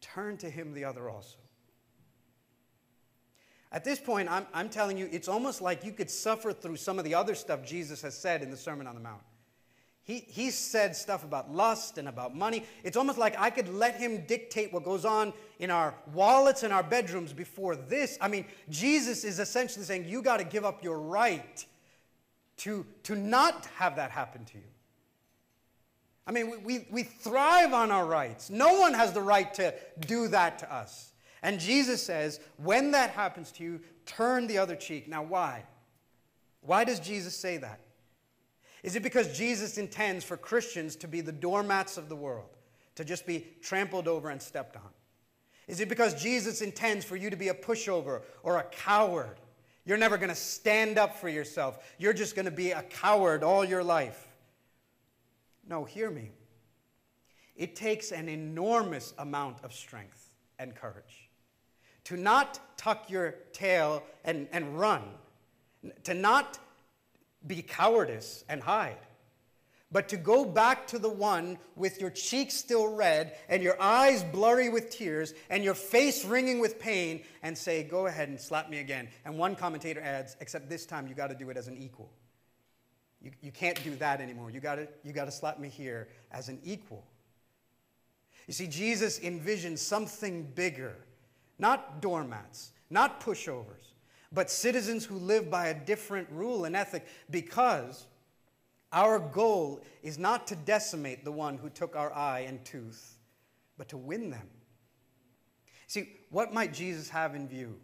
turn 0.00 0.36
to 0.38 0.48
him 0.48 0.72
the 0.72 0.84
other 0.84 1.10
also. 1.10 1.38
At 3.70 3.84
this 3.84 3.98
point, 3.98 4.30
I'm, 4.30 4.46
I'm 4.54 4.68
telling 4.68 4.96
you, 4.96 5.08
it's 5.12 5.28
almost 5.28 5.60
like 5.60 5.84
you 5.84 5.92
could 5.92 6.10
suffer 6.10 6.52
through 6.52 6.76
some 6.76 6.98
of 6.98 7.04
the 7.04 7.14
other 7.14 7.34
stuff 7.34 7.62
Jesus 7.64 8.00
has 8.02 8.16
said 8.16 8.42
in 8.42 8.50
the 8.50 8.56
Sermon 8.56 8.86
on 8.86 8.94
the 8.94 9.00
Mount. 9.00 9.20
He, 10.04 10.20
he 10.20 10.50
said 10.50 10.94
stuff 10.94 11.24
about 11.24 11.52
lust 11.52 11.98
and 11.98 12.06
about 12.06 12.34
money. 12.34 12.64
It's 12.84 12.96
almost 12.96 13.18
like 13.18 13.36
I 13.38 13.50
could 13.50 13.68
let 13.68 13.96
him 13.96 14.24
dictate 14.26 14.72
what 14.72 14.84
goes 14.84 15.04
on 15.04 15.32
in 15.58 15.68
our 15.68 15.96
wallets 16.14 16.62
and 16.62 16.72
our 16.72 16.84
bedrooms 16.84 17.32
before 17.32 17.74
this. 17.74 18.16
I 18.20 18.28
mean, 18.28 18.46
Jesus 18.70 19.24
is 19.24 19.40
essentially 19.40 19.84
saying, 19.84 20.04
you 20.04 20.22
got 20.22 20.36
to 20.36 20.44
give 20.44 20.64
up 20.64 20.84
your 20.84 21.00
right 21.00 21.66
to, 22.58 22.86
to 23.04 23.14
not 23.14 23.66
have 23.76 23.96
that 23.96 24.10
happen 24.10 24.44
to 24.46 24.58
you. 24.58 24.64
I 26.26 26.32
mean, 26.32 26.50
we, 26.50 26.58
we, 26.58 26.86
we 26.90 27.02
thrive 27.04 27.72
on 27.72 27.90
our 27.90 28.04
rights. 28.04 28.50
No 28.50 28.80
one 28.80 28.94
has 28.94 29.12
the 29.12 29.22
right 29.22 29.52
to 29.54 29.74
do 30.00 30.28
that 30.28 30.58
to 30.60 30.74
us. 30.74 31.12
And 31.42 31.60
Jesus 31.60 32.02
says, 32.02 32.40
when 32.56 32.90
that 32.90 33.10
happens 33.10 33.52
to 33.52 33.62
you, 33.62 33.80
turn 34.06 34.46
the 34.46 34.58
other 34.58 34.74
cheek. 34.74 35.06
Now, 35.06 35.22
why? 35.22 35.64
Why 36.62 36.82
does 36.82 36.98
Jesus 36.98 37.36
say 37.36 37.58
that? 37.58 37.80
Is 38.82 38.96
it 38.96 39.02
because 39.02 39.36
Jesus 39.36 39.78
intends 39.78 40.24
for 40.24 40.36
Christians 40.36 40.96
to 40.96 41.08
be 41.08 41.20
the 41.20 41.32
doormats 41.32 41.96
of 41.96 42.08
the 42.08 42.16
world, 42.16 42.56
to 42.96 43.04
just 43.04 43.26
be 43.26 43.46
trampled 43.62 44.08
over 44.08 44.30
and 44.30 44.42
stepped 44.42 44.76
on? 44.76 44.90
Is 45.68 45.80
it 45.80 45.88
because 45.88 46.20
Jesus 46.20 46.60
intends 46.60 47.04
for 47.04 47.16
you 47.16 47.30
to 47.30 47.36
be 47.36 47.48
a 47.48 47.54
pushover 47.54 48.22
or 48.42 48.58
a 48.58 48.62
coward 48.64 49.38
you're 49.86 49.96
never 49.96 50.18
going 50.18 50.28
to 50.28 50.34
stand 50.34 50.98
up 50.98 51.16
for 51.16 51.28
yourself. 51.28 51.78
You're 51.96 52.12
just 52.12 52.34
going 52.34 52.44
to 52.44 52.50
be 52.50 52.72
a 52.72 52.82
coward 52.82 53.42
all 53.42 53.64
your 53.64 53.84
life. 53.84 54.26
No, 55.66 55.84
hear 55.84 56.10
me. 56.10 56.32
It 57.54 57.76
takes 57.76 58.12
an 58.12 58.28
enormous 58.28 59.14
amount 59.18 59.64
of 59.64 59.72
strength 59.72 60.34
and 60.58 60.74
courage 60.74 61.30
to 62.04 62.16
not 62.16 62.60
tuck 62.76 63.10
your 63.10 63.34
tail 63.52 64.02
and, 64.24 64.46
and 64.52 64.78
run, 64.78 65.02
to 66.04 66.14
not 66.14 66.58
be 67.46 67.62
cowardice 67.62 68.44
and 68.48 68.62
hide, 68.62 68.98
but 69.92 70.08
to 70.08 70.16
go 70.16 70.44
back 70.44 70.86
to 70.88 70.98
the 70.98 71.08
one 71.08 71.58
with 71.76 72.00
your 72.00 72.10
cheeks 72.10 72.54
still 72.54 72.92
red 72.92 73.36
and 73.48 73.62
your 73.62 73.80
eyes 73.80 74.24
blurry 74.24 74.68
with 74.68 74.90
tears 74.90 75.32
and 75.48 75.62
your 75.62 75.74
face 75.74 76.24
ringing 76.24 76.58
with 76.58 76.78
pain 76.78 77.22
and 77.42 77.56
say, 77.56 77.84
Go 77.84 78.06
ahead 78.06 78.28
and 78.28 78.40
slap 78.40 78.68
me 78.68 78.78
again. 78.78 79.08
And 79.24 79.38
one 79.38 79.54
commentator 79.54 80.00
adds, 80.00 80.36
Except 80.40 80.68
this 80.68 80.86
time 80.86 81.06
you 81.06 81.14
got 81.14 81.28
to 81.28 81.36
do 81.36 81.50
it 81.50 81.56
as 81.56 81.68
an 81.68 81.76
equal. 81.76 82.10
You, 83.22 83.30
you 83.40 83.52
can't 83.52 83.82
do 83.84 83.94
that 83.96 84.20
anymore. 84.20 84.50
You 84.50 84.60
got 84.60 84.78
you 85.04 85.12
to 85.12 85.30
slap 85.30 85.58
me 85.58 85.68
here 85.68 86.08
as 86.32 86.48
an 86.48 86.58
equal. 86.64 87.04
You 88.46 88.52
see, 88.52 88.66
Jesus 88.66 89.20
envisioned 89.20 89.78
something 89.78 90.44
bigger, 90.54 90.96
not 91.58 92.00
doormats, 92.00 92.72
not 92.90 93.20
pushovers, 93.20 93.92
but 94.32 94.50
citizens 94.50 95.04
who 95.04 95.16
live 95.16 95.50
by 95.50 95.68
a 95.68 95.74
different 95.74 96.28
rule 96.30 96.64
and 96.64 96.76
ethic 96.76 97.06
because 97.30 98.06
our 98.96 99.18
goal 99.18 99.82
is 100.02 100.18
not 100.18 100.46
to 100.46 100.56
decimate 100.56 101.22
the 101.22 101.30
one 101.30 101.58
who 101.58 101.68
took 101.68 101.94
our 101.94 102.10
eye 102.14 102.46
and 102.48 102.64
tooth, 102.64 103.18
but 103.76 103.90
to 103.90 103.98
win 103.98 104.30
them. 104.30 104.48
See, 105.86 106.14
what 106.30 106.54
might 106.54 106.72
Jesus 106.72 107.10
have 107.10 107.34
in 107.34 107.46
view? 107.46 107.76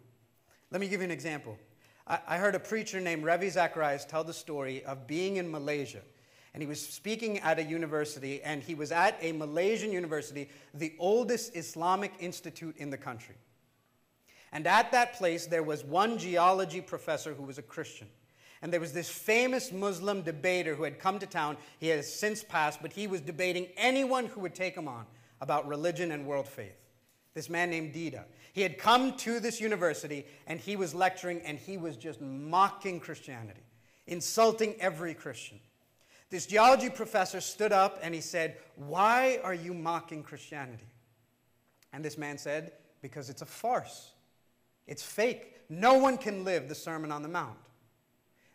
Let 0.71 0.81
me 0.81 0.87
give 0.87 1.01
you 1.01 1.05
an 1.05 1.11
example. 1.11 1.55
I, 2.07 2.37
heard 2.37 2.55
a 2.55 2.59
preacher 2.59 2.99
named 2.99 3.23
Ravi 3.23 3.47
Zacharias 3.47 4.05
tell 4.05 4.23
the 4.23 4.33
story 4.33 4.83
of 4.85 5.05
being 5.07 5.37
in 5.37 5.49
Malaysia. 5.49 6.01
And 6.53 6.61
he 6.61 6.67
was 6.67 6.81
speaking 6.81 7.39
at 7.39 7.59
a 7.59 7.63
university, 7.63 8.41
and 8.41 8.61
he 8.61 8.75
was 8.75 8.91
at 8.91 9.15
a 9.21 9.31
Malaysian 9.33 9.91
university, 9.91 10.49
the 10.73 10.93
oldest 10.97 11.55
Islamic 11.55 12.11
institute 12.19 12.75
in 12.77 12.89
the 12.89 12.97
country. 12.97 13.35
And 14.51 14.65
at 14.65 14.91
that 14.91 15.13
place, 15.13 15.45
there 15.45 15.63
was 15.63 15.85
one 15.85 16.17
geology 16.17 16.81
professor 16.81 17.35
who 17.35 17.43
was 17.43 17.59
a 17.59 17.63
Christian. 17.63 18.07
And 18.63 18.71
there 18.71 18.79
was 18.79 18.93
this 18.93 19.09
famous 19.09 19.73
Muslim 19.73 20.21
debater 20.21 20.73
who 20.73 20.83
had 20.83 20.97
come 20.97 21.19
to 21.19 21.27
town. 21.27 21.57
He 21.79 21.89
has 21.89 22.11
since 22.11 22.45
passed, 22.45 22.81
but 22.81 22.93
he 22.93 23.07
was 23.07 23.19
debating 23.19 23.67
anyone 23.75 24.25
who 24.25 24.39
would 24.39 24.55
take 24.55 24.73
him 24.73 24.87
on 24.87 25.05
about 25.41 25.67
religion 25.67 26.13
and 26.13 26.25
world 26.25 26.47
faith. 26.47 26.77
This 27.33 27.49
man 27.49 27.69
named 27.69 27.93
Deedat. 27.93 28.23
He 28.53 28.61
had 28.61 28.77
come 28.77 29.17
to 29.17 29.41
this 29.41 29.59
university 29.59 30.25
and 30.47 30.61
he 30.61 30.77
was 30.77 30.95
lecturing 30.95 31.41
and 31.41 31.59
he 31.59 31.75
was 31.75 31.97
just 31.97 32.21
mocking 32.21 33.01
Christianity, 33.01 33.59
insulting 34.07 34.75
every 34.79 35.13
Christian. 35.13 35.59
This 36.29 36.45
geology 36.45 36.89
professor 36.89 37.41
stood 37.41 37.73
up 37.73 37.99
and 38.01 38.15
he 38.15 38.21
said, 38.21 38.55
Why 38.77 39.41
are 39.43 39.53
you 39.53 39.73
mocking 39.73 40.23
Christianity? 40.23 40.87
And 41.91 42.03
this 42.03 42.17
man 42.17 42.37
said, 42.37 42.71
Because 43.01 43.29
it's 43.29 43.41
a 43.41 43.45
farce. 43.45 44.11
It's 44.87 45.03
fake. 45.03 45.53
No 45.67 45.95
one 45.95 46.17
can 46.17 46.45
live 46.45 46.69
the 46.69 46.75
Sermon 46.75 47.11
on 47.11 47.23
the 47.23 47.29
Mount. 47.29 47.57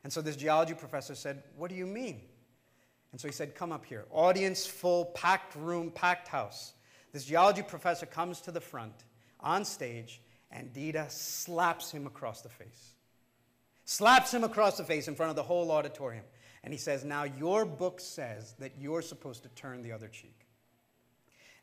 And 0.09 0.13
so 0.15 0.23
this 0.23 0.37
geology 0.37 0.73
professor 0.73 1.15
said, 1.15 1.43
What 1.59 1.69
do 1.69 1.77
you 1.77 1.85
mean? 1.85 2.23
And 3.13 3.21
so 3.21 3.29
he 3.29 3.35
said, 3.35 3.55
Come 3.55 3.73
up 3.73 3.85
here. 3.85 4.07
Audience 4.11 4.67
full, 4.67 5.05
packed 5.05 5.55
room, 5.55 5.91
packed 5.91 6.29
house. 6.29 6.73
This 7.13 7.27
geology 7.27 7.61
professor 7.61 8.07
comes 8.07 8.41
to 8.41 8.51
the 8.51 8.59
front 8.63 8.95
on 9.39 9.67
stage, 9.67 10.23
and 10.51 10.73
Deedat 10.73 11.11
slaps 11.11 11.91
him 11.91 12.07
across 12.07 12.41
the 12.41 12.49
face. 12.49 12.95
Slaps 13.85 14.33
him 14.33 14.45
across 14.45 14.79
the 14.79 14.85
face 14.85 15.09
in 15.09 15.15
front 15.15 15.29
of 15.29 15.37
the 15.37 15.43
whole 15.43 15.71
auditorium. 15.71 16.25
And 16.65 16.73
he 16.73 16.79
says, 16.79 17.05
Now 17.05 17.25
your 17.25 17.67
book 17.67 18.01
says 18.01 18.55
that 18.61 18.73
you're 18.81 19.03
supposed 19.03 19.43
to 19.43 19.51
turn 19.51 19.83
the 19.83 19.93
other 19.93 20.09
cheek. 20.09 20.47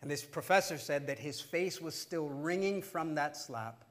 And 0.03 0.12
this 0.12 0.23
professor 0.23 0.77
said 0.77 1.08
that 1.08 1.17
his 1.17 1.41
face 1.41 1.81
was 1.81 1.95
still 1.95 2.29
ringing 2.29 2.84
from 2.84 3.15
that 3.15 3.38
slap, 3.38 3.86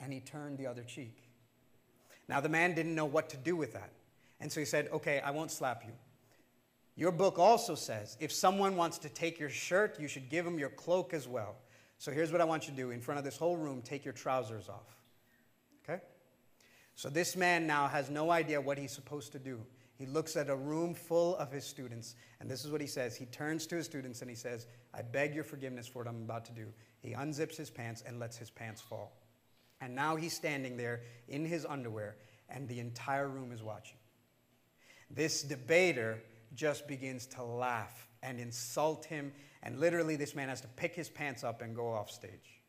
and 0.00 0.12
he 0.12 0.18
turned 0.18 0.58
the 0.58 0.66
other 0.66 0.82
cheek. 0.82 1.25
Now 2.28 2.40
the 2.40 2.48
man 2.48 2.74
didn't 2.74 2.94
know 2.94 3.04
what 3.04 3.28
to 3.30 3.36
do 3.36 3.56
with 3.56 3.72
that. 3.74 3.90
And 4.40 4.50
so 4.50 4.60
he 4.60 4.66
said, 4.66 4.88
Okay, 4.92 5.20
I 5.20 5.30
won't 5.30 5.50
slap 5.50 5.84
you. 5.84 5.92
Your 6.96 7.12
book 7.12 7.38
also 7.38 7.74
says 7.74 8.16
if 8.20 8.32
someone 8.32 8.76
wants 8.76 8.98
to 8.98 9.08
take 9.08 9.38
your 9.38 9.50
shirt, 9.50 10.00
you 10.00 10.08
should 10.08 10.28
give 10.28 10.44
them 10.44 10.58
your 10.58 10.70
cloak 10.70 11.12
as 11.12 11.28
well. 11.28 11.56
So 11.98 12.10
here's 12.10 12.32
what 12.32 12.40
I 12.40 12.44
want 12.44 12.64
you 12.64 12.70
to 12.72 12.76
do 12.76 12.90
in 12.90 13.00
front 13.00 13.18
of 13.18 13.24
this 13.24 13.36
whole 13.36 13.56
room 13.56 13.82
take 13.82 14.04
your 14.04 14.14
trousers 14.14 14.68
off. 14.68 14.96
Okay? 15.84 16.02
So 16.94 17.08
this 17.08 17.36
man 17.36 17.66
now 17.66 17.88
has 17.88 18.10
no 18.10 18.30
idea 18.30 18.60
what 18.60 18.78
he's 18.78 18.92
supposed 18.92 19.32
to 19.32 19.38
do. 19.38 19.60
He 19.98 20.04
looks 20.04 20.36
at 20.36 20.50
a 20.50 20.56
room 20.56 20.94
full 20.94 21.36
of 21.36 21.50
his 21.50 21.64
students, 21.64 22.16
and 22.40 22.50
this 22.50 22.66
is 22.66 22.70
what 22.70 22.82
he 22.82 22.86
says. 22.86 23.16
He 23.16 23.24
turns 23.26 23.66
to 23.68 23.76
his 23.76 23.86
students 23.86 24.20
and 24.20 24.28
he 24.28 24.36
says, 24.36 24.66
I 24.92 25.00
beg 25.00 25.34
your 25.34 25.44
forgiveness 25.44 25.86
for 25.86 26.00
what 26.00 26.08
I'm 26.08 26.22
about 26.22 26.44
to 26.46 26.52
do. 26.52 26.66
He 27.00 27.10
unzips 27.12 27.56
his 27.56 27.70
pants 27.70 28.02
and 28.06 28.18
lets 28.18 28.36
his 28.36 28.50
pants 28.50 28.80
fall. 28.80 29.16
And 29.80 29.94
now 29.94 30.16
he's 30.16 30.32
standing 30.32 30.76
there 30.76 31.02
in 31.28 31.44
his 31.44 31.66
underwear, 31.66 32.16
and 32.48 32.68
the 32.68 32.80
entire 32.80 33.28
room 33.28 33.52
is 33.52 33.62
watching. 33.62 33.98
This 35.10 35.42
debater 35.42 36.22
just 36.54 36.88
begins 36.88 37.26
to 37.26 37.42
laugh 37.42 38.08
and 38.22 38.40
insult 38.40 39.04
him 39.04 39.32
and 39.66 39.80
literally, 39.80 40.14
this 40.14 40.36
man 40.36 40.48
has 40.48 40.60
to 40.60 40.68
pick 40.68 40.94
his 40.94 41.08
pants 41.08 41.42
up 41.42 41.60
and 41.60 41.74
go 41.74 41.92
off 41.92 42.08
stage. 42.08 42.60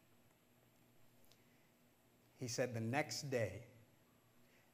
He 2.37 2.47
said 2.47 2.73
the 2.73 2.79
next 2.79 3.29
day, 3.29 3.67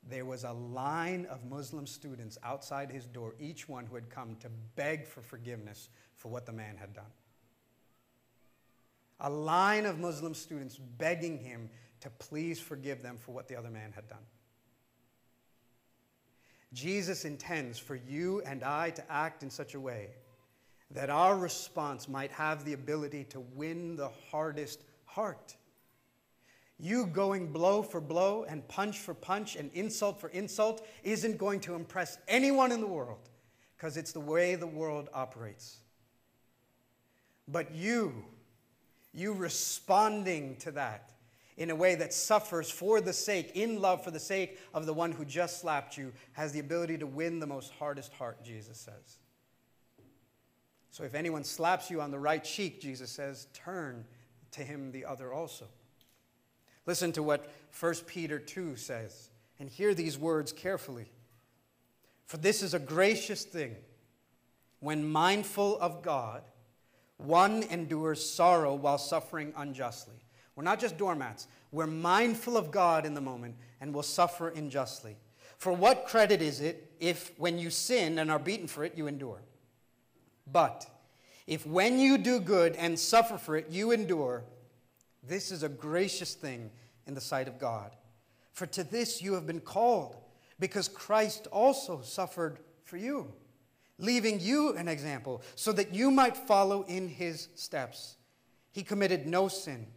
there 0.10 0.24
was 0.24 0.46
a 0.46 0.54
line 0.54 1.26
of 1.26 1.44
Muslim 1.44 1.86
students 1.86 2.38
outside 2.42 2.90
his 2.90 3.06
door, 3.08 3.36
each 3.42 3.68
one 3.68 3.86
who 3.86 3.96
had 3.96 4.10
come 4.10 4.38
to 4.38 4.50
beg 4.78 5.06
for 5.06 5.22
forgiveness 5.22 5.90
for 6.16 6.30
what 6.30 6.46
the 6.46 6.54
man 6.54 6.78
had 6.78 6.94
done. 6.94 7.12
A 9.20 9.30
line 9.30 9.86
of 9.86 10.00
Muslim 10.00 10.34
students 10.34 10.78
begging 10.78 11.38
him 11.38 11.70
to 12.04 12.10
please 12.10 12.60
forgive 12.60 13.02
them 13.02 13.18
for 13.18 13.32
what 13.32 13.48
the 13.48 13.56
other 13.56 13.70
man 13.70 13.94
had 13.96 14.10
done. 14.10 14.26
Jesus 16.74 17.24
intends 17.24 17.80
for 17.80 17.96
you 17.96 18.42
and 18.46 18.62
I 18.62 18.90
to 18.90 19.12
act 19.12 19.42
in 19.42 19.50
such 19.50 19.74
a 19.74 19.80
way 19.80 20.10
that 20.92 21.10
our 21.10 21.38
response 21.38 22.10
might 22.10 22.32
have 22.32 22.66
the 22.66 22.74
ability 22.74 23.24
to 23.30 23.40
win 23.40 23.96
the 23.96 24.10
hardest 24.30 24.84
heart. 25.06 25.56
You 26.78 27.06
going 27.06 27.54
blow 27.54 27.82
for 27.82 28.02
blow 28.02 28.46
and 28.50 28.68
punch 28.68 29.00
for 29.00 29.14
punch 29.14 29.56
and 29.56 29.72
insult 29.74 30.20
for 30.20 30.28
insult 30.30 30.86
isn't 31.04 31.38
going 31.38 31.62
to 31.62 31.74
impress 31.74 32.18
anyone 32.28 32.74
in 32.74 32.82
the 32.82 32.88
world 32.88 33.30
because 33.78 33.96
it's 33.96 34.12
the 34.12 34.20
way 34.20 34.56
the 34.56 34.68
world 34.68 35.08
operates. 35.14 35.78
But 37.48 37.74
you, 37.74 38.26
you 39.14 39.32
responding 39.32 40.58
to 40.58 40.72
that 40.72 41.13
in 41.58 41.70
a 41.70 41.76
way 41.76 41.96
that 41.96 42.14
suffers 42.14 42.70
for 42.70 43.00
the 43.02 43.14
sake, 43.14 43.52
in 43.56 43.82
love 43.82 44.04
for 44.04 44.12
the 44.12 44.20
sake 44.20 44.60
of 44.74 44.86
the 44.86 44.94
one 44.94 45.12
who 45.12 45.26
just 45.26 45.62
slapped 45.62 45.98
you, 45.98 46.12
has 46.34 46.52
the 46.52 46.60
ability 46.60 46.98
to 46.98 47.08
win 47.08 47.40
the 47.40 47.48
most 47.48 47.72
hardest 47.80 48.14
heart, 48.14 48.44
Jesus 48.44 48.78
says. 48.78 49.18
So 50.92 51.04
if 51.04 51.16
anyone 51.16 51.44
slaps 51.44 51.90
you 51.90 52.02
on 52.02 52.12
the 52.12 52.20
right 52.20 52.44
cheek, 52.44 52.82
Jesus 52.82 53.10
says, 53.10 53.48
turn 53.54 54.06
to 54.52 54.62
him 54.62 54.92
the 54.92 55.06
other 55.06 55.34
also. 55.34 55.66
Listen 56.86 57.12
to 57.14 57.24
what 57.24 57.52
1 57.80 57.96
Peter 58.06 58.40
2 58.40 58.76
says, 58.76 59.30
and 59.60 59.70
hear 59.70 59.94
these 59.94 60.18
words 60.18 60.52
carefully. 60.52 61.06
For 62.26 62.38
this 62.38 62.62
is 62.62 62.74
a 62.74 62.80
gracious 62.80 63.44
thing 63.44 63.76
when 64.80 65.10
mindful 65.10 65.80
of 65.80 66.02
God, 66.02 66.44
one 67.18 67.64
endures 67.64 68.28
sorrow 68.28 68.76
while 68.76 68.98
suffering 68.98 69.54
unjustly. 69.56 70.23
We're 70.56 70.64
not 70.64 70.80
just 70.80 70.98
doormats. 70.98 71.48
We're 71.72 71.88
mindful 71.88 72.58
of 72.58 72.72
God 72.72 73.06
in 73.06 73.14
the 73.14 73.22
moment 73.22 73.56
and 73.82 73.94
will 73.94 74.04
suffer 74.04 74.50
unjustly. 74.50 75.18
For 75.58 75.74
what 75.74 76.06
credit 76.06 76.42
is 76.42 76.62
it 76.62 76.92
if, 77.00 77.32
when 77.40 77.58
you 77.58 77.70
sin 77.70 78.20
and 78.20 78.30
are 78.30 78.40
beaten 78.40 78.68
for 78.68 78.84
it, 78.84 78.94
you 78.96 79.08
endure? 79.08 79.42
But 80.52 80.86
if 81.48 81.66
when 81.66 82.00
you 82.00 82.18
do 82.18 82.40
good 82.40 82.76
and 82.76 83.00
suffer 83.00 83.38
for 83.38 83.56
it, 83.56 83.68
you 83.70 83.92
endure, 83.92 84.44
this 85.24 85.52
is 85.52 85.64
a 85.64 85.70
gracious 85.70 86.34
thing 86.34 86.70
in 87.08 87.14
the 87.14 87.22
sight 87.22 87.48
of 87.48 87.60
God. 87.60 87.96
For 88.52 88.66
to 88.68 88.84
this 88.84 89.22
you 89.22 89.34
have 89.34 89.48
been 89.48 89.62
called, 89.62 90.18
because 90.60 90.88
Christ 90.88 91.48
also 91.52 92.02
suffered 92.02 92.60
for 92.84 92.98
you, 92.98 93.34
leaving 93.98 94.40
you 94.40 94.76
an 94.76 94.88
example, 94.88 95.42
so 95.56 95.72
that 95.74 95.94
you 95.94 96.12
might 96.12 96.38
follow 96.38 96.84
in 96.84 97.08
his 97.08 97.48
steps. 97.56 98.18
He 98.72 98.84
committed 98.84 99.26
no 99.26 99.48
sin, 99.48 99.88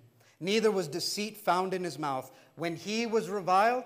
neither 0.40 0.70
was 0.70 0.88
deceit 0.88 1.36
found 1.36 1.74
in 1.74 1.84
his 1.84 1.98
mouth. 1.98 2.30
When 2.56 2.76
he 2.76 3.06
was 3.06 3.28
reviled, 3.28 3.84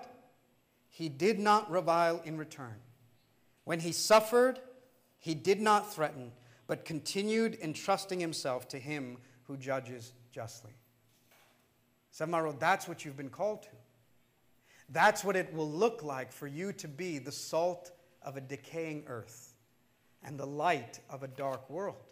he 0.89 1.09
did 1.09 1.39
not 1.39 1.71
revile 1.71 2.21
in 2.25 2.37
return. 2.37 2.75
When 3.63 3.79
he 3.79 3.91
suffered, 3.91 4.59
he 5.19 5.33
did 5.33 5.61
not 5.61 5.93
threaten 5.93 6.31
but 6.71 6.85
continued 6.85 7.57
entrusting 7.61 8.21
himself 8.21 8.65
to 8.69 8.79
him 8.79 9.17
who 9.43 9.57
judges 9.57 10.13
justly. 10.31 10.71
Seven 12.11 12.55
that's 12.59 12.87
what 12.87 13.03
you've 13.03 13.17
been 13.17 13.29
called 13.29 13.63
to. 13.63 13.69
That's 14.87 15.21
what 15.21 15.35
it 15.35 15.53
will 15.53 15.69
look 15.69 16.01
like 16.01 16.31
for 16.31 16.47
you 16.47 16.71
to 16.71 16.87
be 16.87 17.17
the 17.17 17.31
salt 17.33 17.91
of 18.21 18.37
a 18.37 18.41
decaying 18.41 19.03
earth 19.07 19.53
and 20.23 20.39
the 20.39 20.47
light 20.47 21.01
of 21.09 21.23
a 21.23 21.27
dark 21.27 21.69
world. 21.69 22.07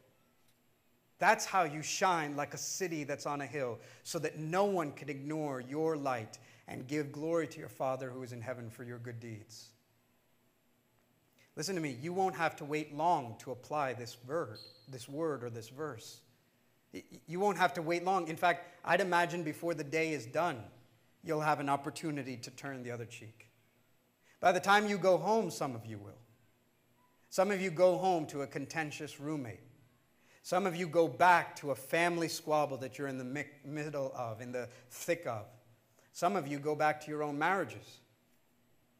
That's 1.19 1.45
how 1.45 1.63
you 1.63 1.81
shine 1.81 2.35
like 2.35 2.53
a 2.53 2.57
city 2.57 3.03
that's 3.03 3.25
on 3.25 3.41
a 3.41 3.45
hill, 3.45 3.77
so 4.03 4.19
that 4.19 4.39
no 4.39 4.65
one 4.65 4.93
can 4.93 5.09
ignore 5.09 5.61
your 5.61 5.97
light 5.97 6.39
and 6.67 6.87
give 6.87 7.11
glory 7.11 7.47
to 7.47 7.59
your 7.59 7.69
Father 7.69 8.09
who 8.09 8.23
is 8.23 8.31
in 8.31 8.41
heaven 8.41 8.69
for 8.69 8.83
your 8.83 8.99
good 8.99 9.19
deeds. 9.19 9.69
Listen 11.55 11.75
to 11.75 11.81
me, 11.81 11.97
you 12.01 12.13
won't 12.13 12.35
have 12.35 12.55
to 12.55 12.63
wait 12.63 12.95
long 12.95 13.35
to 13.39 13.51
apply 13.51 13.93
this 13.93 14.15
word, 14.25 14.59
this 14.87 15.09
word 15.09 15.43
or 15.43 15.49
this 15.49 15.67
verse. 15.67 16.21
You 17.27 17.39
won't 17.39 17.57
have 17.57 17.73
to 17.73 17.81
wait 17.81 18.05
long. 18.05 18.29
In 18.29 18.37
fact, 18.37 18.65
I'd 18.85 19.01
imagine 19.01 19.43
before 19.43 19.73
the 19.73 19.83
day 19.83 20.13
is 20.13 20.25
done, 20.25 20.63
you'll 21.21 21.41
have 21.41 21.59
an 21.59 21.67
opportunity 21.67 22.37
to 22.37 22.51
turn 22.51 22.81
the 22.81 22.91
other 22.91 23.05
cheek. 23.05 23.49
By 24.39 24.53
the 24.53 24.59
time 24.61 24.87
you 24.87 24.97
go 24.97 25.17
home, 25.17 25.51
some 25.51 25.75
of 25.75 25.85
you 25.85 25.97
will. 25.97 26.17
Some 27.29 27.51
of 27.51 27.61
you 27.61 27.71
go 27.71 27.97
home 27.97 28.25
to 28.27 28.43
a 28.43 28.47
contentious 28.47 29.19
roommate. 29.19 29.59
Some 30.41 30.65
of 30.65 30.75
you 30.75 30.87
go 30.87 31.07
back 31.07 31.55
to 31.57 31.71
a 31.71 31.75
family 31.75 32.27
squabble 32.27 32.77
that 32.77 32.97
you're 32.97 33.07
in 33.07 33.17
the 33.17 33.45
middle 33.65 34.11
of, 34.15 34.41
in 34.41 34.51
the 34.51 34.67
thick 34.89 35.25
of. 35.27 35.45
Some 36.13 36.35
of 36.35 36.47
you 36.47 36.59
go 36.59 36.75
back 36.75 37.01
to 37.01 37.11
your 37.11 37.23
own 37.23 37.37
marriages. 37.37 37.99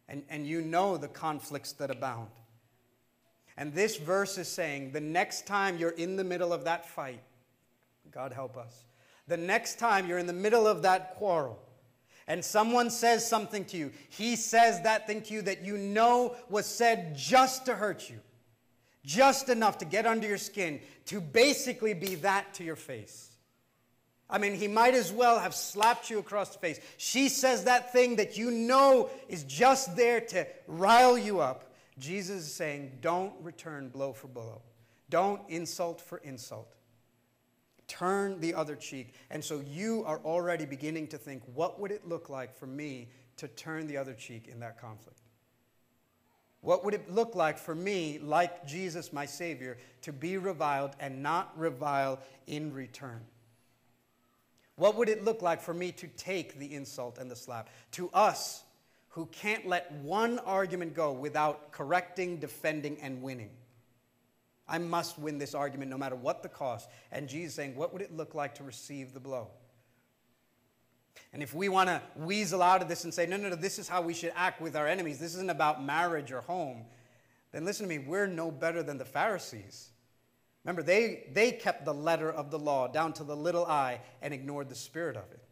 and, 0.10 0.24
and 0.30 0.46
you 0.46 0.62
know 0.62 0.98
the 0.98 1.08
conflicts 1.08 1.72
that 1.74 1.92
abound. 1.92 2.30
And 3.56 3.74
this 3.74 3.98
verse 3.98 4.38
is 4.38 4.48
saying 4.48 4.92
the 4.92 5.00
next 5.00 5.46
time 5.46 5.78
you're 5.78 5.92
in 5.92 6.16
the 6.16 6.24
middle 6.24 6.52
of 6.52 6.66
that 6.66 6.88
fight, 6.90 7.22
God 8.12 8.34
help 8.34 8.58
us, 8.58 8.86
the 9.28 9.38
next 9.38 9.78
time 9.78 10.08
you're 10.08 10.18
in 10.18 10.28
the 10.28 10.34
middle 10.34 10.66
of 10.66 10.82
that 10.82 11.16
quarrel, 11.16 11.60
and 12.28 12.44
someone 12.44 12.90
says 12.90 13.28
something 13.28 13.66
to 13.66 13.78
you, 13.78 13.92
he 14.10 14.36
says 14.36 14.82
that 14.82 15.08
thing 15.08 15.22
to 15.24 15.34
you 15.34 15.42
that 15.44 15.64
you 15.64 15.78
know 15.78 16.36
was 16.50 16.66
said 16.66 17.16
just 17.16 17.66
to 17.68 17.76
hurt 17.76 18.10
you, 18.10 18.20
just 19.10 19.50
enough 19.50 19.80
to 19.80 19.86
get 19.86 20.06
under 20.06 20.28
your 20.28 20.38
skin, 20.38 20.80
to 21.06 21.20
basically 21.20 21.96
be 21.96 22.14
that 22.16 22.54
to 22.54 22.64
your 22.64 22.76
face. 22.76 23.36
I 24.30 24.38
mean, 24.38 24.54
he 24.54 24.68
might 24.68 24.94
as 24.94 25.12
well 25.12 25.40
have 25.40 25.56
slapped 25.56 26.12
you 26.12 26.20
across 26.20 26.50
the 26.52 26.60
face. 26.60 26.80
She 26.98 27.28
says 27.28 27.64
that 27.64 27.92
thing 27.92 28.18
that 28.18 28.38
you 28.38 28.52
know 28.52 29.10
is 29.28 29.44
just 29.46 29.96
there 29.96 30.22
to 30.22 30.46
rile 30.68 31.18
you 31.18 31.40
up. 31.40 31.74
Jesus 31.98 32.42
is 32.42 32.54
saying, 32.54 33.00
don't 33.02 33.34
return 33.42 33.90
blow 33.90 34.14
for 34.14 34.28
blow. 34.28 34.62
Don't 35.10 35.42
insult 35.50 36.00
for 36.00 36.20
insult. 36.20 36.76
Turn 37.88 38.40
the 38.40 38.54
other 38.54 38.76
cheek. 38.76 39.16
And 39.32 39.44
so 39.44 39.64
you 39.68 40.04
are 40.06 40.20
already 40.20 40.68
beginning 40.68 41.08
to 41.08 41.18
think, 41.18 41.42
what 41.56 41.80
would 41.80 41.90
it 41.90 42.08
look 42.08 42.30
like 42.30 42.56
for 42.56 42.68
me 42.68 43.10
to 43.38 43.48
turn 43.48 43.88
the 43.88 43.98
other 43.98 44.14
cheek 44.14 44.48
in 44.48 44.60
that 44.60 44.80
conflict? 44.80 45.18
What 46.62 46.84
would 46.84 46.94
it 46.94 47.10
look 47.10 47.36
like 47.36 47.58
for 47.58 47.74
me, 47.74 48.20
like 48.22 48.66
Jesus, 48.68 49.14
my 49.14 49.26
Savior, 49.26 49.78
to 50.02 50.12
be 50.12 50.38
reviled 50.38 50.96
and 51.00 51.24
not 51.24 51.58
revile 51.58 52.20
in 52.48 52.74
return? 52.74 53.22
What 54.76 54.96
would 54.96 55.10
it 55.10 55.24
look 55.24 55.42
like 55.42 55.62
for 55.62 55.74
me 55.74 55.92
to 55.94 56.08
take 56.08 56.58
the 56.58 56.74
insult 56.74 57.18
and 57.18 57.30
the 57.30 57.36
slap? 57.36 57.70
To 57.94 58.10
us 58.14 58.64
who 59.10 59.26
can't 59.28 59.68
let 59.68 59.92
one 59.92 60.40
argument 60.40 60.94
go 60.94 61.12
without 61.12 61.72
correcting, 61.72 62.38
defending, 62.38 62.98
and 63.02 63.22
winning. 63.22 63.50
I 64.68 64.78
must 64.78 65.18
win 65.18 65.38
this 65.38 65.56
argument 65.56 65.90
no 65.90 65.98
matter 65.98 66.16
what 66.16 66.44
the 66.44 66.50
cost. 66.50 66.90
And 67.12 67.28
Jesus 67.28 67.56
saying, 67.56 67.76
What 67.76 67.92
would 67.92 68.02
it 68.02 68.16
look 68.16 68.36
like 68.36 68.56
to 68.56 68.64
receive 68.64 69.14
the 69.14 69.20
blow? 69.20 69.48
And 71.32 71.44
if 71.44 71.54
we 71.54 71.70
want 71.70 71.90
to 71.90 72.02
weasel 72.16 72.64
out 72.64 72.82
of 72.82 72.88
this 72.88 73.04
and 73.04 73.14
say, 73.14 73.26
no, 73.26 73.38
no, 73.38 73.50
no, 73.50 73.56
this 73.56 73.78
is 73.78 73.88
how 73.88 74.02
we 74.02 74.14
should 74.14 74.34
act 74.36 74.62
with 74.62 74.76
our 74.76 74.88
enemies, 74.88 75.20
this 75.20 75.36
isn't 75.36 75.52
about 75.52 75.84
marriage 75.84 76.32
or 76.32 76.42
home, 76.42 76.86
then 77.52 77.66
listen 77.66 77.88
to 77.88 77.90
me, 77.90 78.00
we're 78.00 78.28
no 78.28 78.52
better 78.52 78.82
than 78.82 78.98
the 78.98 79.06
Pharisees. 79.06 79.90
Remember, 80.64 80.84
they, 80.84 81.28
they 81.34 81.52
kept 81.52 81.86
the 81.86 81.94
letter 81.94 82.32
of 82.32 82.52
the 82.52 82.60
law 82.60 82.88
down 82.88 83.14
to 83.14 83.24
the 83.24 83.36
little 83.36 83.66
i 83.66 84.02
and 84.22 84.34
ignored 84.34 84.70
the 84.70 84.76
spirit 84.76 85.16
of 85.16 85.32
it. 85.32 85.44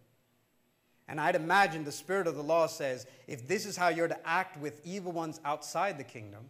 And 1.07 1.21
I'd 1.21 1.35
imagine 1.35 1.83
the 1.83 1.91
spirit 1.91 2.27
of 2.27 2.35
the 2.35 2.43
law 2.43 2.67
says 2.67 3.05
if 3.27 3.47
this 3.47 3.65
is 3.65 3.77
how 3.77 3.87
you're 3.87 4.09
to 4.09 4.27
act 4.27 4.59
with 4.59 4.81
evil 4.85 5.11
ones 5.11 5.39
outside 5.45 5.97
the 5.97 6.03
kingdom, 6.03 6.49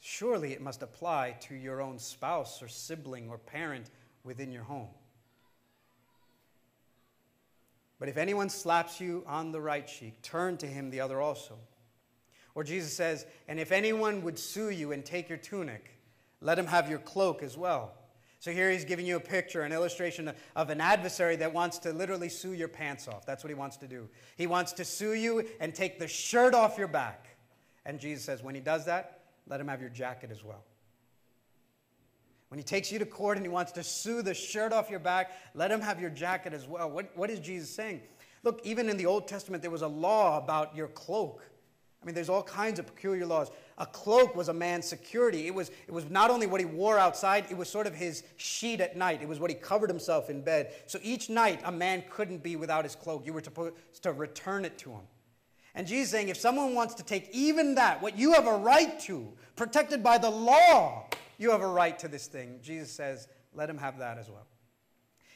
surely 0.00 0.52
it 0.52 0.62
must 0.62 0.82
apply 0.82 1.36
to 1.42 1.54
your 1.54 1.82
own 1.82 1.98
spouse 1.98 2.62
or 2.62 2.68
sibling 2.68 3.28
or 3.28 3.36
parent 3.36 3.90
within 4.22 4.50
your 4.50 4.62
home. 4.62 4.88
But 7.98 8.08
if 8.08 8.16
anyone 8.16 8.48
slaps 8.48 9.00
you 9.00 9.22
on 9.26 9.52
the 9.52 9.60
right 9.60 9.86
cheek, 9.86 10.20
turn 10.22 10.56
to 10.58 10.66
him 10.66 10.90
the 10.90 11.00
other 11.00 11.20
also. 11.20 11.56
Or 12.54 12.64
Jesus 12.64 12.92
says, 12.92 13.26
and 13.48 13.58
if 13.58 13.72
anyone 13.72 14.22
would 14.22 14.38
sue 14.38 14.70
you 14.70 14.92
and 14.92 15.04
take 15.04 15.28
your 15.28 15.38
tunic, 15.38 15.90
let 16.40 16.58
him 16.58 16.66
have 16.66 16.88
your 16.88 16.98
cloak 16.98 17.42
as 17.42 17.56
well. 17.56 17.92
So 18.38 18.52
here 18.52 18.70
he's 18.70 18.84
giving 18.84 19.06
you 19.06 19.16
a 19.16 19.20
picture, 19.20 19.62
an 19.62 19.72
illustration 19.72 20.30
of 20.54 20.68
an 20.68 20.80
adversary 20.80 21.36
that 21.36 21.54
wants 21.54 21.78
to 21.78 21.92
literally 21.92 22.28
sue 22.28 22.52
your 22.52 22.68
pants 22.68 23.08
off. 23.08 23.24
That's 23.24 23.42
what 23.42 23.48
he 23.48 23.54
wants 23.54 23.78
to 23.78 23.88
do. 23.88 24.08
He 24.36 24.46
wants 24.46 24.72
to 24.74 24.84
sue 24.84 25.14
you 25.14 25.46
and 25.60 25.74
take 25.74 25.98
the 25.98 26.06
shirt 26.06 26.52
off 26.54 26.76
your 26.76 26.88
back. 26.88 27.28
And 27.86 27.98
Jesus 27.98 28.24
says, 28.24 28.42
when 28.42 28.54
he 28.54 28.60
does 28.60 28.84
that, 28.84 29.22
let 29.46 29.60
him 29.60 29.68
have 29.68 29.80
your 29.80 29.90
jacket 29.90 30.30
as 30.30 30.44
well. 30.44 30.62
When 32.54 32.60
he 32.60 32.62
takes 32.62 32.92
you 32.92 33.00
to 33.00 33.04
court 33.04 33.36
and 33.36 33.44
he 33.44 33.50
wants 33.50 33.72
to 33.72 33.82
sue 33.82 34.22
the 34.22 34.32
shirt 34.32 34.72
off 34.72 34.88
your 34.88 35.00
back, 35.00 35.32
let 35.54 35.72
him 35.72 35.80
have 35.80 36.00
your 36.00 36.10
jacket 36.10 36.52
as 36.52 36.68
well. 36.68 36.88
What, 36.88 37.10
what 37.16 37.28
is 37.28 37.40
Jesus 37.40 37.68
saying? 37.68 38.00
Look, 38.44 38.60
even 38.62 38.88
in 38.88 38.96
the 38.96 39.06
Old 39.06 39.26
Testament, 39.26 39.60
there 39.60 39.72
was 39.72 39.82
a 39.82 39.88
law 39.88 40.38
about 40.38 40.76
your 40.76 40.86
cloak. 40.86 41.42
I 42.00 42.06
mean, 42.06 42.14
there's 42.14 42.28
all 42.28 42.44
kinds 42.44 42.78
of 42.78 42.86
peculiar 42.86 43.26
laws. 43.26 43.50
A 43.78 43.86
cloak 43.86 44.36
was 44.36 44.50
a 44.50 44.52
man's 44.52 44.86
security. 44.86 45.48
It 45.48 45.54
was, 45.56 45.72
it 45.88 45.90
was 45.90 46.08
not 46.08 46.30
only 46.30 46.46
what 46.46 46.60
he 46.60 46.64
wore 46.64 46.96
outside, 46.96 47.46
it 47.50 47.56
was 47.56 47.68
sort 47.68 47.88
of 47.88 47.94
his 47.96 48.22
sheet 48.36 48.80
at 48.80 48.96
night. 48.96 49.20
It 49.20 49.26
was 49.26 49.40
what 49.40 49.50
he 49.50 49.56
covered 49.56 49.90
himself 49.90 50.30
in 50.30 50.40
bed. 50.40 50.74
So 50.86 51.00
each 51.02 51.28
night, 51.28 51.60
a 51.64 51.72
man 51.72 52.04
couldn't 52.08 52.44
be 52.44 52.54
without 52.54 52.84
his 52.84 52.94
cloak. 52.94 53.26
You 53.26 53.32
were 53.32 53.42
supposed 53.42 53.74
to 54.00 54.12
return 54.12 54.64
it 54.64 54.78
to 54.78 54.90
him. 54.90 55.02
And 55.74 55.88
Jesus 55.88 56.12
saying, 56.12 56.28
if 56.28 56.36
someone 56.36 56.72
wants 56.72 56.94
to 56.94 57.02
take 57.02 57.30
even 57.32 57.74
that, 57.74 58.00
what 58.00 58.16
you 58.16 58.32
have 58.34 58.46
a 58.46 58.58
right 58.58 59.00
to, 59.00 59.26
protected 59.56 60.04
by 60.04 60.18
the 60.18 60.30
law, 60.30 61.08
you 61.38 61.50
have 61.50 61.60
a 61.60 61.66
right 61.66 61.98
to 62.00 62.08
this 62.08 62.26
thing. 62.26 62.60
Jesus 62.62 62.90
says, 62.90 63.28
let 63.54 63.70
him 63.70 63.78
have 63.78 63.98
that 63.98 64.18
as 64.18 64.28
well. 64.28 64.46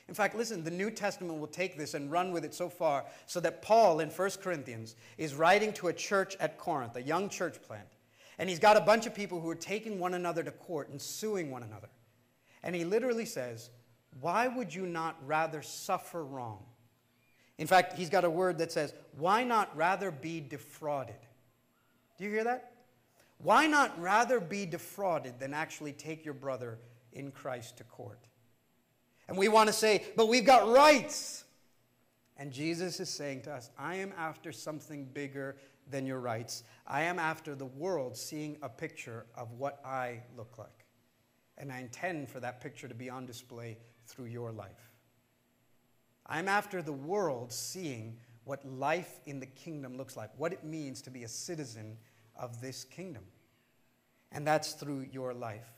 In 0.09 0.15
fact, 0.15 0.35
listen, 0.35 0.65
the 0.65 0.71
New 0.71 0.91
Testament 0.91 1.39
will 1.39 1.47
take 1.47 1.77
this 1.77 1.95
and 1.95 2.11
run 2.11 2.33
with 2.33 2.45
it 2.45 2.55
so 2.55 2.69
far 2.69 3.05
so 3.27 3.41
that 3.41 3.61
Paul 3.61 4.01
in 4.01 4.09
1 4.09 4.31
Corinthians 4.43 4.97
is 5.19 5.35
writing 5.35 5.73
to 5.75 5.89
a 5.89 5.93
church 5.93 6.35
at 6.41 6.57
Corinth, 6.57 6.97
a 6.97 7.03
young 7.03 7.29
church 7.29 7.61
plant. 7.63 7.89
And 8.39 8.49
he's 8.49 8.59
got 8.59 8.77
a 8.77 8.81
bunch 8.81 9.07
of 9.07 9.15
people 9.15 9.41
who 9.41 9.51
are 9.51 9.55
taking 9.55 9.99
one 9.99 10.15
another 10.15 10.43
to 10.43 10.51
court 10.51 10.89
and 10.89 11.01
suing 11.01 11.51
one 11.51 11.63
another. 11.63 11.89
And 12.63 12.75
he 12.75 12.85
literally 12.85 13.27
says, 13.27 13.71
Why 14.21 14.49
would 14.49 14.75
you 14.75 14.87
not 14.87 15.17
rather 15.27 15.61
suffer 15.61 16.25
wrong? 16.25 16.65
In 17.59 17.67
fact, 17.67 17.99
he's 17.99 18.09
got 18.09 18.25
a 18.25 18.31
word 18.31 18.59
that 18.59 18.73
says, 18.73 18.95
Why 19.19 19.45
not 19.45 19.77
rather 19.77 20.11
be 20.11 20.41
defrauded? 20.41 21.17
Do 22.17 22.25
you 22.25 22.31
hear 22.31 22.45
that? 22.45 22.73
Why 23.39 23.67
not 23.67 24.01
rather 24.01 24.41
be 24.41 24.67
defrauded 24.67 25.39
than 25.39 25.55
actually 25.55 25.93
take 25.93 26.25
your 26.25 26.35
brother 26.35 26.79
in 27.13 27.31
Christ 27.31 27.79
to 27.79 27.85
court? 27.85 28.27
And 29.29 29.37
we 29.37 29.49
want 29.49 29.69
to 29.69 29.73
say, 29.73 30.05
but 30.17 30.29
we've 30.29 30.45
got 30.47 30.69
rights. 30.69 31.45
And 32.37 32.53
Jesus 32.53 33.01
is 33.01 33.09
saying 33.09 33.43
to 33.43 33.53
us, 33.53 33.71
I 33.79 33.97
am 33.97 34.13
after 34.17 34.53
something 34.53 35.05
bigger 35.07 35.57
than 35.91 36.07
your 36.07 36.21
rights. 36.21 36.65
I 36.87 37.03
am 37.03 37.19
after 37.19 37.55
the 37.55 37.67
world 37.67 38.17
seeing 38.17 38.57
a 38.63 38.69
picture 38.69 39.27
of 39.37 39.53
what 39.53 39.81
I 39.85 40.23
look 40.37 40.59
like. 40.59 40.87
And 41.59 41.73
I 41.73 41.81
intend 41.81 42.29
for 42.29 42.41
that 42.41 42.61
picture 42.61 42.89
to 42.89 42.95
be 42.95 43.11
on 43.11 43.27
display 43.27 43.79
through 44.07 44.27
your 44.27 44.53
life. 44.53 44.93
I'm 46.27 46.49
after 46.49 46.83
the 46.83 46.93
world 46.93 47.53
seeing 47.53 48.19
what 48.45 48.65
life 48.65 49.21
in 49.27 49.41
the 49.41 49.47
kingdom 49.47 49.97
looks 49.97 50.17
like, 50.17 50.31
what 50.37 50.53
it 50.53 50.65
means 50.65 51.03
to 51.03 51.11
be 51.11 51.25
a 51.25 51.29
citizen 51.29 51.97
of 52.39 52.61
this 52.61 52.85
kingdom. 52.85 53.25
And 54.33 54.47
that's 54.47 54.73
through 54.73 55.07
your 55.13 55.35
life. 55.35 55.69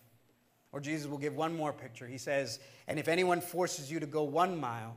Or 0.72 0.80
Jesus 0.80 1.08
will 1.08 1.18
give 1.18 1.34
one 1.34 1.56
more 1.56 1.72
picture. 1.72 2.06
He 2.06 2.18
says, 2.18 2.60
And 2.86 2.98
if 2.98 3.08
anyone 3.08 3.40
forces 3.40 3.90
you 3.90 4.00
to 4.00 4.06
go 4.06 4.22
one 4.22 4.58
mile, 4.58 4.96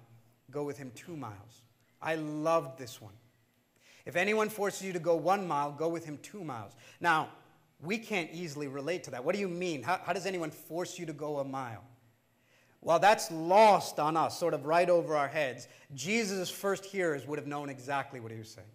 go 0.51 0.63
with 0.63 0.77
him 0.77 0.91
two 0.95 1.15
miles. 1.15 1.61
I 2.01 2.15
loved 2.15 2.77
this 2.77 3.01
one. 3.01 3.13
If 4.05 4.15
anyone 4.15 4.49
forces 4.49 4.83
you 4.83 4.93
to 4.93 4.99
go 4.99 5.15
one 5.15 5.47
mile, 5.47 5.71
go 5.71 5.87
with 5.87 6.05
him 6.05 6.19
two 6.21 6.43
miles. 6.43 6.73
Now, 6.99 7.29
we 7.81 7.97
can't 7.97 8.29
easily 8.33 8.67
relate 8.67 9.03
to 9.05 9.11
that. 9.11 9.23
What 9.23 9.33
do 9.33 9.41
you 9.41 9.47
mean? 9.47 9.81
How, 9.81 9.99
how 10.03 10.13
does 10.13 10.25
anyone 10.25 10.51
force 10.51 10.99
you 10.99 11.05
to 11.05 11.13
go 11.13 11.39
a 11.39 11.43
mile? 11.43 11.83
Well, 12.81 12.99
that's 12.99 13.31
lost 13.31 13.97
on 13.99 14.17
us, 14.17 14.37
sort 14.37 14.53
of 14.53 14.65
right 14.65 14.89
over 14.89 15.15
our 15.15 15.29
heads. 15.29 15.69
Jesus' 15.93 16.49
first 16.49 16.83
hearers 16.83 17.25
would 17.25 17.39
have 17.39 17.47
known 17.47 17.69
exactly 17.69 18.19
what 18.19 18.31
he 18.31 18.37
was 18.37 18.49
saying. 18.49 18.67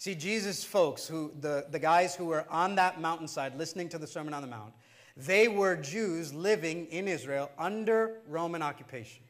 See, 0.00 0.14
Jesus' 0.14 0.64
folks, 0.64 1.06
who, 1.06 1.30
the, 1.42 1.66
the 1.70 1.78
guys 1.78 2.14
who 2.14 2.24
were 2.24 2.46
on 2.48 2.76
that 2.76 3.02
mountainside 3.02 3.58
listening 3.58 3.90
to 3.90 3.98
the 3.98 4.06
Sermon 4.06 4.32
on 4.32 4.40
the 4.40 4.48
Mount, 4.48 4.72
they 5.14 5.46
were 5.46 5.76
Jews 5.76 6.32
living 6.32 6.86
in 6.86 7.06
Israel 7.06 7.50
under 7.58 8.16
Roman 8.26 8.62
occupation. 8.62 9.22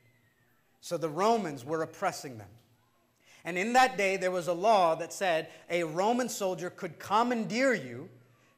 So 0.80 0.96
the 0.96 1.09
Romans 1.09 1.64
were 1.64 1.83
oppressing 1.83 2.38
them. 2.38 2.46
And 3.44 3.59
in 3.59 3.72
that 3.72 3.98
day, 3.98 4.16
there 4.16 4.30
was 4.30 4.46
a 4.46 4.52
law 4.52 4.94
that 4.94 5.12
said 5.12 5.48
a 5.68 5.83
Roman 5.83 6.28
soldier 6.28 6.70
could 6.70 7.00
commandeer 7.00 7.74
you 7.74 8.09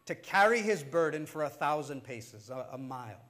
to 0.04 0.14
carry 0.14 0.60
his 0.60 0.82
burden 0.82 1.24
for 1.24 1.44
a 1.44 1.48
thousand 1.48 2.04
paces, 2.04 2.50
a, 2.50 2.66
a 2.72 2.78
mile. 2.78 3.22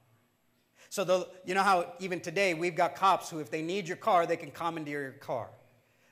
So, 0.89 1.05
the, 1.05 1.29
you 1.45 1.55
know 1.55 1.63
how 1.63 1.93
even 2.01 2.19
today 2.19 2.53
we've 2.53 2.75
got 2.75 2.97
cops 2.97 3.31
who, 3.31 3.39
if 3.39 3.49
they 3.49 3.63
need 3.63 3.87
your 3.87 3.97
car, 3.97 4.27
they 4.27 4.37
can 4.37 4.51
commandeer 4.51 5.03
your 5.03 5.13
car. 5.13 5.51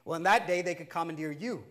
Well, 0.04 0.14
in 0.14 0.22
that 0.22 0.46
day, 0.46 0.62
they 0.62 0.76
could 0.76 0.88
commandeer 0.88 1.33
you. 1.33 1.64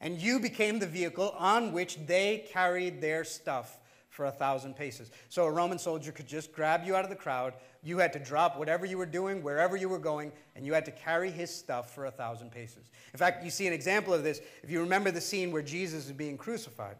And 0.00 0.20
you 0.20 0.38
became 0.40 0.78
the 0.78 0.86
vehicle 0.86 1.34
on 1.38 1.72
which 1.72 1.98
they 2.06 2.44
carried 2.50 3.00
their 3.00 3.24
stuff 3.24 3.78
for 4.10 4.26
a 4.26 4.30
thousand 4.30 4.74
paces. 4.74 5.10
So 5.28 5.44
a 5.44 5.50
Roman 5.50 5.78
soldier 5.78 6.10
could 6.10 6.26
just 6.26 6.52
grab 6.52 6.84
you 6.84 6.96
out 6.96 7.04
of 7.04 7.10
the 7.10 7.16
crowd. 7.16 7.52
You 7.82 7.98
had 7.98 8.12
to 8.14 8.18
drop 8.18 8.58
whatever 8.58 8.86
you 8.86 8.96
were 8.96 9.06
doing, 9.06 9.42
wherever 9.42 9.76
you 9.76 9.88
were 9.88 9.98
going, 9.98 10.32
and 10.54 10.64
you 10.64 10.72
had 10.72 10.86
to 10.86 10.90
carry 10.90 11.30
his 11.30 11.54
stuff 11.54 11.94
for 11.94 12.06
a 12.06 12.10
thousand 12.10 12.50
paces. 12.50 12.90
In 13.12 13.18
fact, 13.18 13.44
you 13.44 13.50
see 13.50 13.66
an 13.66 13.74
example 13.74 14.14
of 14.14 14.24
this 14.24 14.40
if 14.62 14.70
you 14.70 14.80
remember 14.80 15.10
the 15.10 15.20
scene 15.20 15.52
where 15.52 15.62
Jesus 15.62 16.06
is 16.06 16.12
being 16.12 16.38
crucified. 16.38 16.96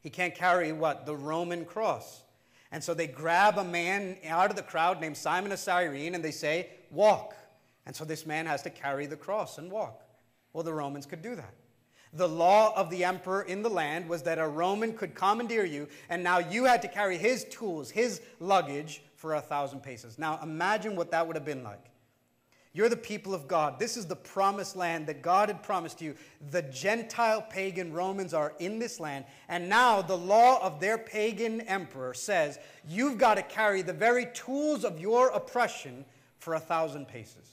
He 0.00 0.10
can't 0.10 0.34
carry 0.34 0.72
what? 0.72 1.06
The 1.06 1.16
Roman 1.16 1.64
cross. 1.64 2.22
And 2.70 2.82
so 2.82 2.94
they 2.94 3.06
grab 3.06 3.58
a 3.58 3.64
man 3.64 4.16
out 4.26 4.50
of 4.50 4.56
the 4.56 4.62
crowd 4.62 5.00
named 5.00 5.16
Simon 5.16 5.52
of 5.52 5.58
Cyrene 5.58 6.14
and 6.14 6.24
they 6.24 6.30
say, 6.30 6.70
Walk. 6.90 7.34
And 7.84 7.94
so 7.94 8.04
this 8.04 8.26
man 8.26 8.46
has 8.46 8.62
to 8.62 8.70
carry 8.70 9.06
the 9.06 9.16
cross 9.16 9.58
and 9.58 9.70
walk. 9.70 10.02
Well, 10.52 10.62
the 10.62 10.72
Romans 10.72 11.04
could 11.04 11.20
do 11.20 11.34
that. 11.34 11.54
The 12.14 12.28
law 12.28 12.74
of 12.76 12.90
the 12.90 13.04
emperor 13.04 13.42
in 13.42 13.62
the 13.62 13.70
land 13.70 14.08
was 14.08 14.22
that 14.24 14.38
a 14.38 14.46
Roman 14.46 14.92
could 14.92 15.14
commandeer 15.14 15.64
you, 15.64 15.88
and 16.10 16.22
now 16.22 16.38
you 16.38 16.64
had 16.64 16.82
to 16.82 16.88
carry 16.88 17.16
his 17.16 17.44
tools, 17.44 17.90
his 17.90 18.20
luggage, 18.38 19.02
for 19.16 19.34
a 19.34 19.40
thousand 19.40 19.82
paces. 19.82 20.18
Now 20.18 20.38
imagine 20.42 20.96
what 20.96 21.10
that 21.12 21.26
would 21.26 21.36
have 21.36 21.44
been 21.44 21.62
like. 21.62 21.92
You're 22.74 22.88
the 22.88 22.96
people 22.96 23.34
of 23.34 23.46
God. 23.46 23.78
This 23.78 23.96
is 23.96 24.06
the 24.06 24.16
promised 24.16 24.76
land 24.76 25.06
that 25.06 25.20
God 25.20 25.48
had 25.48 25.62
promised 25.62 26.00
you. 26.00 26.14
The 26.50 26.62
Gentile 26.62 27.42
pagan 27.42 27.92
Romans 27.92 28.32
are 28.32 28.54
in 28.58 28.78
this 28.78 28.98
land, 28.98 29.26
and 29.48 29.68
now 29.68 30.00
the 30.00 30.16
law 30.16 30.62
of 30.62 30.80
their 30.80 30.96
pagan 30.96 31.60
emperor 31.62 32.14
says 32.14 32.58
you've 32.88 33.18
got 33.18 33.34
to 33.34 33.42
carry 33.42 33.82
the 33.82 33.92
very 33.92 34.26
tools 34.32 34.84
of 34.84 34.98
your 34.98 35.28
oppression 35.28 36.04
for 36.38 36.54
a 36.54 36.60
thousand 36.60 37.08
paces. 37.08 37.48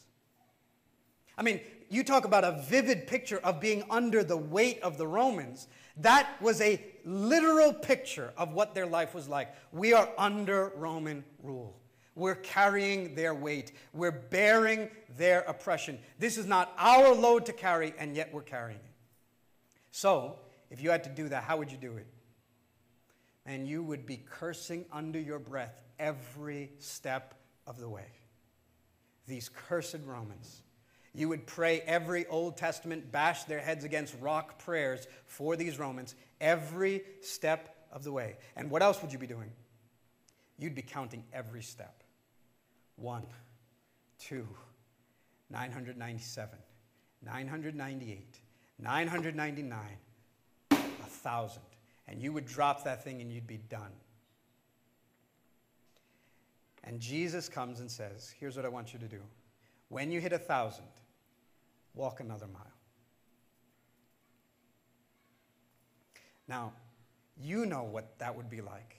I 1.38 1.43
mean, 1.43 1.60
you 1.89 2.04
talk 2.04 2.25
about 2.25 2.43
a 2.43 2.63
vivid 2.67 3.08
picture 3.08 3.39
of 3.39 3.60
being 3.60 3.84
under 3.89 4.23
the 4.23 4.38
weight 4.38 4.80
of 4.82 4.97
the 4.97 5.08
Romans. 5.08 5.67
That 5.97 6.30
was 6.41 6.62
a 6.62 6.84
literal 7.04 7.73
picture 7.73 8.32
of 8.38 8.54
what 8.54 8.75
their 8.75 8.86
life 8.86 9.13
was 9.13 9.28
like. 9.28 9.54
We 9.71 9.93
are 9.93 10.10
under 10.17 10.71
Roman 10.75 11.23
rule. 11.41 11.80
We're 12.15 12.36
carrying 12.36 13.15
their 13.15 13.34
weight. 13.34 13.71
We're 13.93 14.12
bearing 14.12 14.89
their 15.17 15.41
oppression. 15.41 15.99
This 16.19 16.38
is 16.38 16.45
not 16.45 16.73
our 16.78 17.13
load 17.13 17.45
to 17.47 17.54
carry, 17.54 17.93
and 17.97 18.15
yet 18.15 18.34
we're 18.34 18.41
carrying 18.41 18.80
it. 18.80 18.93
So, 19.91 20.39
if 20.69 20.82
you 20.82 20.91
had 20.91 21.04
to 21.06 21.10
do 21.10 21.30
that, 21.30 21.43
how 21.43 21.58
would 21.58 21.71
you 21.71 21.78
do 21.78 21.97
it? 21.97 22.08
And 23.45 23.67
you 23.67 23.82
would 23.84 24.06
be 24.06 24.17
cursing 24.17 24.86
under 24.91 25.19
your 25.19 25.39
breath 25.39 25.82
every 25.97 26.71
step 26.78 27.34
of 27.65 27.80
the 27.80 27.89
way. 27.89 28.06
These 29.28 29.49
cursed 29.49 29.99
Romans. 30.06 30.62
You 31.20 31.28
would 31.28 31.46
pray 31.46 31.82
every 31.82 32.26
Old 32.28 32.56
Testament, 32.56 33.12
bash 33.12 33.44
their 33.44 33.60
heads 33.60 33.84
against 33.84 34.16
rock 34.22 34.58
prayers 34.58 35.06
for 35.26 35.58
these 35.58 35.78
Romans 35.78 36.16
every 36.40 37.02
step 37.20 37.76
of 37.92 38.06
the 38.06 38.12
way. 38.14 38.38
And 38.56 38.72
what 38.72 38.82
else 38.82 39.02
would 39.02 39.12
you 39.12 39.20
be 39.20 39.28
doing? 39.28 39.52
You'd 40.58 40.76
be 40.76 40.82
counting 40.82 41.26
every 41.34 41.62
step. 41.62 42.04
One, 42.96 43.26
two, 44.18 44.48
997, 45.50 46.58
998, 47.26 48.40
999, 48.80 49.80
a 50.72 50.76
thousand. 50.78 51.64
And 52.08 52.22
you 52.22 52.32
would 52.32 52.46
drop 52.46 52.86
that 52.86 53.04
thing 53.04 53.20
and 53.20 53.30
you'd 53.30 53.46
be 53.46 53.58
done. 53.58 53.92
And 56.86 57.02
Jesus 57.02 57.50
comes 57.50 57.82
and 57.82 57.92
says, 57.92 58.34
Here's 58.40 58.56
what 58.56 58.64
I 58.64 58.70
want 58.70 58.94
you 58.94 59.00
to 59.00 59.08
do. 59.10 59.20
When 59.90 60.12
you 60.12 60.22
hit 60.22 60.32
a 60.32 60.40
thousand, 60.40 60.86
walk 61.93 62.19
another 62.19 62.47
mile. 62.47 62.65
Now, 66.47 66.73
you 67.39 67.65
know 67.65 67.84
what 67.84 68.17
that 68.19 68.36
would 68.36 68.49
be 68.49 68.62
like 68.62 68.95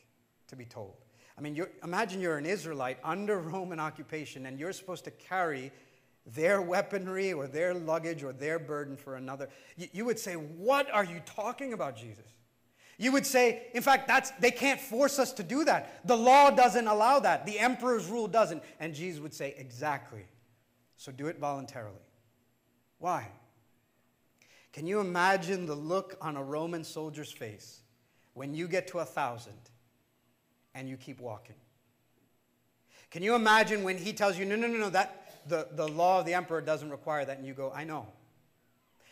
to 0.49 0.57
be 0.57 0.65
told. 0.65 0.95
I 1.37 1.41
mean, 1.41 1.55
you're, 1.55 1.71
imagine 1.83 2.21
you're 2.21 2.39
an 2.39 2.47
Israelite 2.47 2.99
under 3.03 3.39
Roman 3.53 3.81
occupation 3.81 4.47
and 4.47 4.59
you're 4.59 4.73
supposed 4.73 5.05
to 5.05 5.11
carry 5.11 5.73
their 6.27 6.61
weaponry 6.61 7.33
or 7.33 7.47
their 7.47 7.75
luggage 7.75 8.23
or 8.23 8.33
their 8.33 8.59
burden 8.59 8.97
for 8.97 9.17
another. 9.17 9.49
You, 9.77 9.89
you 9.93 10.05
would 10.05 10.19
say, 10.19 10.35
What 10.35 10.91
are 10.93 11.05
you 11.05 11.21
talking 11.25 11.73
about, 11.73 11.97
Jesus? 11.97 12.27
You 12.99 13.13
would 13.13 13.25
say, 13.25 13.69
in 13.73 13.83
fact, 13.83 14.07
that's, 14.07 14.31
they 14.33 14.51
can't 14.51 14.79
force 14.79 15.19
us 15.19 15.33
to 15.33 15.43
do 15.43 15.65
that. 15.65 16.07
The 16.07 16.17
law 16.17 16.51
doesn't 16.51 16.87
allow 16.87 17.19
that. 17.21 17.47
The 17.47 17.59
emperor's 17.59 18.07
rule 18.07 18.29
doesn't. 18.29 18.63
And 18.79 18.95
Jesus 18.95 19.21
would 19.21 19.35
say, 19.35 19.55
Exactly. 19.57 20.25
So 20.97 21.11
do 21.11 21.27
it 21.29 21.39
voluntarily. 21.39 21.97
Why? 23.01 23.27
Can 24.73 24.87
you 24.87 25.01
imagine 25.01 25.67
the 25.67 25.75
look 25.75 26.17
on 26.21 26.37
a 26.37 26.45
Roman 26.45 26.85
soldier's 26.85 27.33
face 27.33 27.81
when 28.35 28.55
you 28.55 28.69
get 28.69 28.89
to 28.89 29.01
a 29.01 29.05
thousand 29.05 29.59
and 30.75 30.89
you 30.89 30.97
keep 30.97 31.21
walking. 31.21 31.57
Can 33.11 33.23
you 33.23 33.35
imagine 33.35 33.83
when 33.83 33.99
he 33.99 34.13
tells 34.13 34.39
you, 34.39 34.45
no, 34.45 34.57
no, 34.57 34.69
no, 34.69 34.79
no, 34.79 34.91
that 34.91 35.43
the, 35.49 35.69
the 35.73 35.89
law 35.89 36.21
of 36.21 36.27
the 36.27 36.35
emperor 36.35 36.61
doesn't 36.61 36.91
require 36.91 37.25
that, 37.25 37.39
and 37.39 37.47
you 37.47 37.55
go, 37.55 37.73
I 37.75 37.85
know. 37.85 38.07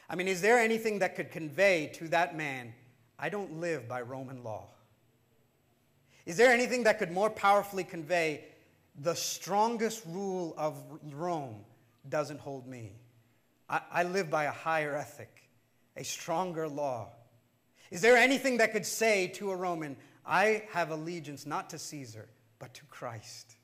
I 0.09 0.15
mean, 0.15 0.29
is 0.29 0.41
there 0.41 0.59
anything 0.59 1.01
that 1.01 1.17
could 1.17 1.31
convey 1.31 1.91
to 1.95 2.09
that 2.09 2.37
man, 2.37 2.73
I 3.19 3.29
don't 3.29 3.61
live 3.61 3.89
by 3.89 4.03
Roman 4.03 4.45
law? 4.45 4.69
Is 6.25 6.37
there 6.37 6.53
anything 6.53 6.85
that 6.85 6.99
could 6.99 7.11
more 7.11 7.31
powerfully 7.31 7.85
convey, 7.85 8.45
the 9.01 9.15
strongest 9.15 10.05
rule 10.07 10.55
of 10.57 10.81
Rome 11.13 11.65
doesn't 12.09 12.41
hold 12.41 12.69
me? 12.69 12.93
I, 13.69 13.81
I 13.91 14.03
live 14.05 14.31
by 14.31 14.45
a 14.45 14.51
higher 14.51 14.97
ethic, 14.97 15.49
a 15.97 16.05
stronger 16.05 16.69
law. 16.69 17.11
Is 17.91 18.01
there 18.01 18.17
anything 18.17 18.59
that 18.59 18.73
could 18.73 18.87
say 18.87 19.29
to 19.35 19.51
a 19.51 19.57
Roman, 19.57 19.97
I 20.27 20.65
have 20.73 20.91
allegiance 20.91 21.47
not 21.47 21.71
to 21.71 21.79
Caesar, 21.79 22.29
but 22.59 22.75
to 22.75 22.85
Christ. 22.87 23.57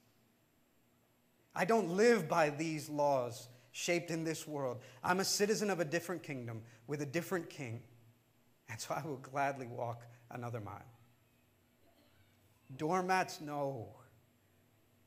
I 1.55 1.65
don't 1.65 1.91
live 1.91 2.29
by 2.29 2.51
these 2.51 2.89
laws 2.89 3.49
shaped 3.73 4.11
in 4.11 4.25
this 4.25 4.47
world. 4.47 4.79
I'm 5.03 5.21
a 5.21 5.25
citizen 5.25 5.69
of 5.69 5.81
a 5.81 5.85
different 5.85 6.23
kingdom 6.23 6.63
with 6.87 7.03
a 7.03 7.07
different 7.07 7.51
king, 7.51 7.83
and 8.69 8.81
so 8.81 8.95
I 8.95 9.07
will 9.07 9.19
gladly 9.19 9.67
walk 9.67 10.07
another 10.31 10.61
mile. 10.61 10.83
Doormats, 12.77 13.41
no. 13.41 13.89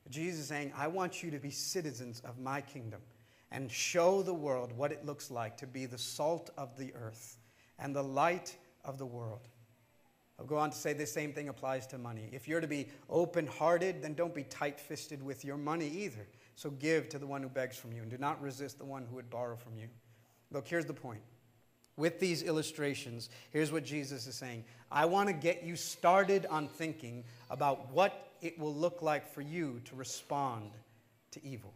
Jesus 0.09 0.41
is 0.41 0.47
saying, 0.47 0.71
I 0.77 0.87
want 0.87 1.23
you 1.23 1.31
to 1.31 1.39
be 1.39 1.49
citizens 1.49 2.21
of 2.21 2.39
my 2.39 2.61
kingdom 2.61 3.01
and 3.51 3.71
show 3.71 4.21
the 4.21 4.33
world 4.33 4.71
what 4.73 4.91
it 4.91 5.05
looks 5.05 5.31
like 5.31 5.57
to 5.57 5.67
be 5.67 5.85
the 5.85 5.97
salt 5.97 6.49
of 6.57 6.77
the 6.77 6.93
earth 6.95 7.37
and 7.79 7.95
the 7.95 8.03
light 8.03 8.55
of 8.83 8.97
the 8.97 9.05
world. 9.05 9.47
I'll 10.39 10.45
go 10.45 10.57
on 10.57 10.69
to 10.69 10.77
say 10.77 10.93
the 10.93 11.05
same 11.05 11.33
thing 11.33 11.49
applies 11.49 11.87
to 11.87 11.97
money. 11.97 12.29
If 12.31 12.47
you're 12.47 12.61
to 12.61 12.67
be 12.67 12.87
open 13.09 13.47
hearted, 13.47 14.03
then 14.03 14.13
don't 14.13 14.35
be 14.35 14.43
tight 14.43 14.79
fisted 14.79 15.23
with 15.23 15.43
your 15.43 15.57
money 15.57 15.87
either. 15.87 16.27
So 16.55 16.69
give 16.69 17.09
to 17.09 17.19
the 17.19 17.25
one 17.25 17.41
who 17.41 17.49
begs 17.49 17.77
from 17.77 17.91
you, 17.91 18.01
and 18.01 18.11
do 18.11 18.17
not 18.17 18.41
resist 18.41 18.77
the 18.77 18.85
one 18.85 19.05
who 19.09 19.15
would 19.15 19.29
borrow 19.29 19.55
from 19.55 19.77
you. 19.77 19.87
Look, 20.51 20.67
here's 20.67 20.85
the 20.85 20.93
point. 20.93 21.21
With 21.95 22.19
these 22.19 22.43
illustrations, 22.43 23.29
here's 23.49 23.71
what 23.71 23.83
Jesus 23.83 24.27
is 24.27 24.35
saying 24.35 24.63
I 24.91 25.05
want 25.05 25.29
to 25.29 25.33
get 25.33 25.63
you 25.63 25.75
started 25.75 26.45
on 26.47 26.67
thinking 26.67 27.23
about 27.49 27.91
what 27.91 28.31
it 28.41 28.59
will 28.59 28.73
look 28.73 29.01
like 29.01 29.33
for 29.33 29.41
you 29.41 29.81
to 29.85 29.95
respond 29.95 30.71
to 31.31 31.43
evil. 31.43 31.73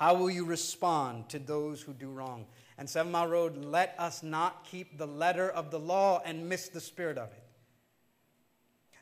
How 0.00 0.14
will 0.14 0.30
you 0.30 0.46
respond 0.46 1.28
to 1.28 1.38
those 1.38 1.82
who 1.82 1.92
do 1.92 2.08
wrong? 2.08 2.46
And 2.78 2.88
Seven 2.88 3.12
Mile 3.12 3.26
Road, 3.26 3.62
let 3.62 3.94
us 3.98 4.22
not 4.22 4.64
keep 4.64 4.96
the 4.96 5.06
letter 5.06 5.50
of 5.50 5.70
the 5.70 5.78
law 5.78 6.22
and 6.24 6.48
miss 6.48 6.70
the 6.70 6.80
spirit 6.80 7.18
of 7.18 7.30
it. 7.32 7.42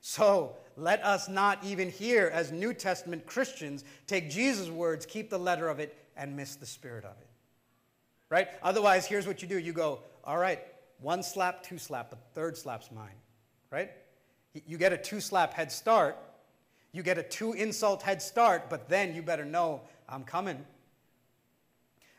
So 0.00 0.56
let 0.76 1.00
us 1.04 1.28
not 1.28 1.62
even 1.62 1.88
here, 1.88 2.32
as 2.34 2.50
New 2.50 2.74
Testament 2.74 3.26
Christians, 3.26 3.84
take 4.08 4.28
Jesus' 4.28 4.70
words, 4.70 5.06
keep 5.06 5.30
the 5.30 5.38
letter 5.38 5.68
of 5.68 5.78
it, 5.78 5.96
and 6.16 6.34
miss 6.36 6.56
the 6.56 6.66
spirit 6.66 7.04
of 7.04 7.12
it. 7.20 7.28
Right? 8.28 8.48
Otherwise, 8.60 9.06
here's 9.06 9.24
what 9.24 9.40
you 9.40 9.46
do 9.46 9.56
you 9.56 9.72
go, 9.72 10.00
all 10.24 10.36
right, 10.36 10.58
one 11.00 11.22
slap, 11.22 11.62
two 11.62 11.78
slap, 11.78 12.10
but 12.10 12.18
third 12.34 12.56
slap's 12.56 12.90
mine. 12.90 13.14
Right? 13.70 13.92
You 14.66 14.76
get 14.76 14.92
a 14.92 14.98
two 14.98 15.20
slap 15.20 15.54
head 15.54 15.70
start, 15.70 16.16
you 16.90 17.04
get 17.04 17.18
a 17.18 17.22
two 17.22 17.52
insult 17.52 18.02
head 18.02 18.20
start, 18.20 18.68
but 18.68 18.88
then 18.88 19.14
you 19.14 19.22
better 19.22 19.44
know 19.44 19.82
I'm 20.08 20.24
coming. 20.24 20.66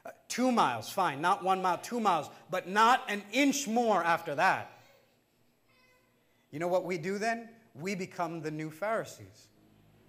Uh, 0.06 0.12
two 0.28 0.52
miles, 0.52 0.90
fine, 0.90 1.22
not 1.22 1.44
one 1.44 1.62
mile, 1.62 1.78
two 1.78 2.00
miles, 2.00 2.30
but 2.50 2.68
not 2.68 3.04
an 3.10 3.22
inch 3.34 3.68
more 3.68 4.04
after 4.04 4.36
that. 4.36 4.72
You 6.52 6.60
know 6.60 6.68
what 6.68 6.86
we 6.86 6.98
do 6.98 7.18
then? 7.18 7.50
We 7.76 7.96
become 7.96 8.42
the 8.42 8.52
new 8.52 8.72
Pharisees 8.72 9.48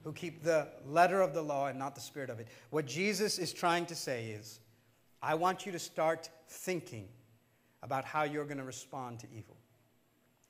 who 0.02 0.12
keep 0.12 0.42
the 0.42 0.68
letter 0.86 1.20
of 1.20 1.34
the 1.34 1.42
law 1.42 1.66
and 1.66 1.78
not 1.78 1.94
the 1.94 2.00
spirit 2.00 2.30
of 2.30 2.40
it. 2.40 2.48
What 2.70 2.86
Jesus 2.86 3.38
is 3.38 3.52
trying 3.52 3.86
to 3.86 3.94
say 3.94 4.30
is, 4.30 4.60
I 5.22 5.34
want 5.34 5.66
you 5.66 5.72
to 5.72 5.78
start 5.78 6.30
thinking 6.48 7.08
about 7.82 8.04
how 8.04 8.22
you're 8.22 8.46
going 8.46 8.58
to 8.58 8.64
respond 8.64 9.18
to 9.20 9.26
evil. 9.36 9.56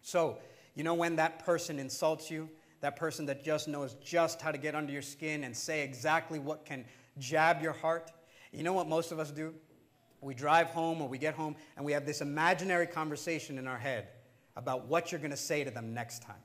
So, 0.03 0.39
you 0.75 0.85
know, 0.85 0.95
when 0.95 1.17
that 1.17 1.45
person 1.45 1.79
insults 1.81 2.31
you, 2.31 2.49
that 2.81 2.97
person 2.97 3.27
that 3.27 3.45
just 3.45 3.69
knows 3.69 3.95
just 3.95 4.41
how 4.41 4.53
to 4.53 4.59
get 4.59 4.75
under 4.75 4.93
your 4.93 5.03
skin 5.03 5.45
and 5.45 5.57
say 5.57 5.83
exactly 5.83 6.39
what 6.39 6.65
can 6.65 6.85
jab 7.19 7.61
your 7.61 7.73
heart, 7.73 8.13
you 8.53 8.63
know 8.63 8.73
what 8.73 8.89
most 8.89 9.13
of 9.13 9.19
us 9.19 9.31
do? 9.31 9.55
We 10.21 10.35
drive 10.35 10.69
home 10.69 11.01
or 11.01 11.09
we 11.09 11.19
get 11.19 11.35
home 11.35 11.57
and 11.77 11.85
we 11.85 11.93
have 11.93 12.05
this 12.05 12.21
imaginary 12.21 12.87
conversation 12.87 13.59
in 13.59 13.67
our 13.67 13.79
head 13.79 14.09
about 14.57 14.87
what 14.87 15.11
you're 15.11 15.21
going 15.21 15.31
to 15.31 15.37
say 15.37 15.65
to 15.65 15.71
them 15.71 15.95
next 15.95 16.23
time. 16.23 16.37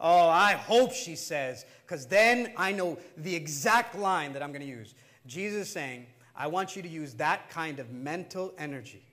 Oh, 0.00 0.28
I 0.28 0.54
hope 0.54 0.92
she 0.92 1.14
says, 1.14 1.66
because 1.86 2.06
then 2.06 2.52
I 2.56 2.72
know 2.72 2.98
the 3.18 3.34
exact 3.34 3.96
line 3.96 4.32
that 4.32 4.42
I'm 4.42 4.50
going 4.50 4.62
to 4.62 4.66
use. 4.66 4.94
Jesus 5.26 5.68
is 5.68 5.72
saying, 5.72 6.06
I 6.34 6.46
want 6.46 6.74
you 6.74 6.82
to 6.82 6.88
use 6.88 7.14
that 7.14 7.50
kind 7.50 7.78
of 7.78 7.90
mental 7.90 8.54
energy 8.56 9.04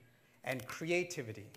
and 0.45 0.65
creativity 0.65 1.47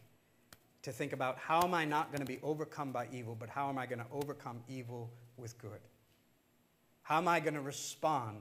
to 0.83 0.91
think 0.91 1.13
about 1.13 1.39
how 1.39 1.63
am 1.63 1.75
I 1.75 1.85
not 1.85 2.11
going 2.11 2.21
to 2.21 2.27
be 2.27 2.41
overcome 2.43 2.91
by 2.91 3.07
evil, 3.13 3.37
but 3.39 3.49
how 3.49 3.69
am 3.69 3.79
I 3.79 3.87
going 3.87 4.01
to 4.01 4.07
overcome 4.11 4.61
evil 4.69 5.11
with 5.37 5.57
good? 5.59 5.81
How 7.03 7.19
am 7.19 7.29
I 7.29 7.39
going 7.39 7.55
to 7.55 7.61
respond 7.61 8.39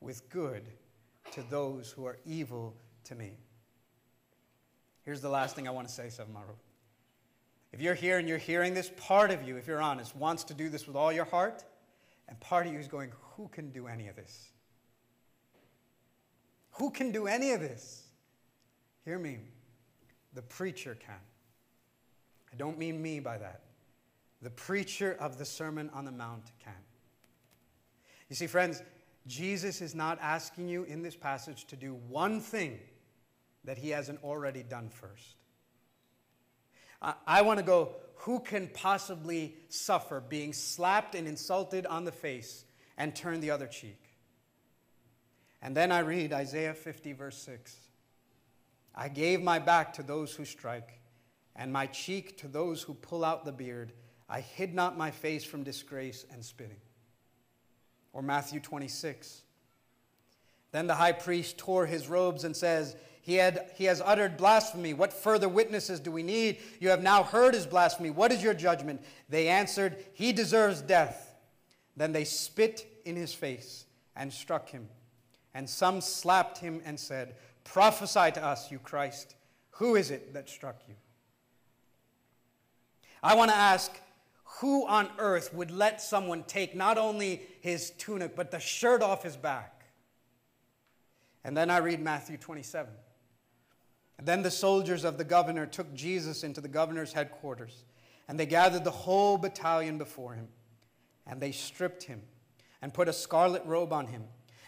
with 0.00 0.28
good 0.30 0.64
to 1.32 1.42
those 1.50 1.90
who 1.90 2.04
are 2.04 2.18
evil 2.24 2.76
to 3.04 3.14
me. 3.14 3.32
Here's 5.04 5.20
the 5.20 5.28
last 5.28 5.54
thing 5.54 5.68
I 5.68 5.70
want 5.70 5.88
to 5.88 5.92
say, 5.92 6.10
Mile 6.32 6.56
If 7.72 7.80
you're 7.80 7.94
here 7.94 8.18
and 8.18 8.28
you're 8.28 8.38
hearing 8.38 8.74
this, 8.74 8.90
part 8.96 9.30
of 9.30 9.46
you, 9.46 9.56
if 9.56 9.66
you're 9.66 9.82
honest, 9.82 10.16
wants 10.16 10.44
to 10.44 10.54
do 10.54 10.68
this 10.68 10.86
with 10.86 10.96
all 10.96 11.12
your 11.12 11.26
heart, 11.26 11.64
and 12.28 12.38
part 12.40 12.66
of 12.66 12.72
you 12.72 12.78
is 12.78 12.88
going, 12.88 13.12
Who 13.36 13.48
can 13.48 13.70
do 13.70 13.86
any 13.86 14.08
of 14.08 14.16
this? 14.16 14.48
Who 16.72 16.90
can 16.90 17.12
do 17.12 17.26
any 17.26 17.52
of 17.52 17.60
this? 17.60 18.04
Hear 19.04 19.18
me. 19.18 19.38
The 20.32 20.42
preacher 20.42 20.96
can. 20.98 21.20
I 22.52 22.56
don't 22.56 22.78
mean 22.78 23.00
me 23.00 23.20
by 23.20 23.38
that. 23.38 23.62
The 24.42 24.50
preacher 24.50 25.16
of 25.20 25.38
the 25.38 25.44
Sermon 25.44 25.90
on 25.92 26.04
the 26.04 26.12
Mount 26.12 26.44
can. 26.62 26.72
You 28.28 28.36
see, 28.36 28.46
friends, 28.46 28.82
Jesus 29.26 29.80
is 29.80 29.94
not 29.94 30.18
asking 30.20 30.68
you 30.68 30.84
in 30.84 31.02
this 31.02 31.16
passage 31.16 31.64
to 31.66 31.76
do 31.76 31.94
one 32.08 32.40
thing 32.40 32.78
that 33.64 33.78
he 33.78 33.90
hasn't 33.90 34.22
already 34.22 34.62
done 34.62 34.90
first. 34.90 35.36
I, 37.00 37.14
I 37.26 37.42
want 37.42 37.58
to 37.58 37.64
go, 37.64 37.94
who 38.16 38.40
can 38.40 38.68
possibly 38.68 39.56
suffer 39.68 40.20
being 40.20 40.52
slapped 40.52 41.14
and 41.14 41.26
insulted 41.26 41.86
on 41.86 42.04
the 42.04 42.12
face 42.12 42.64
and 42.96 43.14
turn 43.14 43.40
the 43.40 43.50
other 43.50 43.66
cheek? 43.66 44.00
And 45.62 45.74
then 45.74 45.90
I 45.90 46.00
read 46.00 46.32
Isaiah 46.32 46.74
50, 46.74 47.14
verse 47.14 47.38
6. 47.38 47.74
I 48.94 49.08
gave 49.08 49.42
my 49.42 49.58
back 49.58 49.94
to 49.94 50.02
those 50.02 50.34
who 50.34 50.44
strike, 50.44 51.00
and 51.56 51.72
my 51.72 51.86
cheek 51.86 52.36
to 52.38 52.48
those 52.48 52.82
who 52.82 52.94
pull 52.94 53.24
out 53.24 53.44
the 53.44 53.52
beard. 53.52 53.92
I 54.28 54.40
hid 54.40 54.74
not 54.74 54.98
my 54.98 55.10
face 55.10 55.44
from 55.44 55.64
disgrace 55.64 56.26
and 56.30 56.44
spitting. 56.44 56.80
Or 58.14 58.22
Matthew 58.22 58.60
26. 58.60 59.42
Then 60.72 60.86
the 60.86 60.94
high 60.94 61.12
priest 61.12 61.58
tore 61.58 61.84
his 61.84 62.08
robes 62.08 62.44
and 62.44 62.56
says, 62.56 62.96
he, 63.24 63.36
had, 63.36 63.70
he 63.76 63.84
has 63.84 64.02
uttered 64.04 64.36
blasphemy. 64.36 64.92
What 64.92 65.12
further 65.12 65.48
witnesses 65.48 65.98
do 65.98 66.12
we 66.12 66.22
need? 66.22 66.58
You 66.78 66.90
have 66.90 67.02
now 67.02 67.22
heard 67.22 67.54
his 67.54 67.66
blasphemy. 67.66 68.10
What 68.10 68.32
is 68.32 68.42
your 68.42 68.52
judgment? 68.52 69.02
They 69.30 69.48
answered, 69.48 69.96
He 70.12 70.32
deserves 70.32 70.82
death. 70.82 71.34
Then 71.96 72.12
they 72.12 72.24
spit 72.24 72.86
in 73.06 73.16
his 73.16 73.32
face 73.32 73.86
and 74.14 74.30
struck 74.30 74.68
him. 74.68 74.88
And 75.54 75.70
some 75.70 76.02
slapped 76.02 76.58
him 76.58 76.82
and 76.84 77.00
said, 77.00 77.36
Prophesy 77.64 78.32
to 78.32 78.44
us, 78.44 78.70
you 78.70 78.78
Christ. 78.78 79.36
Who 79.70 79.96
is 79.96 80.10
it 80.10 80.34
that 80.34 80.50
struck 80.50 80.82
you? 80.86 80.94
I 83.22 83.34
want 83.36 83.50
to 83.50 83.56
ask 83.56 83.90
who 84.60 84.86
on 84.86 85.08
earth 85.18 85.52
would 85.52 85.70
let 85.70 86.00
someone 86.00 86.44
take 86.44 86.74
not 86.74 86.98
only 86.98 87.42
his 87.60 87.90
tunic, 87.90 88.36
but 88.36 88.50
the 88.50 88.60
shirt 88.60 89.02
off 89.02 89.22
his 89.22 89.36
back? 89.36 89.84
And 91.44 91.56
then 91.56 91.70
I 91.70 91.78
read 91.78 92.00
Matthew 92.00 92.36
27. 92.36 92.92
And 94.18 94.26
then 94.26 94.42
the 94.42 94.50
soldiers 94.50 95.04
of 95.04 95.18
the 95.18 95.24
governor 95.24 95.66
took 95.66 95.92
Jesus 95.94 96.44
into 96.44 96.60
the 96.60 96.68
governor's 96.68 97.12
headquarters, 97.12 97.84
and 98.28 98.38
they 98.38 98.46
gathered 98.46 98.84
the 98.84 98.90
whole 98.90 99.36
battalion 99.36 99.98
before 99.98 100.34
him. 100.34 100.48
And 101.26 101.40
they 101.40 101.52
stripped 101.52 102.04
him 102.04 102.22
and 102.80 102.94
put 102.94 103.08
a 103.08 103.12
scarlet 103.12 103.64
robe 103.64 103.92
on 103.92 104.06
him 104.06 104.24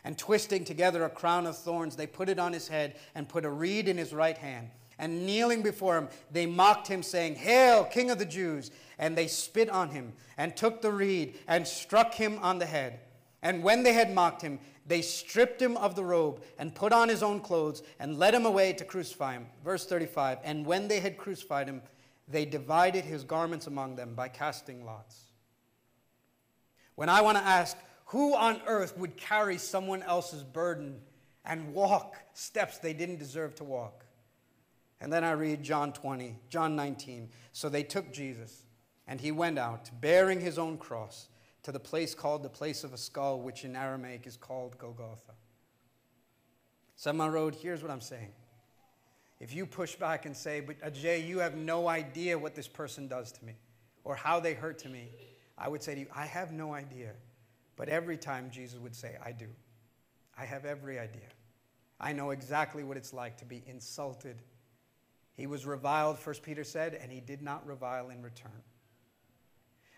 and 0.07 0.16
twisting 0.16 0.64
together 0.64 1.05
a 1.05 1.11
crown 1.11 1.47
of 1.47 1.59
thorns, 1.59 1.97
they 1.97 2.07
put 2.07 2.28
it 2.28 2.39
on 2.39 2.53
his 2.53 2.68
head 2.68 2.95
and 3.16 3.28
put 3.28 3.45
a 3.45 3.51
reed 3.51 3.89
in 3.89 3.99
his 3.99 4.12
right 4.12 4.39
hand. 4.39 4.70
And 4.99 5.26
kneeling 5.26 5.62
before 5.62 5.97
him, 5.97 6.09
they 6.30 6.47
mocked 6.47 6.88
him, 6.88 7.03
saying, 7.03 7.34
Hail, 7.36 7.84
King 7.84 8.11
of 8.11 8.18
the 8.18 8.24
Jews! 8.24 8.70
And 8.99 9.16
they 9.16 9.26
spit 9.26 9.68
on 9.68 9.90
him 9.90 10.14
and 10.38 10.57
took 10.57 10.80
the 10.80 10.90
reed 10.90 11.38
and 11.47 11.66
struck 11.66 12.14
him 12.14 12.38
on 12.40 12.59
the 12.59 12.66
head. 12.66 13.01
And 13.42 13.62
when 13.62 13.82
they 13.82 13.92
had 13.92 14.14
mocked 14.14 14.40
him, 14.40 14.59
they 14.86 15.03
stripped 15.03 15.61
him 15.61 15.76
of 15.76 15.97
the 15.97 16.05
robe 16.05 16.42
and 16.59 16.74
put 16.74 16.92
on 16.92 17.09
his 17.09 17.22
own 17.22 17.40
clothes 17.40 17.82
and 17.99 18.18
led 18.18 18.34
him 18.34 18.47
away 18.47 18.72
to 18.74 18.84
crucify 18.84 19.32
him. 19.34 19.47
Verse 19.64 19.84
35 19.84 20.38
And 20.44 20.64
when 20.64 20.88
they 20.88 21.01
had 21.01 21.18
crucified 21.18 21.68
him, 21.68 21.82
they 22.28 22.44
divided 22.44 23.05
his 23.05 23.24
garments 23.24 23.66
among 23.66 23.97
them 23.97 24.14
by 24.14 24.28
casting 24.28 24.84
lots. 24.84 25.20
When 26.94 27.09
I 27.09 27.20
want 27.20 27.36
to 27.36 27.44
ask, 27.44 27.76
who 28.07 28.34
on 28.34 28.61
earth 28.66 28.97
would 28.97 29.16
carry 29.16 29.59
someone 29.59 30.03
else's 30.03 30.42
burden 30.42 31.01
and 31.44 31.74
walk 31.74 32.16
steps 32.32 32.78
they 32.78 32.94
didn't 32.94 33.18
deserve 33.18 33.55
to 33.57 33.64
walk? 33.64 34.05
And 35.01 35.12
then 35.12 35.24
I 35.24 35.32
read 35.32 35.62
John 35.62 35.92
20, 35.92 36.38
John 36.49 36.74
19. 36.74 37.28
So 37.53 37.68
they 37.68 37.82
took 37.82 38.12
Jesus, 38.12 38.64
and 39.07 39.20
he 39.20 39.32
went 39.32 39.59
out, 39.59 39.90
bearing 40.01 40.40
his 40.40 40.59
own 40.59 40.78
cross, 40.78 41.28
to 41.62 41.72
the 41.72 41.80
place 41.80 42.14
called 42.14 42.42
the 42.42 42.49
place 42.49 42.84
of 42.84 42.92
a 42.92 42.99
skull, 42.99 43.40
which 43.40 43.64
in 43.64 43.76
Aramaic 43.76 44.26
is 44.26 44.36
called 44.36 44.78
Golgotha. 44.78 45.32
Seven 46.94 47.30
Road, 47.30 47.55
here's 47.55 47.82
what 47.82 47.90
I'm 47.90 48.01
saying. 48.01 48.32
If 49.38 49.55
you 49.55 49.66
push 49.66 49.97
back 49.97 50.24
and 50.24 50.34
say, 50.34 50.61
but 50.61 50.76
uh, 50.82 50.90
Ajay, 50.90 51.26
you 51.26 51.40
have 51.40 51.55
no 51.55 51.88
idea 51.88 52.38
what 52.38 52.55
this 52.55 52.68
person 52.68 53.07
does 53.07 53.32
to 53.32 53.44
me 53.44 53.55
or 54.05 54.14
how 54.14 54.40
they 54.40 54.55
hurt 54.55 54.78
to 54.78 54.88
me, 54.88 55.11
I 55.59 55.68
would 55.68 55.82
say 55.82 55.94
to 55.94 56.01
you, 56.01 56.07
I 56.14 56.24
have 56.24 56.53
no 56.53 56.72
idea. 56.72 57.12
But 57.76 57.88
every 57.88 58.16
time 58.16 58.51
Jesus 58.51 58.78
would 58.78 58.94
say, 58.94 59.16
I 59.22 59.32
do. 59.32 59.49
I 60.38 60.44
have 60.44 60.64
every 60.64 60.99
idea. 60.99 61.28
I 62.01 62.12
know 62.12 62.30
exactly 62.30 62.84
what 62.84 62.97
it's 62.97 63.12
like 63.12 63.36
to 63.38 63.44
be 63.44 63.62
insulted. 63.66 64.36
He 65.37 65.47
was 65.47 65.66
reviled, 65.66 66.18
First 66.18 66.43
Peter 66.43 66.64
said, 66.64 66.95
and 66.95 67.12
he 67.12 67.20
did 67.20 67.43
not 67.43 67.66
revile 67.66 68.09
in 68.09 68.22
return. 68.22 68.62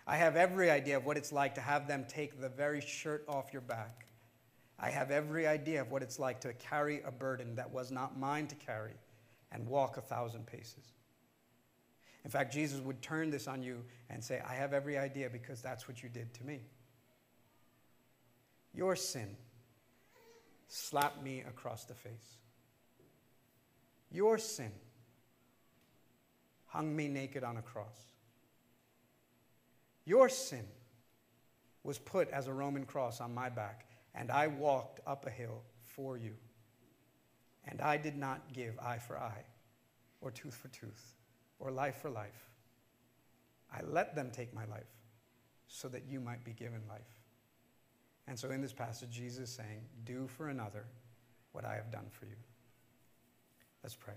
I 0.06 0.16
have 0.16 0.36
every 0.36 0.70
idea 0.70 0.96
of 0.96 1.04
what 1.04 1.16
it's 1.16 1.32
like 1.32 1.54
to 1.56 1.60
have 1.60 1.86
them 1.86 2.06
take 2.08 2.40
the 2.40 2.48
very 2.48 2.80
shirt 2.80 3.24
off 3.28 3.52
your 3.52 3.62
back. 3.62 4.06
I 4.78 4.90
have 4.90 5.10
every 5.10 5.46
idea 5.46 5.80
of 5.80 5.90
what 5.90 6.02
it's 6.02 6.18
like 6.18 6.40
to 6.40 6.52
carry 6.54 7.02
a 7.02 7.10
burden 7.10 7.56
that 7.56 7.70
was 7.70 7.90
not 7.90 8.18
mine 8.18 8.46
to 8.48 8.54
carry 8.54 8.94
and 9.52 9.66
walk 9.66 9.96
a 9.96 10.00
thousand 10.00 10.46
paces. 10.46 10.92
In 12.24 12.30
fact, 12.30 12.52
Jesus 12.52 12.80
would 12.80 13.00
turn 13.00 13.30
this 13.30 13.46
on 13.46 13.62
you 13.62 13.84
and 14.10 14.22
say, 14.22 14.40
I 14.46 14.54
have 14.54 14.72
every 14.72 14.98
idea 14.98 15.30
because 15.30 15.62
that's 15.62 15.86
what 15.86 16.02
you 16.02 16.08
did 16.08 16.32
to 16.34 16.44
me. 16.44 16.60
Your 18.74 18.96
sin 18.96 19.36
slapped 20.68 21.22
me 21.22 21.44
across 21.48 21.84
the 21.84 21.94
face. 21.94 22.38
Your 24.10 24.38
sin 24.38 24.72
hung 26.68 26.94
me 26.94 27.08
naked 27.08 27.42
on 27.42 27.56
a 27.56 27.62
cross. 27.62 28.12
Your 30.04 30.28
sin 30.28 30.64
was 31.82 31.98
put 31.98 32.30
as 32.30 32.46
a 32.46 32.52
Roman 32.52 32.84
cross 32.84 33.20
on 33.20 33.34
my 33.34 33.48
back, 33.48 33.86
and 34.14 34.30
I 34.30 34.46
walked 34.46 35.00
up 35.06 35.26
a 35.26 35.30
hill 35.30 35.62
for 35.82 36.16
you. 36.16 36.34
And 37.66 37.80
I 37.80 37.96
did 37.96 38.16
not 38.16 38.52
give 38.52 38.78
eye 38.78 38.98
for 38.98 39.18
eye, 39.18 39.44
or 40.20 40.30
tooth 40.30 40.54
for 40.54 40.68
tooth, 40.68 41.14
or 41.58 41.70
life 41.70 41.96
for 41.96 42.10
life. 42.10 42.50
I 43.72 43.82
let 43.82 44.14
them 44.14 44.30
take 44.30 44.54
my 44.54 44.64
life 44.66 44.88
so 45.66 45.88
that 45.88 46.04
you 46.08 46.20
might 46.20 46.44
be 46.44 46.52
given 46.52 46.80
life. 46.88 47.20
And 48.26 48.38
so 48.38 48.50
in 48.50 48.60
this 48.60 48.72
passage, 48.72 49.10
Jesus 49.10 49.48
is 49.50 49.54
saying, 49.54 49.82
Do 50.04 50.26
for 50.26 50.48
another 50.48 50.86
what 51.52 51.64
I 51.64 51.74
have 51.74 51.90
done 51.90 52.06
for 52.10 52.26
you. 52.26 52.36
Let's 53.82 53.94
pray. 53.94 54.14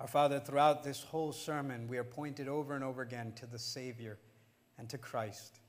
Our 0.00 0.06
Father, 0.06 0.40
throughout 0.40 0.82
this 0.82 1.02
whole 1.02 1.30
sermon, 1.30 1.86
we 1.86 1.98
are 1.98 2.04
pointed 2.04 2.48
over 2.48 2.74
and 2.74 2.82
over 2.82 3.02
again 3.02 3.32
to 3.36 3.44
the 3.46 3.58
Savior 3.58 4.16
and 4.78 4.88
to 4.88 4.96
Christ. 4.96 5.60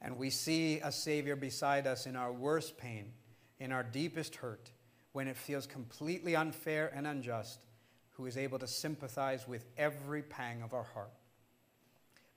And 0.00 0.16
we 0.16 0.30
see 0.30 0.78
a 0.78 0.92
Savior 0.92 1.34
beside 1.34 1.88
us 1.88 2.06
in 2.06 2.14
our 2.14 2.32
worst 2.32 2.78
pain, 2.78 3.12
in 3.58 3.72
our 3.72 3.82
deepest 3.82 4.36
hurt, 4.36 4.70
when 5.10 5.26
it 5.26 5.36
feels 5.36 5.66
completely 5.66 6.36
unfair 6.36 6.92
and 6.94 7.04
unjust 7.04 7.66
who 8.10 8.26
is 8.26 8.36
able 8.36 8.60
to 8.60 8.66
sympathize 8.68 9.48
with 9.48 9.66
every 9.76 10.22
pang 10.22 10.62
of 10.62 10.72
our 10.72 10.84
heart, 10.94 11.12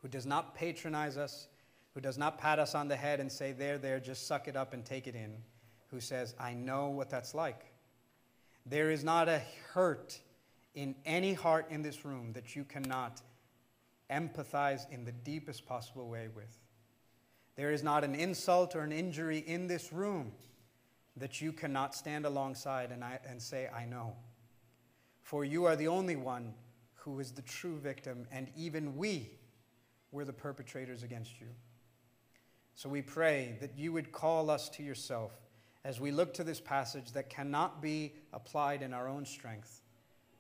who 0.02 0.08
does 0.08 0.26
not 0.26 0.56
patronize 0.56 1.18
us, 1.18 1.48
who 1.94 2.02
does 2.02 2.18
not 2.18 2.40
pat 2.40 2.58
us 2.58 2.74
on 2.74 2.88
the 2.88 2.96
head 2.96 3.20
and 3.20 3.32
say, 3.32 3.52
There, 3.52 3.78
there, 3.78 4.00
just 4.00 4.26
suck 4.26 4.48
it 4.48 4.56
up 4.56 4.74
and 4.74 4.84
take 4.84 5.06
it 5.06 5.14
in, 5.14 5.36
who 5.92 6.00
says, 6.00 6.34
I 6.40 6.56
know 6.56 6.90
what 6.90 7.12
that's 7.12 7.36
like. 7.36 7.64
There 8.66 8.90
is 8.90 9.04
not 9.04 9.30
a 9.30 9.44
hurt 9.74 10.20
in 10.76 10.96
any 11.06 11.34
heart 11.34 11.68
in 11.70 11.82
this 11.82 12.06
room 12.06 12.34
that 12.34 12.56
you 12.56 12.64
cannot 12.64 13.22
empathize 14.12 14.90
in 14.92 15.04
the 15.04 15.12
deepest 15.12 15.66
possible 15.66 16.08
way 16.08 16.28
with. 16.34 16.60
There 17.56 17.72
is 17.72 17.84
not 17.84 18.04
an 18.04 18.14
insult 18.16 18.76
or 18.76 18.82
an 18.82 18.92
injury 18.92 19.40
in 19.40 19.68
this 19.68 19.92
room 19.92 20.34
that 21.18 21.42
you 21.42 21.54
cannot 21.54 21.96
stand 21.96 22.26
alongside 22.26 22.92
and, 22.92 23.04
I, 23.04 23.20
and 23.28 23.42
say, 23.42 23.70
I 23.74 23.86
know 23.86 24.16
for 25.26 25.44
you 25.44 25.66
are 25.66 25.76
the 25.76 25.88
only 25.88 26.16
one 26.16 26.54
who 26.94 27.20
is 27.20 27.32
the 27.32 27.42
true 27.42 27.80
victim, 27.80 28.28
and 28.32 28.48
even 28.56 28.96
we 28.96 29.32
were 30.12 30.24
the 30.24 30.32
perpetrators 30.32 31.02
against 31.02 31.42
you. 31.42 31.48
So 32.76 32.90
we 32.90 33.02
pray 33.02 33.58
that 33.60 33.76
you 33.76 33.92
would 33.92 34.12
call 34.12 34.52
us 34.52 34.70
to 34.70 34.84
yourself 34.84 35.32
as 35.84 36.00
we 36.00 36.12
look 36.12 36.36
to 36.36 36.44
this 36.44 36.62
passage 36.62 37.12
that 37.14 37.32
cannot 37.32 37.82
be 37.82 38.14
applied 38.34 38.84
in 38.84 38.94
our 38.94 39.08
own 39.08 39.26
strength. 39.26 39.82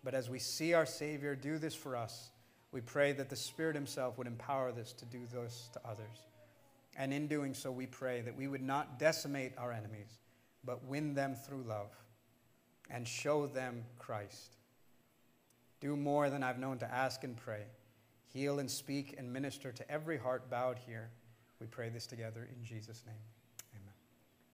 But 0.05 0.13
as 0.13 0.29
we 0.29 0.37
see 0.37 0.73
our 0.73 0.85
Savior 0.85 1.35
do 1.35 1.57
this 1.57 1.73
for 1.73 1.97
us, 1.97 2.29
we 2.71 2.79
pray 2.79 3.11
that 3.13 3.27
the 3.27 3.35
Spirit 3.35 3.75
Himself 3.75 4.19
would 4.19 4.27
empower 4.27 4.71
this 4.71 4.93
to 4.93 5.05
do 5.05 5.21
this 5.33 5.69
to 5.73 5.79
others. 5.83 6.27
And 6.95 7.11
in 7.11 7.27
doing 7.27 7.55
so, 7.55 7.71
we 7.71 7.87
pray 7.87 8.21
that 8.21 8.37
we 8.37 8.47
would 8.47 8.61
not 8.61 8.99
decimate 8.99 9.53
our 9.57 9.71
enemies, 9.71 10.19
but 10.63 10.85
win 10.85 11.15
them 11.15 11.33
through 11.35 11.63
love 11.63 11.89
and 12.91 13.07
show 13.07 13.47
them 13.47 13.83
Christ. 13.97 14.57
Do 15.81 15.95
more 15.95 16.29
than 16.29 16.43
I've 16.43 16.59
known 16.59 16.77
to 16.79 16.93
ask 16.93 17.23
and 17.23 17.35
pray. 17.35 17.63
Heal 18.31 18.59
and 18.59 18.69
speak 18.69 19.15
and 19.17 19.33
minister 19.33 19.71
to 19.71 19.91
every 19.91 20.17
heart 20.17 20.51
bowed 20.51 20.77
here. 20.85 21.09
We 21.59 21.65
pray 21.65 21.89
this 21.89 22.05
together 22.05 22.47
in 22.55 22.63
Jesus' 22.63 23.03
name. 23.07 23.15